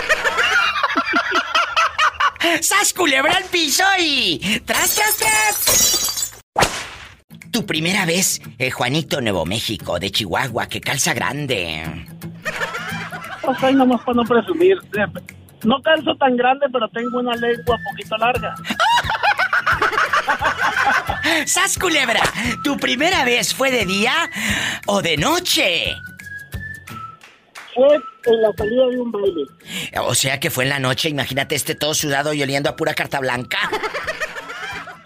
¡Sas 2.60 2.92
culebra 2.92 3.34
al 3.34 3.44
piso 3.44 3.84
y... 3.98 4.60
¡Tras, 4.64 4.94
tras, 4.94 5.16
tras! 5.16 6.40
Tu 7.50 7.66
primera 7.66 8.06
vez, 8.06 8.40
eh, 8.58 8.70
Juanito 8.70 9.20
Nuevo 9.20 9.44
México, 9.44 9.98
de 9.98 10.10
Chihuahua, 10.10 10.66
que 10.66 10.80
calza 10.80 11.14
grande. 11.14 11.84
O 13.42 13.54
sea, 13.54 13.70
nomás 13.72 14.00
para 14.02 14.16
no 14.16 14.24
presumir. 14.24 14.78
No 15.64 15.82
calzo 15.82 16.14
tan 16.16 16.36
grande, 16.36 16.66
pero 16.72 16.88
tengo 16.88 17.18
una 17.18 17.34
lengua 17.36 17.76
poquito 17.90 18.16
larga. 18.16 18.54
¡Sas 21.46 21.78
culebra! 21.78 22.20
¿Tu 22.62 22.76
primera 22.76 23.24
vez 23.24 23.54
fue 23.54 23.70
de 23.70 23.84
día 23.84 24.12
o 24.86 25.02
de 25.02 25.16
noche? 25.16 25.96
Fue 27.74 28.00
en 28.26 28.42
la 28.42 28.52
salida 28.52 28.86
de 28.86 29.00
un 29.00 29.12
baile. 29.12 29.44
O 30.02 30.14
sea 30.14 30.38
que 30.40 30.50
fue 30.50 30.64
en 30.64 30.70
la 30.70 30.78
noche, 30.78 31.08
imagínate 31.08 31.54
este 31.54 31.74
todo 31.74 31.94
sudado 31.94 32.32
y 32.32 32.42
oliendo 32.42 32.70
a 32.70 32.76
pura 32.76 32.94
carta 32.94 33.20
blanca. 33.20 33.58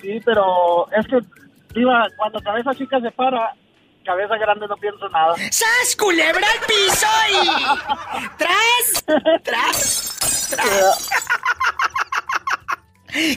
Sí, 0.01 0.21
pero 0.25 0.87
es 0.93 1.07
que, 1.07 1.19
Diva, 1.75 2.07
cuando 2.17 2.41
cabeza 2.41 2.75
chica 2.75 3.01
se 3.01 3.11
para, 3.13 3.55
cabeza 4.05 4.37
grande 4.37 4.67
no 4.69 4.77
pienso 4.77 5.09
nada. 5.09 5.35
¡Sas 5.51 5.97
culebra 5.97 6.47
al 6.47 6.67
piso 6.67 7.07
y... 7.33 7.49
¡Tras! 8.37 9.05
¡Tras! 9.43 10.49
¡Tras! 10.51 11.09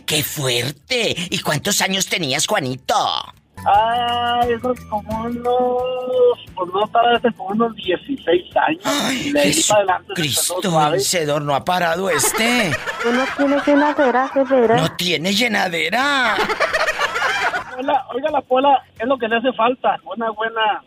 ¡Qué 0.06 0.24
fuerte! 0.24 1.16
¿Y 1.30 1.40
cuántos 1.40 1.82
años 1.82 2.08
tenías, 2.08 2.48
Juanito? 2.48 2.96
Ah, 3.70 4.40
eso 4.48 4.72
es 4.72 4.86
como 4.86 5.24
unos, 5.24 6.46
pues 6.56 6.70
no 6.74 6.88
para 6.88 7.20
desde 7.20 7.34
como 7.34 7.50
unos 7.50 7.76
16 7.76 8.44
años. 8.56 9.14
y 9.14 9.34
de 9.34 9.40
ahí 9.42 9.62
para 9.68 9.80
adelante 9.80 10.14
Cristo 10.16 10.56
vencedor, 10.92 11.42
no 11.42 11.54
ha 11.54 11.66
parado 11.66 12.10
este. 12.10 12.72
Tú 13.04 13.12
no 13.12 13.26
tienes 13.36 13.66
llenadera, 13.68 14.32
de 14.34 14.44
veras. 14.46 14.82
No 14.82 14.96
tiene 14.96 15.34
llenadera. 15.34 16.36
Pola, 17.76 18.06
oiga, 18.16 18.32
la 18.32 18.42
pola 18.42 18.84
es 18.98 19.06
lo 19.08 19.18
que 19.20 19.28
le 19.28 19.36
hace 19.36 19.54
falta. 19.54 20.00
Una 20.06 20.32
buena. 20.32 20.82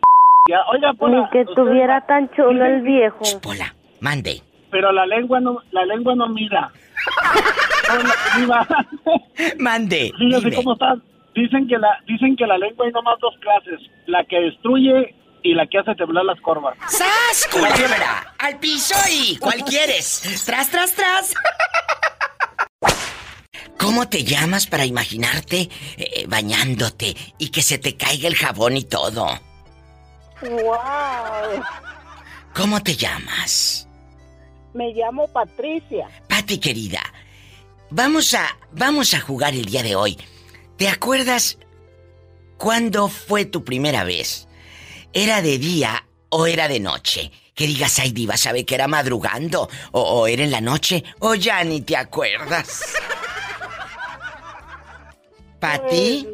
Ya, 0.49 0.59
oiga, 0.73 0.93
pola. 0.95 1.21
Ni 1.21 1.31
que 1.31 1.43
usted- 1.43 1.55
tuviera 1.55 2.01
tan 2.07 2.29
chulo 2.31 2.65
el 2.65 2.81
viejo. 2.81 3.21
Pola, 3.43 3.73
mande. 4.01 4.43
Pero 4.71 4.91
la 4.91 5.07
lengua 5.07 5.39
no, 5.39 5.59
la 5.71 5.85
lengua 5.85 6.15
no 6.17 6.29
mira. 6.29 6.73
Mande. 9.59 10.13
fíjese 10.17 10.45
dime. 10.51 10.57
cómo 10.57 10.73
está. 10.73 10.97
Dicen 11.35 11.69
que 11.69 11.79
la, 11.79 11.89
dicen 12.07 12.37
que 12.37 12.47
la 12.47 12.59
lengua 12.59 12.87
hay 12.87 12.93
nomás 12.93 13.19
dos 13.21 13.35
clases, 13.41 13.81
la 14.07 14.25
que 14.25 14.41
destruye 14.41 15.15
y 15.43 15.55
la 15.55 15.67
que 15.67 15.79
hace 15.79 15.95
temblar 15.95 16.25
las 16.25 16.41
corvas. 16.41 16.77
¡Sas, 16.89 17.49
culebra! 17.51 18.35
¡Al 18.39 18.59
piso 18.59 18.95
y! 19.11 19.37
¿Cuál 19.39 19.65
quieres? 19.65 20.43
¡Tras, 20.45 20.71
tras, 20.71 20.93
tras! 20.95 21.35
¿Cómo 23.79 24.09
te 24.09 24.25
llamas 24.25 24.67
para 24.67 24.85
imaginarte 24.85 25.71
eh, 25.97 26.27
bañándote 26.29 27.17
y 27.39 27.51
que 27.51 27.63
se 27.63 27.79
te 27.79 27.97
caiga 27.97 28.29
el 28.29 28.35
jabón 28.35 28.77
y 28.77 28.85
todo? 28.85 29.27
¡Wow! 30.43 31.63
¿Cómo 32.55 32.83
te 32.83 32.95
llamas? 32.95 33.89
Me 34.75 34.93
llamo 34.93 35.27
Patricia. 35.33 36.09
Pati 36.29 36.59
querida, 36.59 37.01
vamos 37.91 38.35
a 38.35 38.47
vamos 38.73 39.15
a 39.15 39.21
jugar 39.21 39.55
el 39.55 39.65
día 39.65 39.83
de 39.83 39.97
hoy. 39.97 40.19
¿Te 40.81 40.89
acuerdas 40.89 41.59
cuándo 42.57 43.09
fue 43.09 43.45
tu 43.45 43.65
primera 43.65 44.03
vez? 44.03 44.49
¿Era 45.13 45.43
de 45.43 45.59
día 45.59 46.07
o 46.31 46.47
era 46.47 46.69
de 46.69 46.81
noche? 46.81 47.31
Que 47.55 47.67
digas, 47.67 47.99
ay 47.99 48.13
diva, 48.13 48.39
sabe 48.39 48.65
que 48.65 48.77
era 48.77 48.89
madrugando 48.89 49.69
o, 49.93 50.01
o 50.01 50.27
era 50.27 50.43
en 50.43 50.51
la 50.51 50.63
noche 50.63 51.05
o 51.19 51.35
ya 51.35 51.63
ni 51.65 51.83
te 51.83 51.99
acuerdas. 51.99 52.95
¿Pati? 55.59 56.27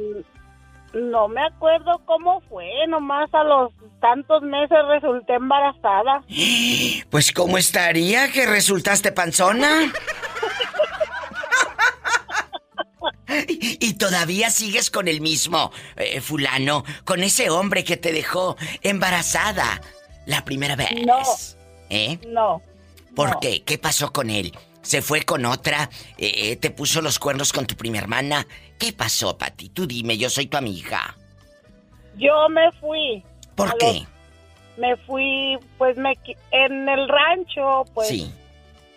Pues, 0.93 1.03
no 1.03 1.27
me 1.27 1.45
acuerdo 1.45 2.01
cómo 2.05 2.41
fue, 2.43 2.71
nomás 2.87 3.29
a 3.35 3.43
los 3.43 3.73
tantos 4.01 4.43
meses 4.43 4.79
resulté 4.89 5.35
embarazada. 5.35 6.23
Pues 7.11 7.33
¿cómo 7.33 7.59
estaría 7.59 8.31
que 8.31 8.47
resultaste 8.47 9.11
panzona? 9.11 9.93
Y 13.29 13.95
todavía 13.95 14.51
sigues 14.51 14.91
con 14.91 15.09
el 15.09 15.21
mismo, 15.21 15.73
eh, 15.97 16.21
fulano, 16.21 16.85
con 17.05 17.23
ese 17.23 17.51
hombre 17.51 17.83
que 17.85 17.97
te 17.97 18.13
dejó 18.13 18.57
embarazada 18.83 19.81
la 20.27 20.45
primera 20.45 20.77
vez. 20.77 20.91
No. 21.05 21.19
¿Eh? 21.91 22.19
No. 22.29 22.63
¿Por 23.15 23.31
no. 23.31 23.41
qué? 23.41 23.63
¿Qué 23.63 23.79
pasó 23.79 24.13
con 24.13 24.31
él? 24.31 24.53
¿Se 24.83 25.03
fue 25.03 25.23
con 25.23 25.45
otra? 25.47 25.91
Eh, 26.19 26.51
eh, 26.53 26.57
¿Te 26.57 26.71
puso 26.71 27.01
los 27.03 27.19
cuernos 27.19 27.53
con 27.53 27.67
tu 27.67 27.75
prima 27.77 27.99
hermana? 27.99 28.47
¿Qué 28.79 28.93
pasó, 28.93 29.37
Pati? 29.37 29.71
Tú 29.71 29.87
dime, 29.87 30.17
yo 30.17 30.31
soy 30.31 30.47
tu 30.47 30.57
amiga. 30.57 31.17
Yo 32.17 32.49
me 32.49 32.71
fui. 32.81 33.25
¿Por 33.55 33.77
qué? 33.79 33.93
los- 33.93 34.07
me 34.79 34.97
fui, 35.07 35.59
pues 35.79 35.97
me 35.97 36.13
en 36.53 36.89
el 36.89 37.09
rancho, 37.09 37.85
pues 37.95 38.09
Sí. 38.09 38.31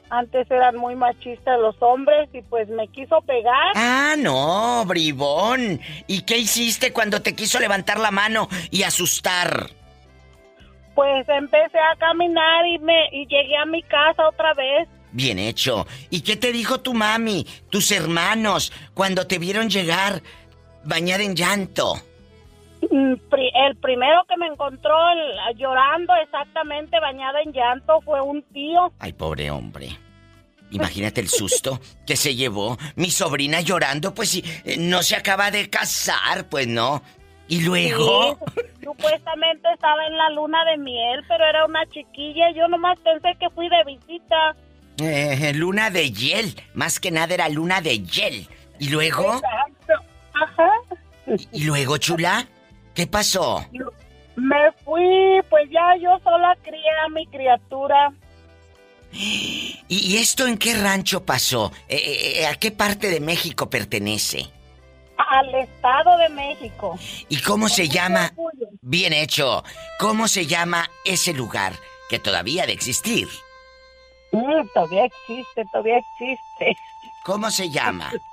Antes 0.10 0.50
eran 0.50 0.76
muy 0.78 0.96
machistas 0.96 1.60
los 1.60 1.76
hombres 1.82 2.30
y 2.34 2.42
pues 2.42 2.68
me 2.70 2.88
quiso 2.88 3.22
pegar. 3.22 3.74
Ah, 3.76 4.16
no, 4.18 4.84
bribón. 4.86 5.80
¿Y 6.08 6.22
qué 6.22 6.38
hiciste 6.38 6.92
cuando 6.92 7.22
te 7.22 7.36
quiso 7.36 7.60
levantar 7.60 8.00
la 8.00 8.12
mano 8.12 8.50
y 8.72 8.84
asustar? 8.84 9.70
Pues 10.96 11.30
empecé 11.30 11.80
a 11.80 11.96
caminar 11.98 12.66
y 12.68 12.80
me 12.80 13.08
y 13.12 13.26
llegué 13.28 13.56
a 13.58 13.66
mi 13.66 13.84
casa 13.84 14.28
otra 14.28 14.54
vez. 14.54 14.88
Bien 15.12 15.40
hecho. 15.40 15.88
¿Y 16.10 16.22
qué 16.22 16.36
te 16.36 16.52
dijo 16.52 16.82
tu 16.82 16.94
mami, 16.94 17.46
tus 17.70 17.92
hermanos, 17.92 18.72
cuando 18.94 19.26
te 19.28 19.40
vieron 19.40 19.70
llegar 19.70 20.22
bañada 20.84 21.24
en 21.24 21.36
llanto? 21.36 21.96
Mm, 22.82 23.14
El 23.34 23.76
primero 23.78 24.24
que 24.28 24.38
me 24.38 24.48
encontró 24.48 24.96
el- 25.12 25.58
llorando 25.58 26.14
exactamente 26.24 27.00
bañada 27.00 27.42
en 27.42 27.52
llanto 27.52 28.00
fue 28.02 28.22
un 28.22 28.42
tío. 28.44 28.92
Ay, 29.00 29.14
pobre 29.14 29.52
hombre. 29.52 29.90
Imagínate 30.72 31.20
el 31.20 31.28
susto 31.30 31.80
que 32.06 32.16
se 32.16 32.36
llevó 32.36 32.78
mi 32.96 33.10
sobrina 33.10 33.60
llorando, 33.62 34.14
pues 34.14 34.30
si 34.30 34.44
eh, 34.66 34.78
no 34.78 35.02
se 35.02 35.16
acaba 35.16 35.50
de 35.52 35.70
casar, 35.70 36.48
pues 36.48 36.68
no. 36.68 37.02
Y 37.48 37.62
luego... 37.62 38.38
Sí, 38.56 38.62
supuestamente 38.84 39.68
estaba 39.74 40.06
en 40.06 40.16
la 40.16 40.30
luna 40.30 40.64
de 40.66 40.78
miel, 40.78 41.22
pero 41.28 41.44
era 41.46 41.66
una 41.66 41.86
chiquilla. 41.88 42.52
Yo 42.56 42.68
nomás 42.68 43.00
pensé 43.00 43.36
que 43.40 43.50
fui 43.50 43.68
de 43.68 43.84
visita. 43.84 44.56
Eh, 45.02 45.54
luna 45.56 45.90
de 45.90 46.12
hiel. 46.12 46.54
Más 46.76 47.00
que 47.00 47.10
nada 47.10 47.34
era 47.34 47.50
luna 47.50 47.82
de 47.82 48.04
hiel. 48.04 48.48
¿Y 48.78 48.90
luego? 48.90 49.36
Exacto. 49.36 49.94
Ajá. 50.34 50.70
¿Y 51.52 51.64
luego, 51.64 51.98
chula? 51.98 52.46
¿Qué 53.00 53.08
pasó? 53.08 53.66
Me 54.36 54.72
fui, 54.84 55.42
pues 55.50 55.70
ya 55.72 55.96
yo 56.02 56.20
sola 56.22 56.54
crié 56.62 56.92
a 57.06 57.08
mi 57.08 57.26
criatura. 57.28 58.12
¿Y, 59.14 60.18
esto 60.18 60.46
en 60.46 60.58
qué 60.58 60.74
rancho 60.74 61.24
pasó? 61.24 61.72
Eh, 61.88 62.42
eh, 62.42 62.48
¿A 62.48 62.56
qué 62.56 62.72
parte 62.72 63.10
de 63.10 63.22
México 63.22 63.70
pertenece? 63.70 64.48
Al 65.16 65.56
Estado 65.56 66.18
de 66.18 66.28
México. 66.28 67.00
¿Y 67.30 67.40
cómo 67.40 67.70
se 67.70 67.88
llama? 67.88 68.34
Orgullo. 68.36 68.68
Bien 68.82 69.14
hecho. 69.14 69.64
¿Cómo 69.98 70.28
se 70.28 70.46
llama 70.46 70.92
ese 71.06 71.32
lugar 71.32 71.72
que 72.10 72.20
todavía 72.20 72.64
ha 72.64 72.68
de 72.68 72.74
existir? 72.74 73.30
Mm, 74.34 74.68
todavía 74.74 75.06
existe, 75.06 75.64
todavía 75.72 76.00
existe. 76.00 76.78
¿Cómo 77.24 77.50
se 77.50 77.70
llama? 77.70 78.12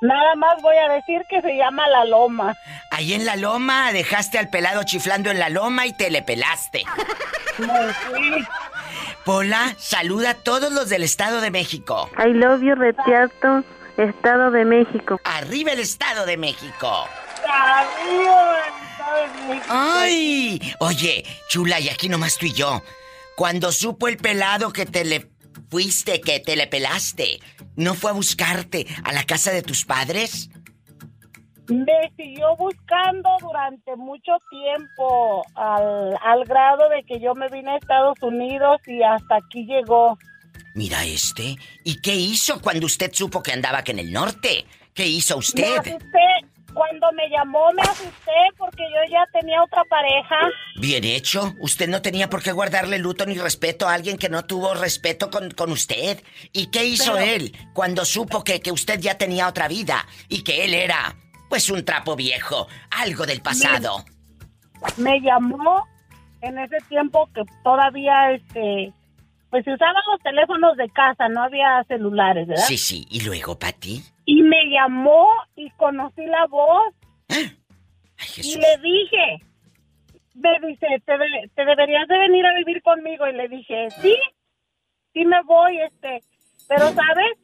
Nada 0.00 0.34
más 0.36 0.62
voy 0.62 0.76
a 0.76 0.92
decir 0.94 1.22
que 1.28 1.40
se 1.40 1.56
llama 1.56 1.88
La 1.88 2.04
Loma. 2.04 2.56
Ahí 2.90 3.14
en 3.14 3.24
la 3.24 3.36
loma 3.36 3.92
dejaste 3.92 4.38
al 4.38 4.48
pelado 4.48 4.82
chiflando 4.84 5.30
en 5.30 5.38
la 5.38 5.48
loma 5.48 5.86
y 5.86 5.92
te 5.92 6.10
le 6.10 6.22
pelaste. 6.22 6.84
Fui. 7.56 8.46
Pola, 9.24 9.74
saluda 9.76 10.30
a 10.30 10.34
todos 10.34 10.72
los 10.72 10.88
del 10.88 11.02
Estado 11.02 11.40
de 11.40 11.50
México. 11.50 12.08
I 12.18 12.32
love 12.32 12.62
you, 12.62 12.74
Retiato, 12.74 13.64
Estado 13.96 14.50
de 14.50 14.64
México. 14.64 15.20
Arriba 15.24 15.72
el 15.72 15.80
Estado 15.80 16.24
de 16.24 16.36
México. 16.36 17.08
Arriba, 17.46 18.56
Estado 18.88 19.22
de 19.22 19.48
México. 19.48 19.66
¡Ay! 19.68 20.74
Oye, 20.78 21.24
chula, 21.48 21.80
y 21.80 21.88
aquí 21.88 22.08
nomás 22.08 22.38
tú 22.38 22.46
y 22.46 22.52
yo. 22.52 22.82
Cuando 23.36 23.70
supo 23.72 24.08
el 24.08 24.16
pelado 24.16 24.72
que 24.72 24.86
te 24.86 25.04
le 25.04 25.28
fuiste, 25.70 26.20
que 26.20 26.40
te 26.40 26.56
le 26.56 26.66
pelaste, 26.66 27.40
¿no 27.76 27.94
fue 27.94 28.10
a 28.10 28.14
buscarte 28.14 28.86
a 29.04 29.12
la 29.12 29.24
casa 29.24 29.50
de 29.52 29.62
tus 29.62 29.84
padres? 29.84 30.50
Me 31.68 32.10
siguió 32.16 32.56
buscando 32.56 33.28
durante 33.40 33.94
mucho 33.96 34.32
tiempo 34.50 35.44
al, 35.54 36.16
al 36.24 36.44
grado 36.46 36.88
de 36.88 37.02
que 37.04 37.20
yo 37.20 37.34
me 37.34 37.48
vine 37.48 37.72
a 37.72 37.76
Estados 37.76 38.16
Unidos 38.22 38.80
y 38.86 39.02
hasta 39.02 39.36
aquí 39.36 39.66
llegó. 39.66 40.16
Mira 40.74 41.04
este. 41.04 41.56
¿Y 41.84 42.00
qué 42.00 42.14
hizo 42.14 42.60
cuando 42.62 42.86
usted 42.86 43.12
supo 43.12 43.42
que 43.42 43.52
andaba 43.52 43.84
que 43.84 43.92
en 43.92 43.98
el 43.98 44.12
norte? 44.12 44.64
¿Qué 44.94 45.06
hizo 45.06 45.34
Me 45.34 45.40
usted? 45.40 45.76
asusté. 45.78 45.98
Cuando 46.78 47.10
me 47.10 47.28
llamó 47.28 47.72
me 47.74 47.82
asusté 47.82 48.30
porque 48.56 48.84
yo 48.84 49.10
ya 49.10 49.26
tenía 49.32 49.60
otra 49.64 49.82
pareja. 49.90 50.36
Bien 50.76 51.02
hecho. 51.02 51.52
Usted 51.58 51.88
no 51.88 52.00
tenía 52.02 52.30
por 52.30 52.40
qué 52.40 52.52
guardarle 52.52 53.00
luto 53.00 53.26
ni 53.26 53.36
respeto 53.36 53.88
a 53.88 53.94
alguien 53.94 54.16
que 54.16 54.28
no 54.28 54.44
tuvo 54.44 54.74
respeto 54.74 55.28
con, 55.28 55.50
con 55.50 55.72
usted. 55.72 56.22
¿Y 56.52 56.68
qué 56.68 56.84
hizo 56.84 57.14
Pero- 57.14 57.24
él 57.24 57.52
cuando 57.74 58.04
supo 58.04 58.44
que, 58.44 58.60
que 58.60 58.70
usted 58.70 59.00
ya 59.00 59.18
tenía 59.18 59.48
otra 59.48 59.66
vida 59.66 60.06
y 60.28 60.44
que 60.44 60.64
él 60.64 60.72
era, 60.72 61.16
pues, 61.48 61.68
un 61.68 61.84
trapo 61.84 62.14
viejo, 62.14 62.68
algo 62.92 63.26
del 63.26 63.40
pasado? 63.42 64.04
Me 64.98 65.20
llamó 65.20 65.84
en 66.42 66.60
ese 66.60 66.76
tiempo 66.88 67.28
que 67.34 67.42
todavía, 67.64 68.30
este, 68.30 68.92
pues 69.50 69.64
se 69.64 69.72
usaban 69.74 69.96
los 70.12 70.20
teléfonos 70.22 70.76
de 70.76 70.88
casa, 70.90 71.28
no 71.28 71.42
había 71.42 71.82
celulares, 71.88 72.46
¿verdad? 72.46 72.62
Sí, 72.68 72.78
sí. 72.78 73.04
¿Y 73.10 73.22
luego, 73.22 73.58
Pati? 73.58 74.00
Y 74.30 74.42
me 74.42 74.62
llamó 74.68 75.26
y 75.56 75.70
conocí 75.70 76.22
la 76.26 76.46
voz 76.48 76.92
Ay, 77.30 77.50
y 78.36 78.56
le 78.56 78.76
dije, 78.82 79.38
me 80.34 80.50
dice, 80.68 80.86
te, 81.06 81.14
te 81.54 81.64
deberías 81.64 82.06
de 82.08 82.18
venir 82.18 82.44
a 82.44 82.52
vivir 82.56 82.82
conmigo. 82.82 83.26
Y 83.26 83.32
le 83.32 83.48
dije, 83.48 83.88
sí, 84.02 84.14
sí 85.14 85.24
me 85.24 85.42
voy, 85.44 85.80
este, 85.80 86.20
pero 86.68 86.92
sabes, 86.92 87.38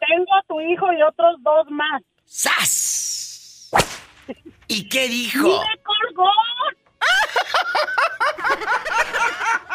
tengo 0.00 0.34
a 0.34 0.42
tu 0.48 0.58
hijo 0.62 0.90
y 0.94 1.02
otros 1.02 1.36
dos 1.42 1.66
más. 1.68 2.00
¡Sas! 2.24 3.70
¿Y 4.68 4.88
qué 4.88 5.04
Y 5.04 5.08
dijo? 5.08 5.48
me 5.48 5.82
colgó. 5.82 6.30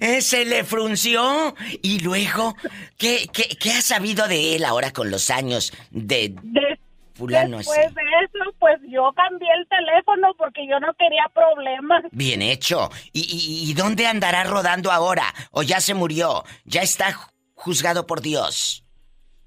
Eh, 0.00 0.20
se 0.20 0.44
le 0.44 0.64
frunció. 0.64 1.54
Y 1.82 2.00
luego, 2.00 2.54
¿qué, 2.98 3.26
qué, 3.32 3.44
qué 3.60 3.70
has 3.72 3.84
sabido 3.84 4.26
de 4.28 4.56
él 4.56 4.64
ahora 4.64 4.92
con 4.92 5.10
los 5.10 5.30
años 5.30 5.72
de 5.90 6.34
Des- 6.42 6.78
fulano 7.14 7.58
Después 7.58 7.78
ese? 7.78 7.94
de 7.94 8.02
eso, 8.24 8.52
pues 8.58 8.76
yo 8.88 9.10
cambié 9.14 9.48
el 9.58 9.66
teléfono 9.68 10.34
porque 10.36 10.66
yo 10.68 10.78
no 10.80 10.92
quería 10.94 11.24
problemas. 11.34 12.02
Bien 12.12 12.42
hecho. 12.42 12.90
¿Y, 13.12 13.20
y, 13.20 13.70
y 13.70 13.74
dónde 13.74 14.06
andará 14.06 14.44
rodando 14.44 14.90
ahora? 14.92 15.24
¿O 15.50 15.62
ya 15.62 15.80
se 15.80 15.94
murió? 15.94 16.44
¿Ya 16.64 16.82
está 16.82 17.12
ju- 17.12 17.28
juzgado 17.54 18.06
por 18.06 18.20
Dios? 18.20 18.82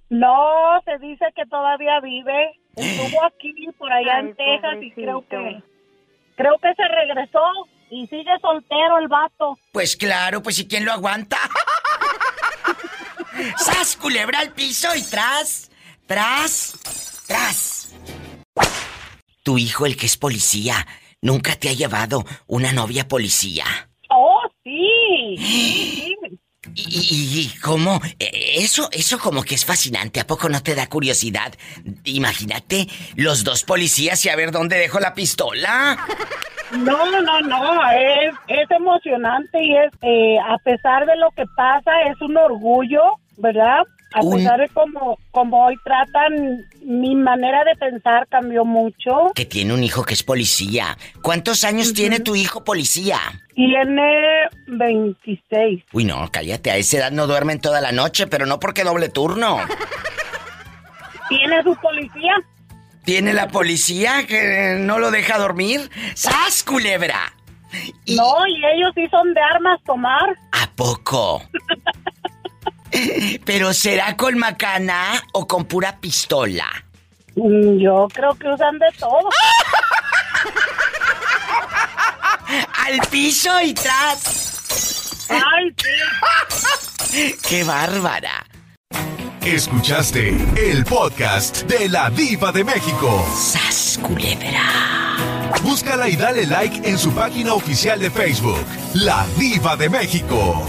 No, 0.09 0.81
se 0.85 0.97
dice 0.97 1.25
que 1.35 1.45
todavía 1.45 1.99
vive. 2.01 2.59
Estuvo 2.75 3.23
aquí, 3.25 3.53
por 3.77 3.91
allá 3.91 4.17
Ay, 4.17 4.27
en 4.29 4.35
Texas 4.35 4.75
y 4.81 4.91
creo 4.91 5.23
que 5.29 5.61
creo 6.35 6.57
que 6.59 6.73
se 6.73 6.87
regresó 6.87 7.41
y 7.91 8.07
sigue 8.07 8.31
soltero 8.41 8.97
el 8.99 9.07
vato. 9.07 9.57
Pues 9.71 9.95
claro, 9.95 10.41
pues 10.41 10.59
¿y 10.59 10.67
quién 10.67 10.85
lo 10.85 10.91
aguanta? 10.91 11.37
¡Sas, 13.57 13.95
culebra 13.95 14.39
al 14.39 14.51
piso 14.51 14.93
y 14.95 15.03
tras! 15.03 15.71
¡Tras! 16.05 17.23
¡Tras! 17.27 17.93
Tu 19.43 19.57
hijo, 19.57 19.85
el 19.85 19.95
que 19.95 20.07
es 20.07 20.17
policía, 20.17 20.85
¿nunca 21.21 21.55
te 21.55 21.69
ha 21.69 21.73
llevado 21.73 22.25
una 22.47 22.73
novia 22.73 23.07
policía? 23.07 23.65
Oh, 24.09 24.41
sí. 24.63 25.35
sí. 25.39 26.15
¿Y, 26.75 27.51
cómo? 27.61 28.01
Eh, 28.19 28.55
Eso, 28.57 28.89
eso 28.91 29.19
como 29.19 29.43
que 29.43 29.55
es 29.55 29.65
fascinante. 29.65 30.19
¿A 30.19 30.27
poco 30.27 30.49
no 30.49 30.61
te 30.61 30.75
da 30.75 30.87
curiosidad? 30.87 31.53
Imagínate 32.03 32.87
los 33.15 33.43
dos 33.43 33.63
policías 33.63 34.23
y 34.25 34.29
a 34.29 34.35
ver 34.35 34.51
dónde 34.51 34.77
dejo 34.77 34.99
la 34.99 35.13
pistola. 35.13 35.97
No, 36.71 37.21
no, 37.21 37.41
no, 37.41 37.91
es, 37.91 38.33
es 38.47 38.69
emocionante 38.71 39.63
y 39.63 39.75
es, 39.75 39.91
eh, 40.01 40.37
a 40.39 40.57
pesar 40.59 41.05
de 41.05 41.15
lo 41.15 41.31
que 41.31 41.45
pasa, 41.55 41.91
es 42.11 42.21
un 42.21 42.37
orgullo, 42.37 43.01
¿verdad? 43.37 43.81
A 44.13 44.21
Un- 44.21 44.37
pesar 44.37 44.59
de 44.59 44.67
cómo, 44.69 45.19
cómo 45.31 45.65
hoy 45.65 45.75
tratan, 45.83 46.65
mi 46.83 47.15
manera 47.15 47.63
de 47.63 47.75
pensar 47.75 48.27
cambió 48.27 48.65
mucho. 48.65 49.31
Que 49.35 49.45
tiene 49.45 49.73
un 49.73 49.83
hijo 49.83 50.03
que 50.03 50.15
es 50.15 50.23
policía. 50.23 50.97
¿Cuántos 51.21 51.63
años 51.63 51.93
tiene 51.93 52.19
tu 52.19 52.35
hijo 52.35 52.63
policía? 52.63 53.19
Tiene 53.53 54.47
26. 54.67 55.83
Uy, 55.93 56.05
no, 56.05 56.27
cállate. 56.31 56.71
A 56.71 56.77
esa 56.77 56.97
edad 56.97 57.11
no 57.11 57.27
duermen 57.27 57.59
toda 57.61 57.81
la 57.81 57.91
noche, 57.91 58.25
pero 58.25 58.45
no 58.47 58.59
porque 58.59 58.83
doble 58.83 59.09
turno. 59.09 59.59
¿Tiene 61.29 61.61
su 61.63 61.75
policía? 61.75 62.33
¿Tiene 63.05 63.33
la 63.33 63.47
policía 63.49 64.25
que 64.27 64.77
no 64.79 64.97
lo 64.99 65.11
deja 65.11 65.37
dormir? 65.37 65.89
¡Sas, 66.15 66.63
culebra! 66.63 67.33
No, 68.07 68.47
y 68.47 68.55
ellos 68.65 68.91
sí 68.95 69.07
son 69.11 69.31
de 69.35 69.41
armas 69.41 69.79
tomar. 69.85 70.35
¿A 70.51 70.67
poco? 70.75 71.43
¿Pero 73.45 73.73
será 73.73 74.15
con 74.17 74.37
macana 74.37 75.21
o 75.33 75.47
con 75.47 75.65
pura 75.65 75.97
pistola? 75.99 76.65
Mm, 77.35 77.77
Yo 77.79 78.07
creo 78.13 78.33
que 78.35 78.47
usan 78.49 78.77
de 78.79 78.87
todo. 78.99 79.29
¡Al 82.85 82.99
piso 83.09 83.61
y 83.61 83.73
tras! 83.73 85.27
¡Ay, 85.29 85.73
sí! 87.09 87.35
¡Qué 87.47 87.63
bárbara! 87.63 88.45
Escuchaste 89.41 90.29
el 90.57 90.83
podcast 90.85 91.63
de 91.63 91.89
la 91.89 92.09
Diva 92.09 92.51
de 92.51 92.63
México. 92.63 93.25
¡Sas, 93.35 93.99
culebra! 94.01 94.63
Búscala 95.63 96.07
y 96.09 96.15
dale 96.15 96.45
like 96.45 96.87
en 96.87 96.97
su 96.97 97.11
página 97.13 97.53
oficial 97.53 97.99
de 97.99 98.09
Facebook, 98.11 98.65
La 98.95 99.25
Diva 99.37 99.75
de 99.75 99.89
México. 99.89 100.65